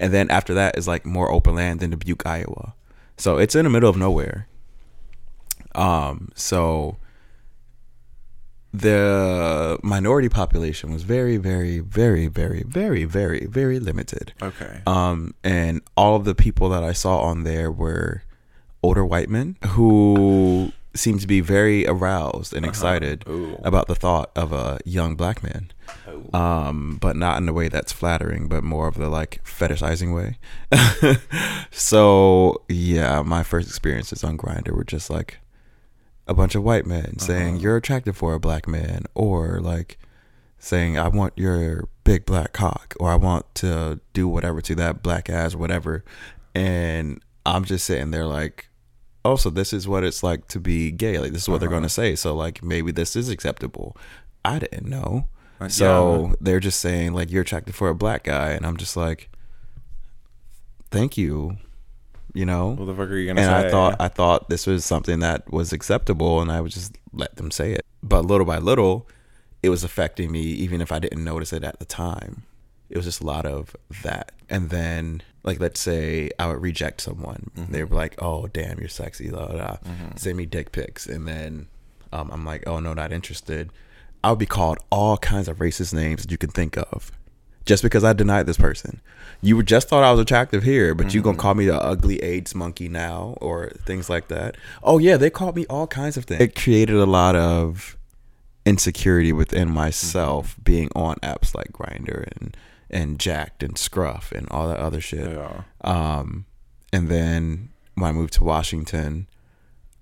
and 0.00 0.12
then 0.12 0.30
after 0.30 0.54
that 0.54 0.76
is 0.76 0.88
like 0.88 1.06
more 1.06 1.30
open 1.30 1.54
land 1.54 1.80
than 1.80 1.90
Dubuque, 1.90 2.26
Iowa. 2.26 2.74
So 3.16 3.36
it's 3.36 3.54
in 3.54 3.64
the 3.64 3.70
middle 3.70 3.90
of 3.90 3.96
nowhere. 3.96 4.48
Um, 5.74 6.32
so 6.34 6.96
the 8.72 9.78
minority 9.82 10.28
population 10.28 10.92
was 10.92 11.02
very, 11.02 11.36
very, 11.36 11.80
very, 11.80 12.28
very, 12.28 12.62
very, 12.62 13.04
very, 13.04 13.46
very 13.46 13.78
limited. 13.78 14.32
Okay. 14.40 14.80
Um, 14.86 15.34
and 15.44 15.82
all 15.96 16.16
of 16.16 16.24
the 16.24 16.34
people 16.34 16.70
that 16.70 16.82
I 16.82 16.92
saw 16.92 17.20
on 17.20 17.44
there 17.44 17.70
were 17.70 18.22
older 18.82 19.04
white 19.04 19.28
men 19.28 19.56
who 19.68 20.72
seemed 20.94 21.20
to 21.20 21.26
be 21.26 21.40
very 21.40 21.86
aroused 21.86 22.52
and 22.52 22.66
excited 22.66 23.24
Ooh. 23.28 23.58
about 23.62 23.86
the 23.86 23.94
thought 23.94 24.30
of 24.34 24.52
a 24.52 24.78
young 24.84 25.14
black 25.14 25.42
man. 25.42 25.70
Um, 26.32 26.98
but 27.00 27.16
not 27.16 27.38
in 27.40 27.48
a 27.48 27.52
way 27.52 27.68
that's 27.68 27.92
flattering, 27.92 28.48
but 28.48 28.62
more 28.62 28.88
of 28.88 28.94
the 28.94 29.08
like 29.08 29.42
fetishizing 29.44 30.14
way. 30.14 30.38
so 31.70 32.62
yeah, 32.68 33.22
my 33.22 33.42
first 33.42 33.68
experiences 33.68 34.24
on 34.24 34.36
Grindr 34.36 34.72
were 34.72 34.84
just 34.84 35.10
like 35.10 35.38
a 36.26 36.34
bunch 36.34 36.54
of 36.54 36.62
white 36.62 36.86
men 36.86 37.18
saying 37.18 37.56
you're 37.56 37.76
attractive 37.76 38.16
for 38.16 38.34
a 38.34 38.40
black 38.40 38.68
man, 38.68 39.04
or 39.14 39.60
like 39.60 39.98
saying 40.58 40.98
I 40.98 41.08
want 41.08 41.32
your 41.36 41.88
big 42.04 42.24
black 42.24 42.52
cock, 42.52 42.94
or 43.00 43.10
I 43.10 43.16
want 43.16 43.52
to 43.56 44.00
do 44.12 44.28
whatever 44.28 44.60
to 44.60 44.74
that 44.76 45.02
black 45.02 45.28
ass, 45.28 45.54
whatever. 45.54 46.04
And 46.54 47.20
I'm 47.44 47.64
just 47.64 47.84
sitting 47.86 48.10
there 48.10 48.26
like, 48.26 48.69
oh, 49.24 49.36
so 49.36 49.50
this 49.50 49.72
is 49.72 49.86
what 49.86 50.04
it's 50.04 50.22
like 50.22 50.48
to 50.48 50.60
be 50.60 50.90
gay. 50.90 51.18
Like 51.18 51.32
this 51.32 51.42
is 51.42 51.48
what 51.48 51.60
they're 51.60 51.68
uh-huh. 51.68 51.76
going 51.76 51.82
to 51.84 51.88
say. 51.88 52.14
So 52.14 52.34
like 52.34 52.62
maybe 52.62 52.92
this 52.92 53.16
is 53.16 53.28
acceptable. 53.28 53.96
I 54.44 54.58
didn't 54.58 54.86
know. 54.86 55.28
Uh, 55.60 55.68
so 55.68 56.28
yeah. 56.28 56.34
they're 56.40 56.60
just 56.60 56.80
saying 56.80 57.12
like 57.12 57.30
you're 57.30 57.42
attracted 57.42 57.74
for 57.74 57.88
a 57.88 57.94
black 57.94 58.24
guy, 58.24 58.50
and 58.50 58.64
I'm 58.64 58.76
just 58.76 58.96
like, 58.96 59.30
thank 60.90 61.16
you. 61.16 61.56
You 62.32 62.46
know, 62.46 62.70
What 62.70 62.84
the 62.84 62.94
fuck 62.94 63.08
are 63.08 63.16
you 63.16 63.26
gonna 63.26 63.40
and 63.40 63.50
say? 63.50 63.68
I 63.68 63.70
thought 63.72 63.96
I 64.00 64.06
thought 64.06 64.48
this 64.48 64.64
was 64.64 64.84
something 64.84 65.18
that 65.18 65.52
was 65.52 65.72
acceptable, 65.72 66.40
and 66.40 66.50
I 66.52 66.60
would 66.60 66.70
just 66.70 66.96
let 67.12 67.34
them 67.34 67.50
say 67.50 67.72
it. 67.72 67.84
But 68.04 68.24
little 68.24 68.46
by 68.46 68.58
little, 68.58 69.08
it 69.64 69.68
was 69.68 69.82
affecting 69.82 70.30
me, 70.30 70.40
even 70.40 70.80
if 70.80 70.92
I 70.92 71.00
didn't 71.00 71.24
notice 71.24 71.52
it 71.52 71.64
at 71.64 71.80
the 71.80 71.84
time. 71.84 72.44
It 72.88 72.96
was 72.96 73.04
just 73.04 73.20
a 73.20 73.26
lot 73.26 73.46
of 73.46 73.74
that, 74.04 74.30
and 74.48 74.70
then 74.70 75.22
like 75.42 75.60
let's 75.60 75.80
say 75.80 76.30
I 76.38 76.48
would 76.48 76.62
reject 76.62 77.00
someone, 77.00 77.50
mm-hmm. 77.56 77.72
they 77.72 77.84
were 77.84 77.96
like, 77.96 78.20
"Oh, 78.22 78.46
damn, 78.46 78.78
you're 78.78 78.88
sexy," 78.88 79.30
blah, 79.30 79.46
blah, 79.46 79.56
blah. 79.56 79.76
Mm-hmm. 79.92 80.16
send 80.16 80.36
me 80.36 80.46
dick 80.46 80.72
pics, 80.72 81.06
and 81.06 81.26
then 81.26 81.68
um, 82.12 82.30
I'm 82.32 82.44
like, 82.44 82.64
"Oh 82.66 82.80
no, 82.80 82.94
not 82.94 83.12
interested." 83.12 83.70
I 84.22 84.30
would 84.30 84.38
be 84.38 84.46
called 84.46 84.78
all 84.90 85.16
kinds 85.16 85.48
of 85.48 85.58
racist 85.58 85.94
names 85.94 86.22
that 86.22 86.30
you 86.30 86.36
can 86.36 86.50
think 86.50 86.76
of 86.76 87.10
just 87.64 87.82
because 87.82 88.04
I 88.04 88.12
denied 88.12 88.46
this 88.46 88.56
person. 88.56 89.00
You 89.42 89.56
were 89.56 89.62
just 89.62 89.88
thought 89.88 90.02
I 90.02 90.10
was 90.10 90.20
attractive 90.20 90.62
here, 90.62 90.94
but 90.94 91.14
you 91.14 91.22
gonna 91.22 91.34
mm-hmm. 91.34 91.40
call 91.40 91.54
me 91.54 91.66
the 91.66 91.80
ugly 91.80 92.22
AIDS 92.22 92.54
monkey 92.54 92.88
now 92.88 93.38
or 93.40 93.70
things 93.86 94.10
like 94.10 94.28
that. 94.28 94.56
Oh 94.82 94.98
yeah, 94.98 95.16
they 95.16 95.30
called 95.30 95.56
me 95.56 95.66
all 95.70 95.86
kinds 95.86 96.16
of 96.16 96.24
things. 96.24 96.40
It 96.40 96.54
created 96.54 96.96
a 96.96 97.06
lot 97.06 97.36
of 97.36 97.96
insecurity 98.66 99.32
within 99.32 99.70
myself 99.70 100.56
being 100.62 100.90
on 100.94 101.16
apps 101.16 101.54
like 101.54 101.72
Grindr 101.72 102.28
and 102.40 102.56
and 102.90 103.18
Jack'd 103.18 103.62
and 103.62 103.76
Scruff 103.78 104.32
and 104.32 104.48
all 104.50 104.68
that 104.68 104.78
other 104.78 105.00
shit. 105.00 105.30
Yeah. 105.30 105.62
Um, 105.82 106.46
and 106.92 107.08
then 107.08 107.70
when 107.94 108.10
I 108.10 108.12
moved 108.12 108.34
to 108.34 108.44
Washington, 108.44 109.28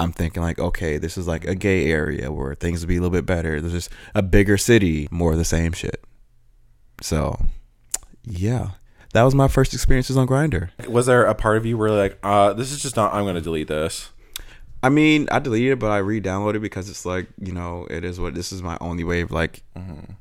I'm 0.00 0.12
thinking 0.12 0.42
like, 0.42 0.58
okay, 0.58 0.98
this 0.98 1.18
is 1.18 1.26
like 1.26 1.44
a 1.44 1.54
gay 1.54 1.90
area 1.90 2.30
where 2.30 2.54
things 2.54 2.80
would 2.80 2.88
be 2.88 2.96
a 2.96 3.00
little 3.00 3.12
bit 3.12 3.26
better. 3.26 3.60
There's 3.60 3.72
just 3.72 3.90
a 4.14 4.22
bigger 4.22 4.56
city, 4.56 5.08
more 5.10 5.32
of 5.32 5.38
the 5.38 5.44
same 5.44 5.72
shit. 5.72 6.04
So, 7.02 7.40
yeah, 8.24 8.70
that 9.12 9.22
was 9.22 9.34
my 9.34 9.48
first 9.48 9.74
experiences 9.74 10.16
on 10.16 10.26
Grindr. 10.26 10.70
Was 10.88 11.06
there 11.06 11.24
a 11.24 11.34
part 11.34 11.56
of 11.56 11.66
you 11.66 11.76
where 11.76 11.90
like, 11.90 12.18
uh, 12.22 12.52
this 12.52 12.72
is 12.72 12.80
just 12.80 12.96
not? 12.96 13.12
I'm 13.12 13.24
gonna 13.24 13.40
delete 13.40 13.68
this. 13.68 14.10
I 14.80 14.90
mean, 14.90 15.26
I 15.32 15.40
deleted 15.40 15.72
it, 15.72 15.78
but 15.80 15.90
I 15.90 15.98
re-downloaded 15.98 16.56
it 16.56 16.60
because 16.60 16.88
it's 16.88 17.04
like, 17.04 17.26
you 17.40 17.50
know, 17.50 17.88
it 17.90 18.04
is 18.04 18.20
what 18.20 18.34
this 18.34 18.52
is 18.52 18.62
my 18.62 18.78
only 18.80 19.02
way 19.02 19.22
of 19.22 19.32
like 19.32 19.64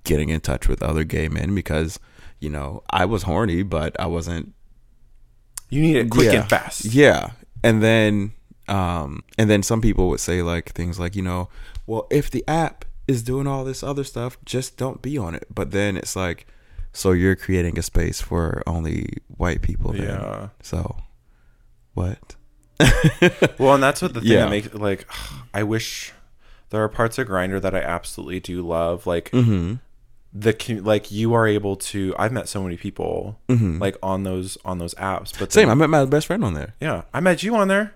getting 0.04 0.30
in 0.30 0.42
touch 0.42 0.68
with 0.68 0.82
other 0.82 1.04
gay 1.04 1.28
men 1.28 1.54
because, 1.54 2.00
you 2.40 2.50
know, 2.50 2.84
I 2.90 3.06
was 3.06 3.24
horny, 3.24 3.64
but 3.64 4.00
I 4.00 4.06
wasn't 4.08 4.54
You 5.70 5.82
need 5.82 5.96
it 5.98 6.10
quick 6.10 6.32
Yeah. 6.32 6.42
and 6.42 6.50
fast. 6.50 6.86
Yeah. 6.86 7.32
And 7.64 7.82
then 7.84 8.34
um 8.68 9.24
and 9.38 9.50
then 9.50 9.64
some 9.64 9.82
people 9.82 10.10
would 10.10 10.20
say 10.20 10.42
like 10.42 10.72
things 10.74 11.00
like, 11.00 11.16
you 11.16 11.22
know, 11.24 11.50
well, 11.86 12.08
if 12.12 12.30
the 12.30 12.44
app 12.48 12.86
is 13.08 13.24
doing 13.24 13.48
all 13.48 13.64
this 13.64 13.82
other 13.84 14.04
stuff, 14.04 14.38
just 14.46 14.78
don't 14.78 15.02
be 15.02 15.18
on 15.18 15.34
it. 15.36 15.48
But 15.54 15.72
then 15.72 15.98
it's 15.98 16.16
like 16.16 16.46
so 16.94 17.12
you're 17.12 17.36
creating 17.36 17.78
a 17.78 17.82
space 17.82 18.22
for 18.22 18.64
only 18.66 19.08
white 19.28 19.62
people 19.62 19.92
then. 19.94 20.04
Yeah. 20.04 20.50
So 20.62 20.98
what? 21.94 22.36
Well, 23.58 23.74
and 23.74 23.82
that's 23.84 24.02
what 24.02 24.14
the 24.14 24.22
thing 24.22 24.32
Yeah. 24.32 24.46
that 24.46 24.50
makes 24.50 24.74
like, 24.74 25.08
I 25.54 25.64
wish 25.64 26.14
there 26.70 26.84
are 26.84 26.90
parts 26.90 27.18
of 27.18 27.28
Grindr 27.28 27.62
that 27.62 27.74
I 27.74 27.80
absolutely 27.80 28.40
do 28.40 28.62
love. 28.68 29.08
Like 29.08 29.32
Mm-hmm. 29.32 29.76
The 30.34 30.54
like 30.84 31.12
you 31.12 31.34
are 31.34 31.48
able 31.48 31.76
to. 31.78 32.14
I've 32.20 32.32
met 32.32 32.48
so 32.50 32.62
many 32.64 32.78
people 32.78 33.40
Mm-hmm. 33.50 33.80
like 33.80 33.98
on 34.04 34.24
those 34.24 34.58
on 34.66 34.78
those 34.78 34.94
apps. 34.96 35.38
But 35.38 35.52
Same. 35.52 35.64
then- 35.68 35.72
I 35.72 35.76
met 35.76 35.90
my 35.90 36.06
best 36.06 36.28
friend 36.28 36.44
on 36.44 36.54
there. 36.54 36.76
yeah, 36.80 37.04
I 37.14 37.20
met 37.20 37.44
you 37.44 37.56
on 37.56 37.68
there. 37.68 37.94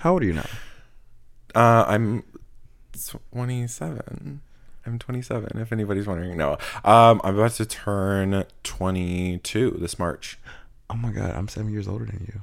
How 0.00 0.12
old 0.12 0.22
are 0.22 0.26
you 0.26 0.32
now? 0.34 0.46
Uh, 1.54 1.84
I'm 1.88 2.22
27. 3.32 4.40
I'm 4.86 4.98
27. 4.98 5.58
If 5.60 5.72
anybody's 5.72 6.06
wondering, 6.06 6.36
no. 6.36 6.52
Um, 6.84 7.20
I'm 7.24 7.36
about 7.38 7.52
to 7.52 7.66
turn 7.66 8.44
22 8.62 9.76
this 9.80 9.98
March. 9.98 10.38
Oh 10.90 10.94
my 10.96 11.10
god, 11.12 11.34
I'm 11.34 11.48
seven 11.48 11.70
years 11.72 11.86
older 11.88 12.06
than 12.06 12.24
you. 12.26 12.40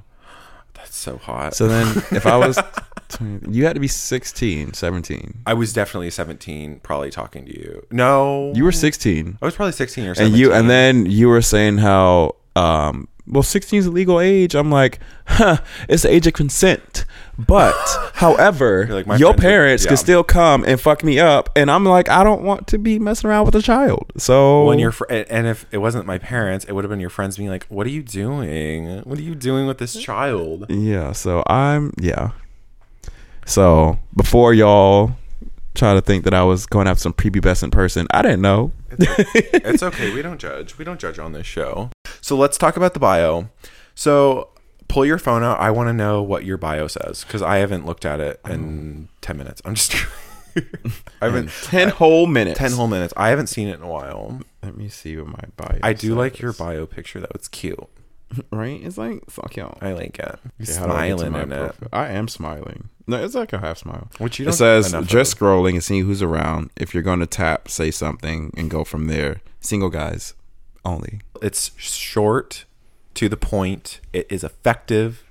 That's 0.74 0.94
so 0.94 1.16
hot. 1.16 1.54
So 1.54 1.66
then, 1.66 1.88
if 2.12 2.26
I 2.26 2.36
was, 2.36 2.58
20, 3.08 3.50
you 3.50 3.64
had 3.64 3.72
to 3.74 3.80
be 3.80 3.88
16, 3.88 4.74
17. 4.74 5.38
I 5.46 5.54
was 5.54 5.72
definitely 5.72 6.10
17, 6.10 6.80
probably 6.80 7.10
talking 7.10 7.46
to 7.46 7.58
you. 7.58 7.84
No, 7.90 8.52
You 8.54 8.62
were 8.64 8.72
16. 8.72 9.38
I 9.40 9.44
was 9.44 9.56
probably 9.56 9.72
16 9.72 10.04
or 10.06 10.14
17. 10.14 10.32
and 10.32 10.38
you 10.40 10.52
and 10.52 10.68
then 10.70 11.06
you 11.06 11.28
were 11.28 11.42
saying 11.42 11.78
how 11.78 12.36
um 12.54 13.08
well 13.26 13.42
16 13.42 13.78
is 13.78 13.86
a 13.86 13.90
legal 13.90 14.20
age 14.20 14.54
i'm 14.54 14.70
like 14.70 15.00
huh 15.26 15.58
it's 15.88 16.02
the 16.02 16.12
age 16.12 16.26
of 16.26 16.32
consent 16.32 17.04
but 17.38 17.74
however 18.14 18.86
like, 18.88 19.18
your 19.18 19.34
parents 19.34 19.84
yeah. 19.84 19.88
can 19.88 19.96
still 19.96 20.22
come 20.22 20.64
and 20.64 20.80
fuck 20.80 21.02
me 21.02 21.18
up 21.18 21.50
and 21.56 21.70
i'm 21.70 21.84
like 21.84 22.08
i 22.08 22.22
don't 22.22 22.42
want 22.42 22.66
to 22.66 22.78
be 22.78 22.98
messing 22.98 23.28
around 23.28 23.44
with 23.44 23.54
a 23.54 23.62
child 23.62 24.12
so 24.16 24.64
when 24.64 24.78
your 24.78 24.92
fr- 24.92 25.04
and 25.10 25.46
if 25.46 25.66
it 25.70 25.78
wasn't 25.78 26.06
my 26.06 26.18
parents, 26.18 26.64
it 26.64 26.72
would 26.72 26.84
have 26.84 26.90
been 26.90 27.00
your 27.00 27.10
friends 27.10 27.36
being 27.36 27.50
like, 27.50 27.66
"What 27.68 27.86
are 27.86 27.90
you 27.90 28.02
doing? 28.02 29.00
What 29.00 29.18
are 29.18 29.22
you 29.22 29.34
doing 29.34 29.66
with 29.66 29.78
this 29.78 29.96
child?" 29.96 30.66
yeah 30.68 31.12
so 31.12 31.42
i'm 31.46 31.92
yeah 31.98 32.30
so 33.44 33.98
before 34.14 34.54
y'all 34.54 35.16
try 35.74 35.94
to 35.94 36.00
think 36.00 36.24
that 36.24 36.34
i 36.34 36.42
was 36.42 36.66
going 36.66 36.86
after 36.86 37.00
some 37.00 37.12
prepubescent 37.12 37.72
person 37.72 38.06
i 38.10 38.22
didn't 38.22 38.40
know 38.40 38.72
it's 38.98 39.82
okay. 39.82 40.12
We 40.12 40.22
don't 40.22 40.38
judge. 40.38 40.78
We 40.78 40.84
don't 40.84 41.00
judge 41.00 41.18
on 41.18 41.32
this 41.32 41.46
show. 41.46 41.90
So 42.20 42.36
let's 42.36 42.58
talk 42.58 42.76
about 42.76 42.94
the 42.94 43.00
bio. 43.00 43.48
So 43.94 44.50
pull 44.88 45.04
your 45.04 45.18
phone 45.18 45.42
out. 45.42 45.60
I 45.60 45.70
want 45.70 45.88
to 45.88 45.92
know 45.92 46.22
what 46.22 46.44
your 46.44 46.56
bio 46.56 46.86
says 46.86 47.24
because 47.24 47.42
I 47.42 47.58
haven't 47.58 47.86
looked 47.86 48.04
at 48.04 48.20
it 48.20 48.40
in 48.48 49.08
10 49.20 49.36
minutes. 49.36 49.62
I'm 49.64 49.74
just. 49.74 49.94
I 51.20 51.26
haven't 51.26 51.50
10 51.64 51.90
whole 51.90 52.26
minutes 52.26 52.58
10 52.58 52.72
whole 52.72 52.86
minutes. 52.86 53.12
I 53.14 53.28
haven't 53.28 53.48
seen 53.48 53.68
it 53.68 53.74
in 53.74 53.82
a 53.82 53.88
while. 53.88 54.40
let 54.62 54.74
me 54.74 54.88
see 54.88 55.14
what 55.18 55.26
my 55.26 55.44
bio 55.54 55.78
I 55.82 55.92
do 55.92 56.14
like 56.14 56.40
your 56.40 56.54
bio 56.54 56.86
picture 56.86 57.20
though. 57.20 57.26
It's 57.34 57.48
cute. 57.48 57.78
right 58.50 58.80
it's 58.82 58.96
like 58.96 59.28
fuck 59.30 59.54
y'all 59.56 59.76
I 59.82 59.92
like 59.92 60.18
it. 60.18 60.38
You're 60.58 60.68
Okay, 60.70 60.78
how 60.78 60.86
do 60.86 60.92
I 60.92 61.08
get 61.08 61.18
to 61.18 61.26
smiling 61.26 61.42
in 61.42 61.52
it. 61.52 61.74
I 61.92 62.08
am 62.08 62.26
smiling. 62.26 62.88
No, 63.06 63.22
it's 63.22 63.34
like 63.34 63.52
a 63.52 63.58
half 63.58 63.78
smile. 63.78 64.08
Which 64.16 64.38
you 64.38 64.48
it 64.48 64.52
says 64.54 64.94
just 65.04 65.38
scrolling 65.38 65.74
and 65.74 65.84
seeing 65.84 66.06
who's 66.06 66.22
around. 66.22 66.70
If 66.74 66.94
you're 66.94 67.02
going 67.02 67.20
to 67.20 67.26
tap, 67.26 67.68
say 67.68 67.90
something 67.90 68.52
and 68.56 68.70
go 68.70 68.82
from 68.82 69.08
there. 69.08 69.42
Single 69.60 69.90
guys 69.90 70.32
only. 70.86 71.20
It's 71.42 71.72
short, 71.76 72.64
to 73.14 73.28
the 73.28 73.36
point. 73.36 74.00
It 74.12 74.26
is 74.30 74.44
effective. 74.44 75.24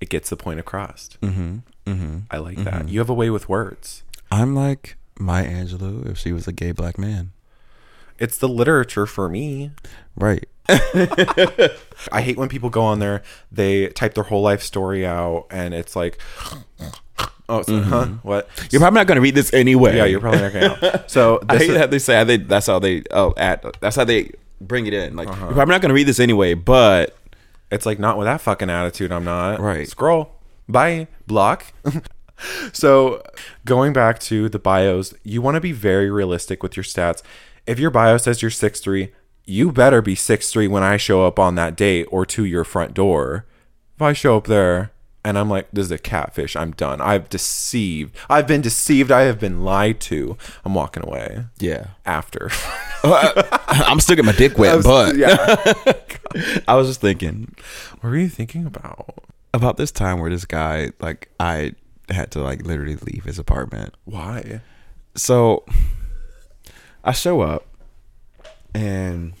It 0.00 0.08
gets 0.08 0.28
the 0.28 0.36
point 0.36 0.60
across. 0.60 1.10
Mm-hmm. 1.22 1.58
Mm-hmm. 1.86 2.18
I 2.30 2.38
like 2.38 2.58
that. 2.64 2.88
You 2.88 2.98
have 2.98 3.08
a 3.08 3.14
way 3.14 3.30
with 3.30 3.48
words. 3.48 4.02
I'm 4.30 4.54
like 4.54 4.96
Maya 5.18 5.48
Angelou 5.48 6.10
if 6.10 6.18
she 6.18 6.32
was 6.32 6.48
a 6.48 6.52
gay 6.52 6.72
black 6.72 6.98
man. 6.98 7.32
It's 8.18 8.38
the 8.38 8.48
literature 8.48 9.06
for 9.06 9.28
me. 9.28 9.70
Right. 10.16 10.48
I 10.68 12.22
hate 12.22 12.36
when 12.36 12.48
people 12.48 12.70
go 12.70 12.82
on 12.82 12.98
there, 12.98 13.22
they 13.52 13.88
type 13.88 14.14
their 14.14 14.24
whole 14.24 14.42
life 14.42 14.62
story 14.62 15.06
out, 15.06 15.46
and 15.50 15.74
it's 15.74 15.94
like, 15.94 16.18
oh, 17.48 17.62
so, 17.62 17.80
huh? 17.80 18.06
What? 18.22 18.48
You're 18.70 18.80
probably 18.80 18.98
not 18.98 19.06
going 19.06 19.16
to 19.16 19.22
read 19.22 19.34
this 19.34 19.52
anyway. 19.54 19.96
yeah, 19.96 20.04
you're 20.04 20.20
probably 20.20 20.40
not 20.40 20.52
going 20.52 20.80
to. 20.80 21.04
So 21.08 21.40
I 21.48 21.54
this 21.54 21.62
hate 21.62 21.70
is- 21.70 21.76
that 21.78 21.90
they 21.90 21.98
say 21.98 22.24
they. 22.24 22.36
That's 22.38 22.66
how 22.66 22.78
they. 22.78 23.02
Oh, 23.10 23.34
at 23.36 23.64
that's 23.80 23.96
how 23.96 24.04
they 24.04 24.30
bring 24.60 24.86
it 24.86 24.94
in. 24.94 25.16
Like 25.16 25.28
Uh-huh. 25.28 25.46
you're 25.46 25.54
probably 25.54 25.72
not 25.72 25.80
going 25.82 25.90
to 25.90 25.94
read 25.94 26.06
this 26.08 26.18
anyway, 26.20 26.54
but 26.54 27.16
It's 27.70 27.84
like 27.86 27.98
not 27.98 28.16
with 28.18 28.26
that 28.26 28.40
fucking 28.40 28.70
attitude. 28.70 29.12
I'm 29.12 29.24
not. 29.24 29.60
Right. 29.60 29.88
Scroll. 29.88 30.32
Bye. 30.68 31.08
Block. 31.26 31.66
so 32.72 33.22
going 33.64 33.92
back 33.92 34.18
to 34.20 34.48
the 34.48 34.58
bios, 34.58 35.14
you 35.24 35.42
want 35.42 35.54
to 35.56 35.60
be 35.60 35.72
very 35.72 36.10
realistic 36.10 36.62
with 36.62 36.76
your 36.76 36.84
stats. 36.84 37.22
If 37.66 37.78
your 37.78 37.90
bio 37.90 38.16
says 38.16 38.42
you're 38.42 38.50
6'3", 38.50 39.10
you 39.44 39.72
better 39.72 40.00
be 40.02 40.14
6'3", 40.14 40.68
when 40.68 40.82
I 40.82 40.96
show 40.96 41.26
up 41.26 41.38
on 41.38 41.54
that 41.56 41.76
date 41.76 42.06
or 42.10 42.24
to 42.26 42.44
your 42.44 42.64
front 42.64 42.94
door. 42.94 43.46
If 43.96 44.02
I 44.02 44.12
show 44.12 44.36
up 44.36 44.46
there 44.46 44.92
and 45.26 45.36
I'm 45.36 45.50
like, 45.50 45.66
this 45.72 45.86
is 45.86 45.90
a 45.90 45.98
catfish, 45.98 46.54
I'm 46.54 46.70
done. 46.70 47.00
I've 47.00 47.28
deceived. 47.28 48.16
I've 48.30 48.46
been 48.46 48.60
deceived. 48.60 49.10
I 49.10 49.22
have 49.22 49.40
been 49.40 49.64
lied 49.64 49.98
to. 50.02 50.38
I'm 50.64 50.72
walking 50.72 51.02
away 51.04 51.46
yeah. 51.58 51.88
after. 52.04 52.48
I'm 53.02 53.98
still 53.98 54.14
getting 54.14 54.26
my 54.26 54.38
dick 54.38 54.56
wet, 54.56 54.84
but 54.84 55.16
yeah. 55.16 55.56
I 56.68 56.76
was 56.76 56.86
just 56.86 57.00
thinking 57.00 57.56
what 58.00 58.10
were 58.10 58.16
you 58.16 58.28
thinking 58.28 58.66
about? 58.66 59.24
about 59.52 59.78
this 59.78 59.90
time 59.90 60.20
where 60.20 60.30
this 60.30 60.44
guy 60.44 60.92
like 61.00 61.28
I 61.40 61.72
had 62.08 62.30
to 62.32 62.40
like 62.40 62.62
literally 62.62 62.94
leave 62.96 63.24
his 63.24 63.38
apartment. 63.38 63.94
Why? 64.04 64.60
So 65.16 65.64
I 67.02 67.10
show 67.12 67.40
up 67.40 67.66
and 68.74 69.32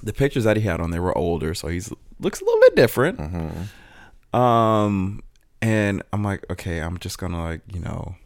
the 0.00 0.12
pictures 0.12 0.44
that 0.44 0.56
he 0.56 0.62
had 0.62 0.80
on 0.80 0.92
there 0.92 1.02
were 1.02 1.16
older, 1.18 1.54
so 1.54 1.66
he's 1.66 1.92
looks 2.20 2.40
a 2.40 2.44
little 2.44 2.60
bit 2.60 2.76
different. 2.76 3.18
Mm-hmm. 3.18 3.62
Um 4.32 5.22
and 5.60 6.02
I'm 6.12 6.24
like, 6.24 6.44
okay, 6.50 6.80
I'm 6.80 6.98
just 6.98 7.18
gonna 7.18 7.42
like, 7.42 7.60
you 7.72 7.80
know, 7.80 8.16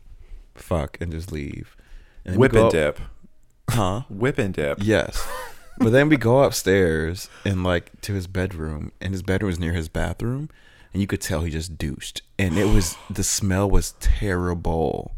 fuck 0.54 0.96
and 1.00 1.12
just 1.12 1.32
leave. 1.32 1.76
And 2.24 2.36
Whip 2.36 2.52
and 2.52 2.64
up- 2.66 2.72
dip. 2.72 3.00
Huh? 3.70 4.02
Whip 4.08 4.38
and 4.38 4.54
dip. 4.54 4.78
Yes. 4.80 5.26
but 5.78 5.90
then 5.90 6.08
we 6.08 6.16
go 6.16 6.42
upstairs 6.42 7.28
and 7.44 7.62
like 7.64 8.00
to 8.02 8.14
his 8.14 8.26
bedroom, 8.26 8.92
and 9.00 9.12
his 9.12 9.22
bedroom 9.22 9.48
was 9.48 9.58
near 9.58 9.72
his 9.72 9.88
bathroom, 9.88 10.48
and 10.92 11.00
you 11.02 11.06
could 11.06 11.20
tell 11.20 11.42
he 11.42 11.50
just 11.50 11.76
douched, 11.76 12.22
and 12.38 12.56
it 12.56 12.66
was 12.72 12.96
the 13.10 13.24
smell 13.24 13.68
was 13.68 13.92
terrible. 14.00 15.12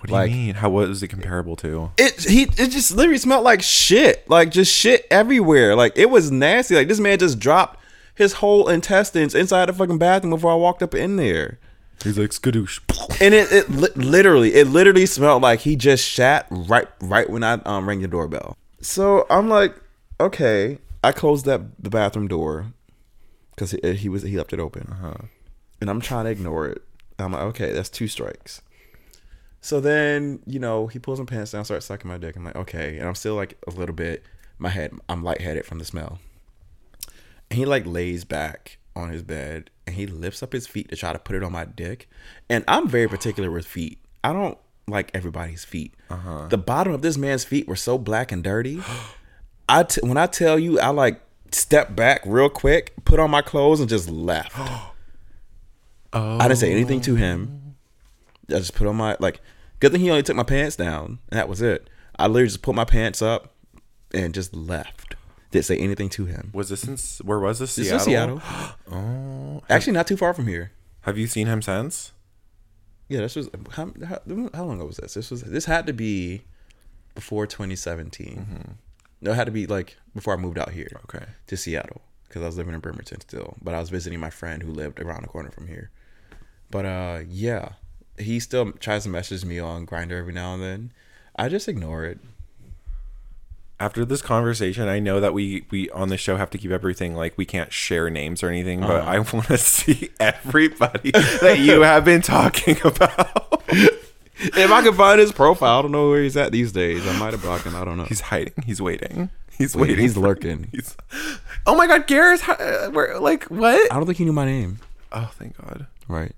What 0.00 0.08
do 0.08 0.12
Like- 0.14 0.30
you 0.32 0.36
mean? 0.36 0.54
How 0.56 0.68
was 0.68 1.02
it 1.02 1.08
comparable 1.08 1.54
to? 1.56 1.92
It 1.96 2.20
he 2.24 2.42
it 2.42 2.70
just 2.70 2.90
literally 2.94 3.18
smelled 3.18 3.44
like 3.44 3.62
shit, 3.62 4.28
like 4.28 4.50
just 4.50 4.74
shit 4.74 5.06
everywhere. 5.10 5.76
Like 5.76 5.92
it 5.96 6.10
was 6.10 6.30
nasty. 6.30 6.74
Like 6.74 6.88
this 6.88 6.98
man 7.00 7.18
just 7.18 7.38
dropped 7.38 7.78
his 8.14 8.34
whole 8.34 8.68
intestines 8.68 9.34
inside 9.34 9.66
the 9.68 9.72
fucking 9.72 9.98
bathroom 9.98 10.30
before 10.30 10.52
I 10.52 10.56
walked 10.56 10.82
up 10.82 10.94
in 10.94 11.16
there. 11.16 11.58
He's 12.02 12.18
like 12.18 12.30
skadoosh. 12.30 12.80
And 13.20 13.34
it, 13.34 13.52
it 13.52 13.70
li- 13.70 13.88
literally, 13.94 14.54
it 14.54 14.66
literally 14.66 15.06
smelled 15.06 15.42
like 15.42 15.60
he 15.60 15.76
just 15.76 16.04
shat 16.04 16.46
right, 16.50 16.88
right 17.00 17.28
when 17.30 17.44
I 17.44 17.54
um 17.64 17.88
rang 17.88 18.00
the 18.02 18.08
doorbell. 18.08 18.56
So 18.80 19.26
I'm 19.30 19.48
like, 19.48 19.74
okay. 20.18 20.78
I 21.04 21.10
closed 21.10 21.46
that 21.46 21.82
the 21.82 21.90
bathroom 21.90 22.28
door 22.28 22.66
because 23.54 23.72
he, 23.72 23.92
he 23.94 24.08
was 24.08 24.22
he 24.22 24.36
left 24.36 24.52
it 24.52 24.60
open, 24.60 24.94
and 25.80 25.90
I'm 25.90 26.00
trying 26.00 26.26
to 26.26 26.30
ignore 26.30 26.68
it. 26.68 26.82
I'm 27.18 27.32
like, 27.32 27.42
okay, 27.42 27.72
that's 27.72 27.88
two 27.88 28.06
strikes. 28.06 28.62
So 29.60 29.80
then, 29.80 30.40
you 30.46 30.58
know, 30.58 30.86
he 30.88 30.98
pulls 30.98 31.18
my 31.18 31.24
pants 31.24 31.52
down, 31.52 31.64
starts 31.64 31.86
sucking 31.86 32.08
my 32.08 32.18
dick. 32.18 32.36
I'm 32.36 32.44
like, 32.44 32.56
okay, 32.56 32.98
and 32.98 33.08
I'm 33.08 33.14
still 33.14 33.34
like 33.34 33.58
a 33.66 33.70
little 33.70 33.94
bit. 33.94 34.24
My 34.58 34.68
head, 34.68 34.92
I'm 35.08 35.24
lightheaded 35.24 35.66
from 35.66 35.78
the 35.78 35.84
smell. 35.84 36.20
And 37.52 37.58
he 37.58 37.66
like 37.66 37.84
lays 37.84 38.24
back 38.24 38.78
on 38.96 39.10
his 39.10 39.22
bed 39.22 39.68
and 39.86 39.94
he 39.94 40.06
lifts 40.06 40.42
up 40.42 40.54
his 40.54 40.66
feet 40.66 40.88
to 40.88 40.96
try 40.96 41.12
to 41.12 41.18
put 41.18 41.36
it 41.36 41.42
on 41.42 41.52
my 41.52 41.66
dick. 41.66 42.08
And 42.48 42.64
I'm 42.66 42.88
very 42.88 43.06
particular 43.06 43.50
with 43.50 43.66
feet. 43.66 43.98
I 44.24 44.32
don't 44.32 44.56
like 44.88 45.10
everybody's 45.12 45.62
feet. 45.62 45.92
Uh-huh. 46.08 46.46
The 46.48 46.56
bottom 46.56 46.94
of 46.94 47.02
this 47.02 47.18
man's 47.18 47.44
feet 47.44 47.68
were 47.68 47.76
so 47.76 47.98
black 47.98 48.32
and 48.32 48.42
dirty. 48.42 48.80
I 49.68 49.82
t- 49.82 50.00
when 50.00 50.16
I 50.16 50.28
tell 50.28 50.58
you, 50.58 50.80
I 50.80 50.88
like 50.88 51.20
stepped 51.50 51.94
back 51.94 52.22
real 52.24 52.48
quick, 52.48 52.94
put 53.04 53.20
on 53.20 53.30
my 53.30 53.42
clothes, 53.42 53.80
and 53.80 53.88
just 53.90 54.08
left. 54.08 54.52
Oh, 54.56 54.94
I 56.14 56.48
didn't 56.48 56.58
say 56.58 56.72
anything 56.72 57.02
to 57.02 57.16
him. 57.16 57.76
I 58.48 58.54
just 58.54 58.74
put 58.74 58.86
on 58.86 58.96
my 58.96 59.18
like. 59.20 59.42
Good 59.78 59.92
thing 59.92 60.00
he 60.00 60.08
only 60.08 60.22
took 60.22 60.36
my 60.36 60.42
pants 60.42 60.76
down, 60.76 61.18
and 61.30 61.38
that 61.38 61.50
was 61.50 61.60
it. 61.60 61.90
I 62.18 62.28
literally 62.28 62.46
just 62.46 62.62
put 62.62 62.74
my 62.74 62.86
pants 62.86 63.20
up 63.20 63.52
and 64.14 64.32
just 64.32 64.56
left. 64.56 65.16
Didn't 65.52 65.66
say 65.66 65.76
anything 65.78 66.08
to 66.10 66.24
him. 66.26 66.50
was 66.52 66.68
this 66.70 66.84
in 66.84 66.96
where 67.26 67.38
was 67.38 67.60
this? 67.60 67.76
This 67.76 67.88
Seattle. 67.88 68.38
is 68.38 68.42
Seattle. 68.42 68.42
Oh, 68.92 69.62
Actually, 69.70 69.92
not 69.92 70.06
too 70.08 70.16
far 70.16 70.34
from 70.34 70.46
here. 70.48 70.72
have 71.02 71.16
you 71.16 71.26
seen 71.26 71.46
him 71.46 71.62
since? 71.62 72.12
Yeah, 73.08 73.20
this 73.20 73.36
was 73.36 73.48
how, 73.72 73.92
how, 74.08 74.18
how 74.54 74.64
long 74.64 74.76
ago 74.76 74.86
was 74.86 74.96
this? 74.96 75.14
This 75.14 75.30
was 75.30 75.42
this 75.42 75.66
had 75.66 75.86
to 75.86 75.92
be 75.92 76.42
before 77.14 77.46
2017. 77.46 78.76
No, 79.20 79.30
it 79.32 79.34
had 79.34 79.44
to 79.44 79.52
be 79.52 79.66
like 79.66 79.96
before 80.14 80.34
I 80.34 80.36
moved 80.38 80.58
out 80.58 80.70
here 80.70 80.88
Okay. 81.04 81.24
to 81.46 81.56
Seattle 81.56 82.00
because 82.26 82.42
I 82.42 82.46
was 82.46 82.56
living 82.56 82.74
in 82.74 82.80
Bremerton 82.80 83.20
still, 83.20 83.56
but 83.62 83.74
I 83.74 83.80
was 83.80 83.90
visiting 83.90 84.18
my 84.18 84.30
friend 84.30 84.62
who 84.62 84.70
lived 84.72 84.98
around 85.00 85.22
the 85.22 85.28
corner 85.28 85.50
from 85.50 85.66
here. 85.68 85.90
But 86.70 86.86
uh, 86.86 87.20
yeah, 87.28 87.72
he 88.18 88.40
still 88.40 88.72
tries 88.72 89.02
to 89.02 89.10
message 89.10 89.44
me 89.44 89.58
on 89.58 89.86
Grindr 89.86 90.12
every 90.18 90.32
now 90.32 90.54
and 90.54 90.62
then. 90.62 90.92
I 91.36 91.48
just 91.50 91.68
ignore 91.68 92.04
it. 92.04 92.18
After 93.82 94.04
this 94.04 94.22
conversation, 94.22 94.86
I 94.86 95.00
know 95.00 95.18
that 95.18 95.34
we 95.34 95.66
we 95.72 95.90
on 95.90 96.08
the 96.08 96.16
show 96.16 96.36
have 96.36 96.50
to 96.50 96.58
keep 96.58 96.70
everything 96.70 97.16
like 97.16 97.36
we 97.36 97.44
can't 97.44 97.72
share 97.72 98.08
names 98.10 98.44
or 98.44 98.48
anything, 98.48 98.80
but 98.80 99.02
I 99.02 99.18
want 99.32 99.46
to 99.48 99.58
see 99.58 100.10
everybody 100.20 101.10
that 101.10 101.58
you 101.58 101.80
have 101.82 102.04
been 102.04 102.22
talking 102.22 102.76
about. 102.84 103.64
If 104.38 104.70
I 104.70 104.82
can 104.82 104.94
find 104.94 105.18
his 105.18 105.32
profile, 105.32 105.80
I 105.80 105.82
don't 105.82 105.90
know 105.90 106.10
where 106.10 106.22
he's 106.22 106.36
at 106.36 106.52
these 106.52 106.70
days. 106.70 107.04
I 107.08 107.18
might 107.18 107.32
have 107.32 107.42
blocked 107.42 107.64
him. 107.64 107.74
I 107.74 107.84
don't 107.84 107.96
know. 107.96 108.04
He's 108.04 108.20
hiding. 108.20 108.54
He's 108.64 108.80
waiting. 108.80 109.30
He's 109.58 109.74
Wait, 109.74 109.88
waiting. 109.88 109.98
he's 109.98 110.16
lurking. 110.16 110.68
He's, 110.72 110.96
oh 111.66 111.76
my 111.76 111.88
God, 111.88 112.10
uh, 112.12 112.90
Where? 112.90 113.18
Like 113.18 113.44
what? 113.46 113.92
I 113.92 113.96
don't 113.96 114.06
think 114.06 114.18
he 114.18 114.24
knew 114.24 114.32
my 114.32 114.44
name. 114.44 114.78
Oh, 115.10 115.32
thank 115.34 115.56
God. 115.56 115.86
Right. 116.06 116.36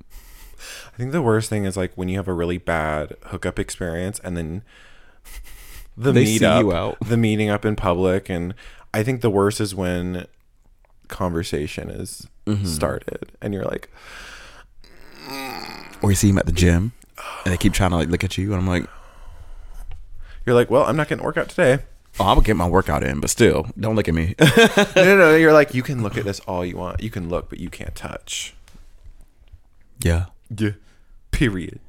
I 0.94 0.96
think 0.96 1.12
the 1.12 1.20
worst 1.20 1.50
thing 1.50 1.66
is 1.66 1.76
like 1.76 1.92
when 1.94 2.08
you 2.08 2.16
have 2.16 2.26
a 2.26 2.32
really 2.32 2.56
bad 2.56 3.16
hookup 3.26 3.58
experience 3.58 4.18
and 4.20 4.34
then 4.34 4.62
the 5.96 6.12
They 6.12 6.24
meet 6.24 6.38
see 6.40 6.44
up, 6.46 6.60
you 6.62 6.72
out. 6.72 6.96
the 7.00 7.16
meeting 7.16 7.50
up 7.50 7.64
in 7.64 7.76
public, 7.76 8.28
and 8.28 8.54
I 8.92 9.02
think 9.02 9.20
the 9.20 9.30
worst 9.30 9.60
is 9.60 9.74
when 9.74 10.26
conversation 11.08 11.90
is 11.90 12.26
Mm-hmm. 12.46 12.66
started 12.66 13.32
and 13.40 13.54
you're 13.54 13.64
like, 13.64 13.88
Or 16.02 16.10
you 16.10 16.14
see 16.14 16.28
him 16.28 16.36
at 16.38 16.44
the 16.46 16.52
gym, 16.52 16.92
and 17.44 17.52
they 17.52 17.56
keep 17.56 17.72
trying 17.72 17.90
to 17.90 17.96
like 17.96 18.08
look 18.08 18.22
at 18.22 18.36
you, 18.36 18.52
and 18.52 18.60
I'm 18.60 18.66
like, 18.68 18.84
you're 20.44 20.54
like, 20.54 20.70
well, 20.70 20.84
I'm 20.84 20.94
not 20.96 21.08
getting 21.08 21.22
a 21.22 21.24
workout 21.26 21.48
today. 21.48 21.82
oh, 22.20 22.24
I'm 22.26 22.34
gonna 22.36 22.44
get 22.44 22.56
my 22.56 22.68
workout 22.68 23.02
in, 23.02 23.18
but 23.20 23.30
still, 23.30 23.66
don't 23.80 23.96
look 23.96 24.08
at 24.08 24.14
me. 24.14 24.34
no, 24.40 24.76
no, 24.94 25.16
no. 25.16 25.34
You're 25.36 25.54
like, 25.54 25.72
you 25.72 25.82
can 25.82 26.02
look 26.02 26.18
at 26.18 26.24
this 26.24 26.40
all 26.40 26.66
you 26.66 26.76
want. 26.76 27.02
You 27.02 27.08
can 27.08 27.30
look, 27.30 27.48
but 27.48 27.58
you 27.58 27.70
can't 27.70 27.94
touch. 27.94 28.54
yeah. 30.02 30.26
Yeah. 30.54 30.72
Period. 31.30 31.80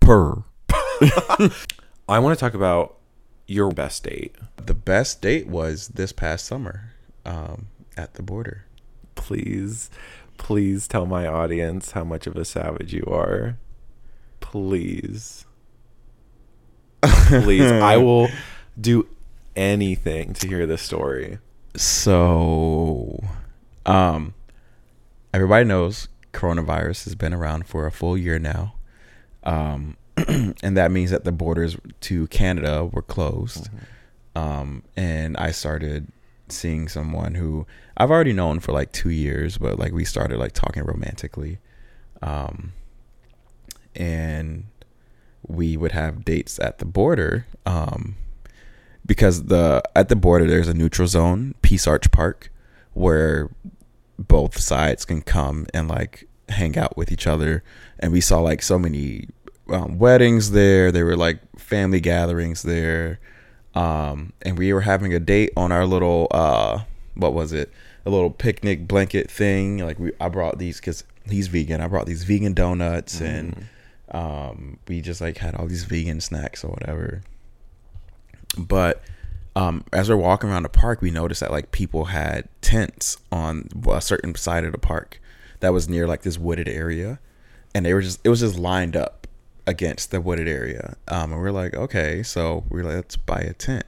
Per. 0.00 0.44
I 2.08 2.18
want 2.20 2.36
to 2.38 2.40
talk 2.40 2.54
about 2.54 2.96
your 3.46 3.70
best 3.70 4.04
date. 4.04 4.34
The 4.56 4.74
best 4.74 5.20
date 5.20 5.46
was 5.46 5.88
this 5.88 6.12
past 6.12 6.44
summer, 6.44 6.92
um, 7.24 7.68
at 7.96 8.14
the 8.14 8.22
border. 8.22 8.64
Please, 9.14 9.90
please 10.38 10.88
tell 10.88 11.06
my 11.06 11.26
audience 11.26 11.92
how 11.92 12.04
much 12.04 12.26
of 12.26 12.36
a 12.36 12.44
savage 12.44 12.92
you 12.92 13.04
are. 13.06 13.56
Please. 14.40 15.46
Please. 17.02 17.62
I 17.70 17.96
will 17.96 18.28
do 18.80 19.06
anything 19.56 20.34
to 20.34 20.48
hear 20.48 20.66
this 20.66 20.82
story. 20.82 21.38
So, 21.76 23.22
um, 23.84 24.34
everybody 25.32 25.64
knows 25.64 26.08
coronavirus 26.32 27.04
has 27.04 27.14
been 27.14 27.32
around 27.32 27.66
for 27.66 27.86
a 27.86 27.92
full 27.92 28.18
year 28.18 28.38
now. 28.38 28.74
Um, 29.42 29.96
and 30.62 30.76
that 30.76 30.90
means 30.90 31.10
that 31.10 31.24
the 31.24 31.32
borders 31.32 31.76
to 32.00 32.26
Canada 32.28 32.84
were 32.84 33.02
closed. 33.02 33.68
Um, 34.36 34.82
and 34.96 35.36
I 35.36 35.50
started 35.50 36.08
seeing 36.48 36.88
someone 36.88 37.34
who 37.34 37.66
I've 37.96 38.10
already 38.10 38.32
known 38.32 38.60
for 38.60 38.72
like 38.72 38.92
two 38.92 39.10
years, 39.10 39.58
but 39.58 39.78
like 39.78 39.92
we 39.92 40.04
started 40.04 40.38
like 40.38 40.52
talking 40.52 40.84
romantically. 40.84 41.58
Um, 42.22 42.72
and 43.94 44.64
we 45.46 45.76
would 45.76 45.92
have 45.92 46.24
dates 46.24 46.58
at 46.58 46.78
the 46.78 46.84
border. 46.84 47.46
Um, 47.66 48.16
because 49.06 49.44
the 49.44 49.82
at 49.94 50.08
the 50.08 50.16
border 50.16 50.46
there's 50.46 50.68
a 50.68 50.74
neutral 50.74 51.08
zone, 51.08 51.54
Peace 51.62 51.86
Arch 51.86 52.10
Park, 52.10 52.50
where 52.94 53.50
both 54.18 54.58
sides 54.58 55.04
can 55.04 55.22
come 55.22 55.66
and 55.74 55.88
like 55.88 56.26
hang 56.48 56.78
out 56.78 56.96
with 56.96 57.12
each 57.12 57.26
other. 57.26 57.62
And 57.98 58.12
we 58.12 58.20
saw 58.20 58.40
like 58.40 58.62
so 58.62 58.78
many 58.78 59.28
um, 59.68 59.98
weddings 59.98 60.50
there. 60.50 60.92
There 60.92 61.04
were 61.04 61.16
like 61.16 61.38
family 61.58 62.00
gatherings 62.00 62.62
there. 62.62 63.20
Um, 63.74 64.32
and 64.42 64.56
we 64.56 64.72
were 64.72 64.82
having 64.82 65.12
a 65.12 65.18
date 65.18 65.50
on 65.56 65.72
our 65.72 65.84
little 65.86 66.28
uh, 66.30 66.84
what 67.14 67.34
was 67.34 67.52
it? 67.52 67.72
A 68.06 68.10
little 68.10 68.30
picnic 68.30 68.86
blanket 68.86 69.30
thing. 69.30 69.78
Like 69.78 69.98
we, 69.98 70.12
I 70.20 70.28
brought 70.28 70.58
these 70.58 70.78
because 70.78 71.04
he's 71.28 71.48
vegan. 71.48 71.80
I 71.80 71.88
brought 71.88 72.06
these 72.06 72.24
vegan 72.24 72.54
donuts 72.54 73.20
and 73.20 73.66
um, 74.10 74.78
we 74.86 75.00
just 75.00 75.20
like 75.20 75.38
had 75.38 75.54
all 75.54 75.66
these 75.66 75.84
vegan 75.84 76.20
snacks 76.20 76.62
or 76.62 76.68
whatever. 76.68 77.22
But 78.56 79.02
um, 79.56 79.84
as 79.92 80.08
we're 80.08 80.16
walking 80.16 80.50
around 80.50 80.64
the 80.64 80.68
park, 80.68 81.00
we 81.00 81.10
noticed 81.10 81.40
that 81.40 81.50
like 81.50 81.72
people 81.72 82.06
had 82.06 82.48
tents 82.60 83.18
on 83.30 83.68
a 83.88 84.00
certain 84.00 84.34
side 84.34 84.64
of 84.64 84.72
the 84.72 84.78
park 84.78 85.20
that 85.60 85.72
was 85.72 85.88
near 85.88 86.06
like 86.06 86.22
this 86.22 86.38
wooded 86.38 86.68
area, 86.68 87.20
and 87.74 87.86
they 87.86 87.94
were 87.94 88.02
just 88.02 88.20
it 88.24 88.28
was 88.28 88.40
just 88.40 88.58
lined 88.58 88.96
up 88.96 89.23
against 89.66 90.10
the 90.10 90.20
wooded 90.20 90.48
area. 90.48 90.96
Um, 91.08 91.32
and 91.32 91.40
we're 91.40 91.50
like, 91.50 91.74
okay, 91.74 92.22
so 92.22 92.64
we're 92.68 92.84
like, 92.84 92.94
let's 92.94 93.16
buy 93.16 93.40
a 93.40 93.52
tent. 93.52 93.84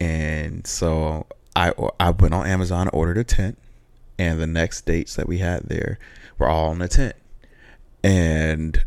And 0.00 0.66
so 0.66 1.26
I 1.54 1.72
I 2.00 2.10
went 2.10 2.34
on 2.34 2.46
Amazon, 2.46 2.88
ordered 2.92 3.18
a 3.18 3.24
tent, 3.24 3.58
and 4.18 4.40
the 4.40 4.46
next 4.46 4.86
dates 4.86 5.14
that 5.16 5.28
we 5.28 5.38
had 5.38 5.68
there 5.68 5.98
were 6.38 6.48
all 6.48 6.72
in 6.72 6.78
the 6.78 6.88
tent, 6.88 7.14
and 8.02 8.84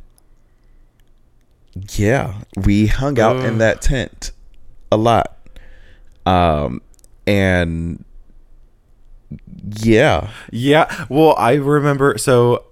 yeah, 1.95 2.41
we 2.56 2.88
hung 2.88 3.20
out 3.20 3.38
in 3.38 3.58
that 3.60 3.82
tent 3.82 4.32
a 4.91 4.97
lot. 4.97 5.38
Um, 6.26 6.82
and 7.28 8.03
yeah, 9.80 10.32
Yeah. 10.51 11.06
Well, 11.10 11.36
I 11.38 11.53
remember. 11.53 12.18
So 12.18 12.66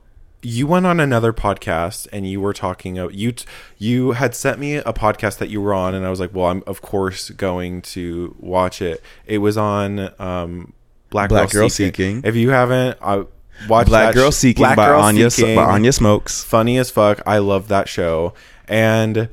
you 0.43 0.67
went 0.67 0.85
on 0.85 0.99
another 0.99 1.33
podcast 1.33 2.07
and 2.11 2.29
you 2.29 2.39
were 2.41 2.53
talking. 2.53 2.97
of- 2.97 3.13
You 3.13 3.31
t- 3.31 3.45
you 3.77 4.11
had 4.11 4.35
sent 4.35 4.59
me 4.59 4.75
a 4.75 4.93
podcast 4.93 5.37
that 5.39 5.49
you 5.49 5.61
were 5.61 5.73
on, 5.73 5.95
and 5.95 6.05
I 6.05 6.09
was 6.09 6.19
like, 6.19 6.33
well, 6.33 6.47
I'm 6.47 6.63
of 6.67 6.81
course 6.81 7.29
going 7.31 7.81
to 7.83 8.35
watch 8.39 8.81
it. 8.81 9.01
It 9.25 9.37
was 9.39 9.57
on 9.57 10.11
um, 10.19 10.73
Black, 11.09 11.29
Black 11.29 11.49
Girl 11.51 11.69
Seeking. 11.69 12.21
If 12.23 12.35
you 12.35 12.49
haven't, 12.51 12.97
I 13.01 13.23
watch 13.69 13.87
Black 13.87 14.13
Girl 14.13 14.31
sh- 14.31 14.35
Seeking 14.35 14.61
Black 14.63 14.75
by 14.77 14.87
Girl 14.87 14.99
Anya 15.01 15.29
Seeking. 15.29 15.55
by 15.55 15.63
Anya 15.63 15.91
Smokes. 15.93 16.43
funny 16.43 16.77
as 16.77 16.89
fuck. 16.91 17.21
I 17.25 17.37
love 17.39 17.67
that 17.69 17.87
show. 17.87 18.33
And 18.67 19.29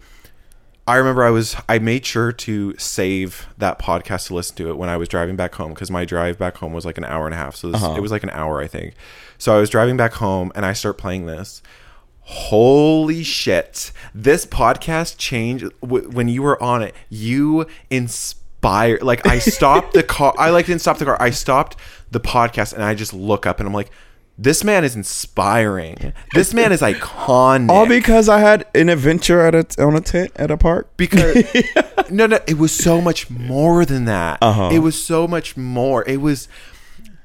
I 0.86 0.96
remember 0.96 1.22
I 1.24 1.30
was 1.30 1.54
I 1.68 1.78
made 1.78 2.04
sure 2.04 2.32
to 2.32 2.76
save 2.76 3.46
that 3.58 3.78
podcast 3.78 4.26
to 4.28 4.34
listen 4.34 4.56
to 4.56 4.70
it 4.70 4.76
when 4.76 4.88
I 4.88 4.96
was 4.96 5.08
driving 5.08 5.36
back 5.36 5.54
home 5.54 5.70
because 5.72 5.90
my 5.90 6.04
drive 6.04 6.36
back 6.38 6.56
home 6.56 6.72
was 6.72 6.84
like 6.84 6.98
an 6.98 7.04
hour 7.04 7.26
and 7.26 7.34
a 7.34 7.38
half. 7.38 7.54
So 7.54 7.70
this, 7.70 7.82
Uh-huh. 7.82 7.94
it 7.96 8.00
was 8.00 8.10
like 8.10 8.24
an 8.24 8.30
hour, 8.30 8.60
I 8.60 8.66
think. 8.66 8.94
So 9.40 9.56
I 9.56 9.58
was 9.58 9.70
driving 9.70 9.96
back 9.96 10.12
home 10.12 10.52
and 10.54 10.64
I 10.64 10.72
start 10.74 10.98
playing 10.98 11.26
this. 11.26 11.62
Holy 12.20 13.22
shit! 13.24 13.90
This 14.14 14.46
podcast 14.46 15.16
changed 15.18 15.64
w- 15.80 16.08
when 16.10 16.28
you 16.28 16.42
were 16.42 16.62
on 16.62 16.82
it. 16.82 16.94
You 17.08 17.66
inspired. 17.90 19.02
Like 19.02 19.26
I 19.26 19.38
stopped 19.40 19.94
the 19.94 20.02
car. 20.02 20.34
I 20.38 20.50
like 20.50 20.66
didn't 20.66 20.80
stop 20.82 20.98
the 20.98 21.04
car. 21.06 21.16
I 21.20 21.30
stopped 21.30 21.76
the 22.10 22.20
podcast 22.20 22.72
and 22.74 22.82
I 22.84 22.94
just 22.94 23.12
look 23.12 23.46
up 23.46 23.58
and 23.58 23.66
I'm 23.66 23.74
like, 23.74 23.90
this 24.38 24.62
man 24.62 24.84
is 24.84 24.94
inspiring. 24.94 26.12
This 26.34 26.54
man 26.54 26.70
is 26.70 26.82
iconic. 26.82 27.68
All 27.70 27.86
because 27.86 28.28
I 28.28 28.38
had 28.38 28.64
an 28.74 28.88
adventure 28.88 29.40
at 29.40 29.54
a 29.54 29.82
on 29.82 29.96
a 29.96 30.00
tent 30.00 30.30
at 30.36 30.50
a 30.50 30.56
park. 30.56 30.96
because 30.96 31.36
no 32.10 32.26
no 32.26 32.38
it 32.46 32.58
was 32.58 32.72
so 32.72 33.00
much 33.00 33.28
more 33.30 33.84
than 33.84 34.04
that 34.04 34.38
Uh-huh. 34.42 34.68
it 34.72 34.80
was 34.80 35.02
so 35.04 35.26
much 35.26 35.56
more 35.56 36.04
it 36.08 36.20
was 36.20 36.48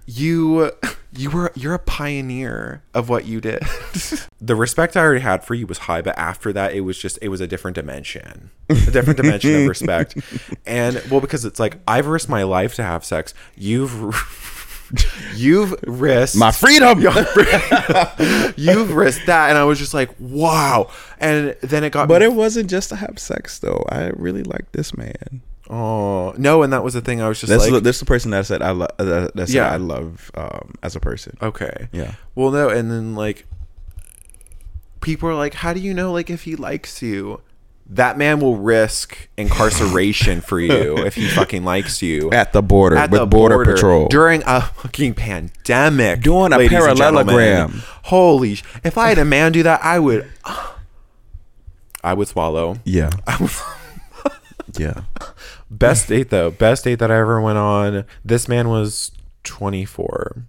you 0.05 0.71
you 1.13 1.29
were 1.29 1.51
you're 1.55 1.73
a 1.73 1.79
pioneer 1.79 2.83
of 2.93 3.09
what 3.09 3.25
you 3.25 3.39
did 3.41 3.63
the 4.41 4.55
respect 4.55 4.95
i 4.97 5.01
already 5.01 5.21
had 5.21 5.43
for 5.43 5.53
you 5.53 5.65
was 5.65 5.79
high 5.79 6.01
but 6.01 6.17
after 6.17 6.51
that 6.53 6.73
it 6.73 6.81
was 6.81 6.97
just 6.97 7.17
it 7.21 7.29
was 7.29 7.41
a 7.41 7.47
different 7.47 7.75
dimension 7.75 8.51
a 8.69 8.91
different 8.91 9.17
dimension 9.17 9.61
of 9.61 9.67
respect 9.67 10.15
and 10.65 11.01
well 11.09 11.21
because 11.21 11.45
it's 11.45 11.59
like 11.59 11.77
i've 11.87 12.07
risked 12.07 12.29
my 12.29 12.43
life 12.43 12.75
to 12.75 12.83
have 12.83 13.03
sex 13.05 13.33
you've 13.55 13.93
you've 15.35 15.73
risked 15.87 16.37
My 16.37 16.51
freedom. 16.51 16.99
you've 18.55 18.93
risked 18.93 19.25
that 19.25 19.49
and 19.49 19.57
i 19.57 19.63
was 19.63 19.79
just 19.79 19.93
like 19.93 20.11
wow 20.19 20.91
and 21.19 21.55
then 21.61 21.83
it 21.83 21.91
got 21.91 22.07
But 22.07 22.21
me 22.21 22.27
it 22.27 22.33
wasn't 22.33 22.69
just 22.69 22.89
to 22.89 22.95
have 22.97 23.17
sex 23.17 23.59
though. 23.59 23.83
I 23.89 24.09
really 24.15 24.43
like 24.43 24.71
this 24.73 24.95
man. 24.95 25.41
Oh 25.69 26.33
no, 26.37 26.61
and 26.63 26.71
that 26.73 26.83
was 26.83 26.93
the 26.93 27.01
thing. 27.01 27.21
I 27.21 27.27
was 27.27 27.39
just 27.39 27.49
That's 27.49 27.63
like, 27.63 27.73
the, 27.73 27.79
that's 27.79 27.99
the 27.99 28.05
person 28.05 28.31
that 28.31 28.45
said 28.45 28.61
I 28.61 28.71
love. 28.71 28.89
Uh, 28.99 29.29
that 29.33 29.47
said 29.47 29.49
Yeah. 29.49 29.71
I 29.71 29.77
love 29.77 30.29
um, 30.35 30.73
as 30.83 30.95
a 30.95 30.99
person. 30.99 31.37
okay, 31.41 31.87
Yeah. 31.91 32.15
Well, 32.35 32.51
no, 32.51 32.69
and 32.69 32.91
then 32.91 33.15
like, 33.15 33.45
people 35.01 35.29
are 35.29 35.35
like, 35.35 35.55
"How 35.55 35.73
do 35.73 35.79
you 35.79 35.93
know 35.93 36.11
like 36.11 36.29
if 36.29 36.43
he 36.43 36.55
likes 36.55 37.01
you?" 37.01 37.41
That 37.87 38.17
man 38.17 38.39
will 38.39 38.57
risk 38.57 39.27
incarceration 39.37 40.41
for 40.41 40.59
you 40.59 40.97
if 41.05 41.13
he 41.13 41.27
fucking 41.27 41.63
likes 41.63 42.01
you 42.01 42.31
At 42.31 42.51
the 42.51 42.63
border 42.63 42.95
At 42.95 43.11
with 43.11 43.19
the 43.21 43.25
border, 43.27 43.63
patrol. 43.63 44.07
during 44.07 44.41
a 44.47 44.61
fucking 44.61 45.13
pandemic, 45.13 46.21
Doing 46.21 46.51
a 46.51 46.57
ladies 46.57 46.83
and 46.83 46.97
gentlemen. 46.97 47.27
parallelogram. 47.27 47.83
Holy! 48.05 48.55
sh- 48.55 48.63
If 48.83 48.97
I 48.97 49.09
had 49.09 49.19
a 49.19 49.25
man 49.25 49.51
do 49.51 49.61
that, 49.63 49.81
I 49.83 49.99
would. 49.99 50.27
I 52.03 52.13
would 52.15 52.27
swallow. 52.27 52.77
yeah. 52.85 53.09
yeah. 54.79 55.01
Best 55.69 56.07
date 56.07 56.29
though, 56.29 56.51
best 56.51 56.83
date 56.83 56.99
that 56.99 57.11
I 57.11 57.17
ever 57.17 57.41
went 57.41 57.57
on. 57.57 58.05
This 58.23 58.47
man 58.47 58.69
was 58.69 59.11
24. 59.43 60.45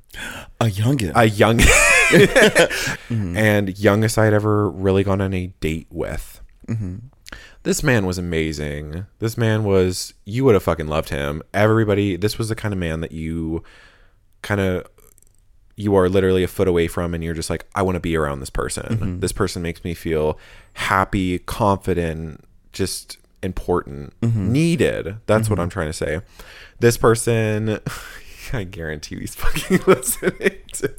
A 0.60 0.66
youngin. 0.66 1.12
A 1.14 1.28
young 1.28 1.58
mm-hmm. 1.58 3.36
and 3.36 3.78
youngest 3.78 4.18
I'd 4.18 4.32
ever 4.32 4.68
really 4.70 5.04
gone 5.04 5.20
on 5.20 5.32
a 5.32 5.48
date 5.60 5.86
with. 5.90 6.40
Mm-hmm. 6.66 6.96
This 7.62 7.82
man 7.82 8.06
was 8.06 8.18
amazing. 8.18 9.06
This 9.18 9.36
man 9.36 9.64
was 9.64 10.14
you 10.24 10.44
would 10.44 10.54
have 10.54 10.62
fucking 10.62 10.86
loved 10.86 11.10
him. 11.10 11.42
Everybody, 11.52 12.16
this 12.16 12.38
was 12.38 12.48
the 12.48 12.54
kind 12.54 12.72
of 12.72 12.78
man 12.78 13.00
that 13.00 13.12
you 13.12 13.62
kind 14.42 14.60
of 14.60 14.86
you 15.76 15.94
are 15.94 16.08
literally 16.08 16.42
a 16.42 16.48
foot 16.48 16.68
away 16.68 16.88
from 16.88 17.12
and 17.12 17.22
you're 17.22 17.34
just 17.34 17.50
like 17.50 17.66
I 17.74 17.82
want 17.82 17.96
to 17.96 18.00
be 18.00 18.16
around 18.16 18.40
this 18.40 18.50
person. 18.50 18.84
Mm-hmm. 18.84 19.20
This 19.20 19.32
person 19.32 19.62
makes 19.62 19.84
me 19.84 19.94
feel 19.94 20.38
happy, 20.74 21.38
confident, 21.40 22.44
just 22.72 23.18
important, 23.42 24.14
needed. 24.22 25.16
That's 25.26 25.48
what 25.50 25.58
I'm 25.58 25.68
trying 25.68 25.88
to 25.88 25.92
say. 25.92 26.20
This 26.80 26.96
person 26.96 27.80
I 28.52 28.64
guarantee 28.64 29.18
he's 29.20 29.34
fucking 29.34 29.80
listening 29.86 30.58
to. 30.74 30.94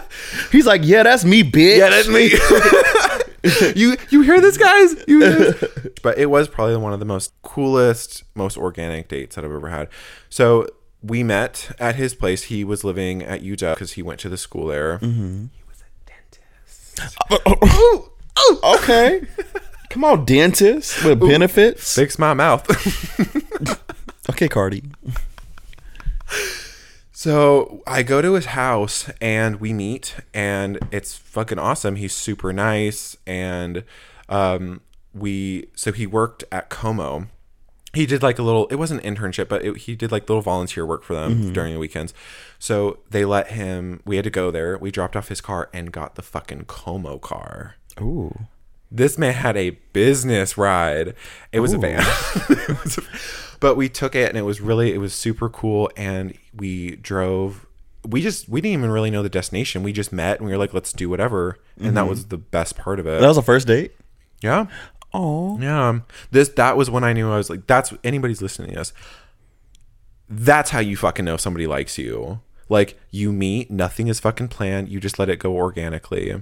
He's 0.52 0.66
like, 0.66 0.82
yeah, 0.84 1.02
that's 1.02 1.24
me, 1.24 1.42
bitch. 1.42 1.78
Yeah, 1.78 1.90
that's 1.90 2.08
me. 2.08 2.30
you 3.80 3.96
you 4.10 4.22
hear 4.22 4.40
this, 4.40 4.56
guys? 4.56 4.96
You 5.06 5.20
this? 5.20 5.64
But 6.02 6.18
it 6.18 6.26
was 6.26 6.48
probably 6.48 6.76
one 6.76 6.92
of 6.92 6.98
the 7.00 7.04
most 7.04 7.32
coolest, 7.42 8.24
most 8.34 8.56
organic 8.56 9.08
dates 9.08 9.36
that 9.36 9.44
I've 9.44 9.52
ever 9.52 9.68
had. 9.68 9.88
So 10.28 10.66
we 11.02 11.22
met 11.22 11.74
at 11.78 11.96
his 11.96 12.14
place. 12.14 12.44
He 12.44 12.64
was 12.64 12.84
living 12.84 13.22
at 13.22 13.42
UW 13.42 13.74
because 13.74 13.92
he 13.92 14.02
went 14.02 14.20
to 14.20 14.28
the 14.28 14.38
school 14.38 14.66
there. 14.66 14.98
Mm-hmm. 14.98 15.46
He 15.52 15.62
was 15.68 15.82
a 15.82 15.86
dentist. 16.06 17.16
Oh, 18.36 18.78
okay. 18.80 19.22
Come 19.94 20.02
on, 20.02 20.24
dentist 20.24 21.04
with 21.04 21.20
benefits. 21.20 21.94
Fix 21.94 22.18
my 22.18 22.34
mouth. 22.34 22.66
Okay, 24.30 24.48
Cardi. 24.48 24.82
So 27.12 27.82
I 27.86 28.02
go 28.02 28.20
to 28.20 28.32
his 28.32 28.46
house 28.46 29.08
and 29.20 29.60
we 29.60 29.72
meet, 29.72 30.16
and 30.32 30.80
it's 30.90 31.14
fucking 31.14 31.58
awesome. 31.60 31.94
He's 31.96 32.12
super 32.12 32.52
nice, 32.52 33.16
and 33.26 33.84
um, 34.28 34.80
we 35.14 35.68
so 35.74 35.92
he 35.92 36.06
worked 36.06 36.42
at 36.50 36.70
Como. 36.70 37.26
He 37.92 38.06
did 38.06 38.22
like 38.22 38.40
a 38.40 38.42
little. 38.42 38.66
It 38.68 38.76
wasn't 38.76 39.04
an 39.04 39.14
internship, 39.14 39.46
but 39.48 39.64
it, 39.64 39.76
he 39.76 39.94
did 39.94 40.10
like 40.10 40.28
little 40.28 40.42
volunteer 40.42 40.84
work 40.84 41.04
for 41.04 41.14
them 41.14 41.52
during 41.52 41.72
the 41.74 41.78
weekends. 41.78 42.14
So 42.58 42.98
they 43.10 43.24
let 43.24 43.52
him. 43.52 44.00
We 44.04 44.16
had 44.16 44.24
to 44.24 44.30
go 44.30 44.50
there. 44.50 44.76
We 44.76 44.90
dropped 44.90 45.14
off 45.14 45.28
his 45.28 45.40
car 45.40 45.68
and 45.72 45.92
got 45.92 46.16
the 46.16 46.22
fucking 46.22 46.64
Como 46.64 47.18
car. 47.18 47.76
Ooh. 48.00 48.46
This 48.90 49.18
man 49.18 49.34
had 49.34 49.56
a 49.56 49.70
business 49.92 50.56
ride. 50.56 51.14
It 51.52 51.60
was 51.60 51.72
a 51.72 51.78
van. 51.78 51.98
Was 52.84 52.98
a- 52.98 53.02
but 53.64 53.76
we 53.76 53.88
took 53.88 54.14
it 54.14 54.28
and 54.28 54.36
it 54.36 54.42
was 54.42 54.60
really 54.60 54.92
it 54.92 54.98
was 54.98 55.14
super 55.14 55.48
cool 55.48 55.90
and 55.96 56.36
we 56.54 56.96
drove 56.96 57.66
we 58.06 58.20
just 58.20 58.46
we 58.46 58.60
didn't 58.60 58.78
even 58.78 58.90
really 58.90 59.10
know 59.10 59.22
the 59.22 59.30
destination. 59.30 59.82
We 59.82 59.92
just 59.92 60.12
met 60.12 60.38
and 60.38 60.46
we 60.46 60.52
were 60.52 60.58
like, 60.58 60.74
let's 60.74 60.92
do 60.92 61.08
whatever. 61.08 61.58
And 61.78 61.96
that 61.96 62.02
mm-hmm. 62.02 62.10
was 62.10 62.26
the 62.26 62.36
best 62.36 62.76
part 62.76 63.00
of 63.00 63.06
it. 63.06 63.22
That 63.22 63.26
was 63.26 63.38
a 63.38 63.42
first 63.42 63.66
date. 63.66 63.92
yeah. 64.42 64.66
Oh. 65.14 65.58
Yeah. 65.60 66.00
This 66.30 66.50
that 66.50 66.76
was 66.76 66.90
when 66.90 67.04
I 67.04 67.14
knew 67.14 67.30
I 67.30 67.38
was 67.38 67.48
like, 67.48 67.66
that's 67.66 67.94
anybody's 68.04 68.42
listening 68.42 68.70
to 68.70 68.76
this. 68.76 68.92
That's 70.28 70.70
how 70.70 70.80
you 70.80 70.96
fucking 70.96 71.24
know 71.24 71.36
somebody 71.38 71.66
likes 71.66 71.96
you. 71.96 72.40
Like 72.68 72.98
you 73.10 73.32
meet, 73.32 73.70
nothing 73.70 74.08
is 74.08 74.20
fucking 74.20 74.48
planned. 74.48 74.90
You 74.90 75.00
just 75.00 75.18
let 75.18 75.30
it 75.30 75.38
go 75.38 75.54
organically. 75.54 76.34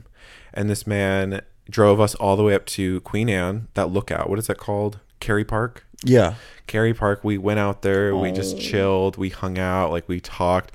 And 0.53 0.69
this 0.69 0.87
man 0.87 1.43
drove 1.73 2.01
us 2.01 2.15
all 2.15 2.37
the 2.37 2.45
way 2.45 2.55
up 2.55 2.67
to 2.67 3.01
Queen 3.01 3.29
Anne, 3.29 3.69
that 3.75 3.91
lookout. 3.91 4.31
What 4.31 4.39
is 4.39 4.47
that 4.47 4.59
called? 4.59 5.01
Kerry 5.19 5.45
Park? 5.45 5.85
Yeah. 6.05 6.35
Kerry 6.67 6.95
Park. 6.95 7.25
We 7.25 7.39
went 7.39 7.59
out 7.59 7.83
there, 7.83 8.15
we 8.15 8.31
just 8.31 8.61
chilled, 8.61 9.17
we 9.17 9.31
hung 9.31 9.59
out, 9.59 9.91
like 9.91 10.09
we 10.09 10.21
talked. 10.21 10.71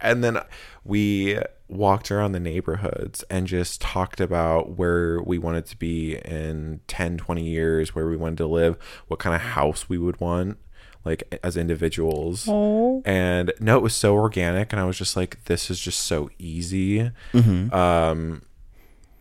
And 0.00 0.24
then 0.24 0.38
we 0.84 1.38
walked 1.68 2.10
around 2.10 2.32
the 2.32 2.40
neighborhoods 2.40 3.22
and 3.28 3.46
just 3.46 3.80
talked 3.80 4.20
about 4.20 4.78
where 4.78 5.20
we 5.22 5.36
wanted 5.36 5.66
to 5.66 5.76
be 5.76 6.16
in 6.16 6.80
10, 6.88 7.18
20 7.18 7.44
years, 7.44 7.94
where 7.94 8.08
we 8.08 8.16
wanted 8.16 8.38
to 8.38 8.46
live, 8.46 8.76
what 9.08 9.20
kind 9.20 9.34
of 9.36 9.42
house 9.42 9.88
we 9.88 9.98
would 9.98 10.18
want, 10.20 10.56
like 11.04 11.38
as 11.42 11.56
individuals. 11.56 12.46
And 13.04 13.52
no, 13.60 13.76
it 13.76 13.82
was 13.82 13.94
so 13.94 14.14
organic. 14.14 14.72
And 14.72 14.80
I 14.80 14.84
was 14.84 14.96
just 14.96 15.16
like, 15.16 15.44
this 15.44 15.70
is 15.70 15.78
just 15.80 16.00
so 16.00 16.30
easy. 16.38 17.10
Um, 17.72 18.42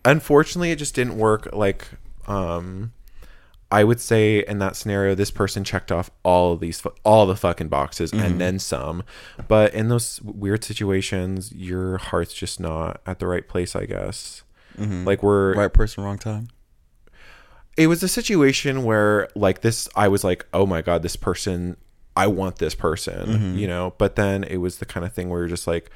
unfortunately, 0.07 0.71
it 0.71 0.77
just 0.77 0.95
didn't 0.95 1.17
work. 1.17 1.49
Like, 1.53 1.87
um, 2.27 2.93
I 3.69 3.83
would 3.83 3.99
say 3.99 4.45
in 4.47 4.59
that 4.59 4.77
scenario, 4.77 5.13
this 5.13 5.29
person 5.29 5.63
checked 5.65 5.91
off 5.91 6.09
all 6.23 6.53
of 6.53 6.61
these, 6.61 6.81
all 7.03 7.25
the 7.25 7.35
fucking 7.35 7.67
boxes 7.67 8.13
and 8.13 8.21
mm-hmm. 8.21 8.37
then 8.37 8.59
some. 8.59 9.03
But 9.47 9.73
in 9.73 9.89
those 9.89 10.21
weird 10.21 10.63
situations, 10.63 11.51
your 11.51 11.97
heart's 11.97 12.33
just 12.33 12.59
not 12.59 13.01
at 13.05 13.19
the 13.19 13.27
right 13.27 13.47
place, 13.47 13.75
I 13.75 13.85
guess. 13.85 14.43
Mm-hmm. 14.77 15.05
Like 15.05 15.21
we're, 15.21 15.55
Right 15.55 15.73
person, 15.73 16.03
wrong 16.03 16.17
time. 16.17 16.47
it 17.75 17.87
was 17.87 18.01
a 18.01 18.07
situation 18.07 18.83
where 18.83 19.27
like 19.35 19.61
this, 19.61 19.89
I 19.95 20.07
was 20.07 20.23
like, 20.23 20.45
oh 20.53 20.65
my 20.65 20.81
God, 20.81 21.01
this 21.01 21.17
person, 21.17 21.75
I 22.15 22.27
want 22.27 22.57
this 22.59 22.75
person, 22.75 23.27
mm-hmm. 23.27 23.57
you 23.57 23.67
know? 23.67 23.95
But 23.97 24.15
then 24.15 24.45
it 24.45 24.57
was 24.57 24.77
the 24.77 24.85
kind 24.85 25.05
of 25.05 25.11
thing 25.11 25.29
where 25.29 25.41
you're 25.41 25.49
just 25.49 25.67
like, 25.67 25.91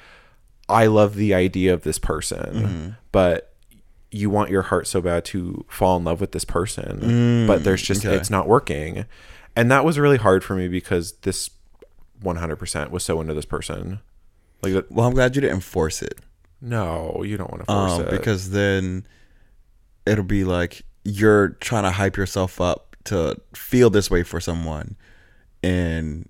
I 0.68 0.88
love 0.88 1.16
the 1.16 1.34
idea 1.34 1.74
of 1.74 1.84
this 1.84 2.00
person, 2.00 2.98
but 3.12 3.51
you 4.12 4.30
want 4.30 4.50
your 4.50 4.64
heart 4.64 4.88
so 4.88 5.02
bad 5.02 5.24
to 5.26 5.66
fall 5.70 5.98
in 5.98 6.04
love 6.04 6.20
with 6.22 6.32
this 6.34 6.44
person, 6.46 7.48
but 7.48 7.64
there's 7.64 7.82
just 7.82 8.06
okay. 8.06 8.16
it's 8.16 8.30
not 8.30 8.48
working. 8.48 9.06
And 9.56 9.72
that 9.72 9.84
was 9.86 9.98
really 9.98 10.18
hard 10.18 10.44
for 10.44 10.56
me 10.56 10.68
because 10.68 11.14
this 11.24 11.50
100% 12.24 12.92
was 12.92 13.04
so 13.04 13.20
into 13.22 13.34
this 13.34 13.46
person. 13.46 14.00
Like 14.62 14.74
that- 14.74 14.92
Well, 14.92 15.08
I'm 15.08 15.14
glad 15.14 15.36
you 15.36 15.42
didn't 15.42 15.62
force 15.62 16.02
it. 16.02 16.20
no, 16.62 17.24
you 17.26 17.38
don't 17.38 17.50
want 17.52 17.62
to 17.62 17.66
force 17.66 17.92
Um, 17.94 18.02
it. 18.02 18.12
because 18.12 18.52
then 18.52 19.06
it'll 20.06 20.24
be 20.24 20.44
like 20.44 20.84
you're 21.04 21.50
trying 21.62 21.84
to 21.84 21.92
hype 21.92 22.16
yourself 22.18 22.62
up 22.62 22.96
to 23.06 23.36
feel 23.56 23.90
this 23.90 24.12
way 24.12 24.22
for 24.24 24.40
someone, 24.40 24.96
and 25.64 26.30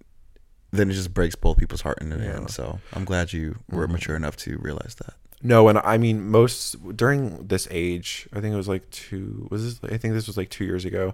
then 0.71 0.89
it 0.89 0.93
just 0.93 1.13
breaks 1.13 1.35
both 1.35 1.57
people's 1.57 1.81
heart 1.81 1.97
in 2.01 2.09
the 2.09 2.17
end. 2.17 2.49
So 2.49 2.79
I'm 2.93 3.03
glad 3.05 3.33
you 3.33 3.57
were 3.69 3.83
Mm-hmm. 3.83 3.91
mature 3.93 4.15
enough 4.15 4.37
to 4.37 4.57
realize 4.59 4.95
that. 4.99 5.15
No, 5.43 5.67
and 5.67 5.79
I 5.79 5.97
mean 5.97 6.29
most 6.29 6.75
during 6.95 7.47
this 7.47 7.67
age, 7.71 8.27
I 8.33 8.41
think 8.41 8.53
it 8.53 8.57
was 8.57 8.67
like 8.67 8.89
two. 8.89 9.47
Was 9.51 9.79
this? 9.79 9.91
I 9.91 9.97
think 9.97 10.13
this 10.13 10.27
was 10.27 10.37
like 10.37 10.49
two 10.49 10.65
years 10.65 10.85
ago. 10.85 11.13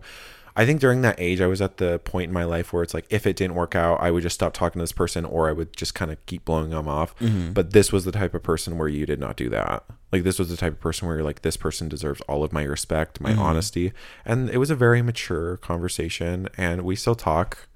I 0.60 0.66
think 0.66 0.82
during 0.82 1.04
that 1.04 1.20
age, 1.20 1.40
I 1.40 1.46
was 1.46 1.62
at 1.62 1.78
the 1.78 2.00
point 2.00 2.30
in 2.30 2.34
my 2.34 2.44
life 2.44 2.74
where 2.74 2.82
it's 2.82 2.96
like, 2.96 3.06
if 3.12 3.28
it 3.28 3.36
didn't 3.36 3.54
work 3.54 3.76
out, 3.76 4.02
I 4.02 4.10
would 4.10 4.24
just 4.24 4.34
stop 4.34 4.54
talking 4.56 4.80
to 4.80 4.84
this 4.84 4.92
person, 4.92 5.24
or 5.24 5.48
I 5.48 5.52
would 5.52 5.78
just 5.78 5.94
kind 5.94 6.10
of 6.10 6.18
keep 6.26 6.46
blowing 6.46 6.72
them 6.72 6.88
off. 6.88 7.14
But 7.54 7.74
this 7.74 7.92
was 7.92 8.06
the 8.06 8.12
type 8.12 8.34
of 8.34 8.42
person 8.42 8.80
where 8.80 8.88
you 8.88 9.06
did 9.06 9.20
not 9.20 9.38
do 9.38 9.50
that. 9.50 9.84
Like 10.12 10.24
this 10.24 10.40
was 10.40 10.50
the 10.50 10.58
type 10.58 10.74
of 10.74 10.80
person 10.80 11.08
where 11.08 11.18
you're 11.18 11.24
like, 11.26 11.44
this 11.44 11.58
person 11.58 11.88
deserves 11.90 12.22
all 12.22 12.44
of 12.44 12.54
my 12.54 12.64
respect, 12.64 13.22
my 13.22 13.34
honesty, 13.36 13.94
and 14.26 14.50
it 14.50 14.58
was 14.58 14.72
a 14.72 14.76
very 14.76 15.04
mature 15.04 15.58
conversation, 15.58 16.50
and 16.58 16.82
we 16.82 16.96
still 16.96 17.14
talk. 17.14 17.68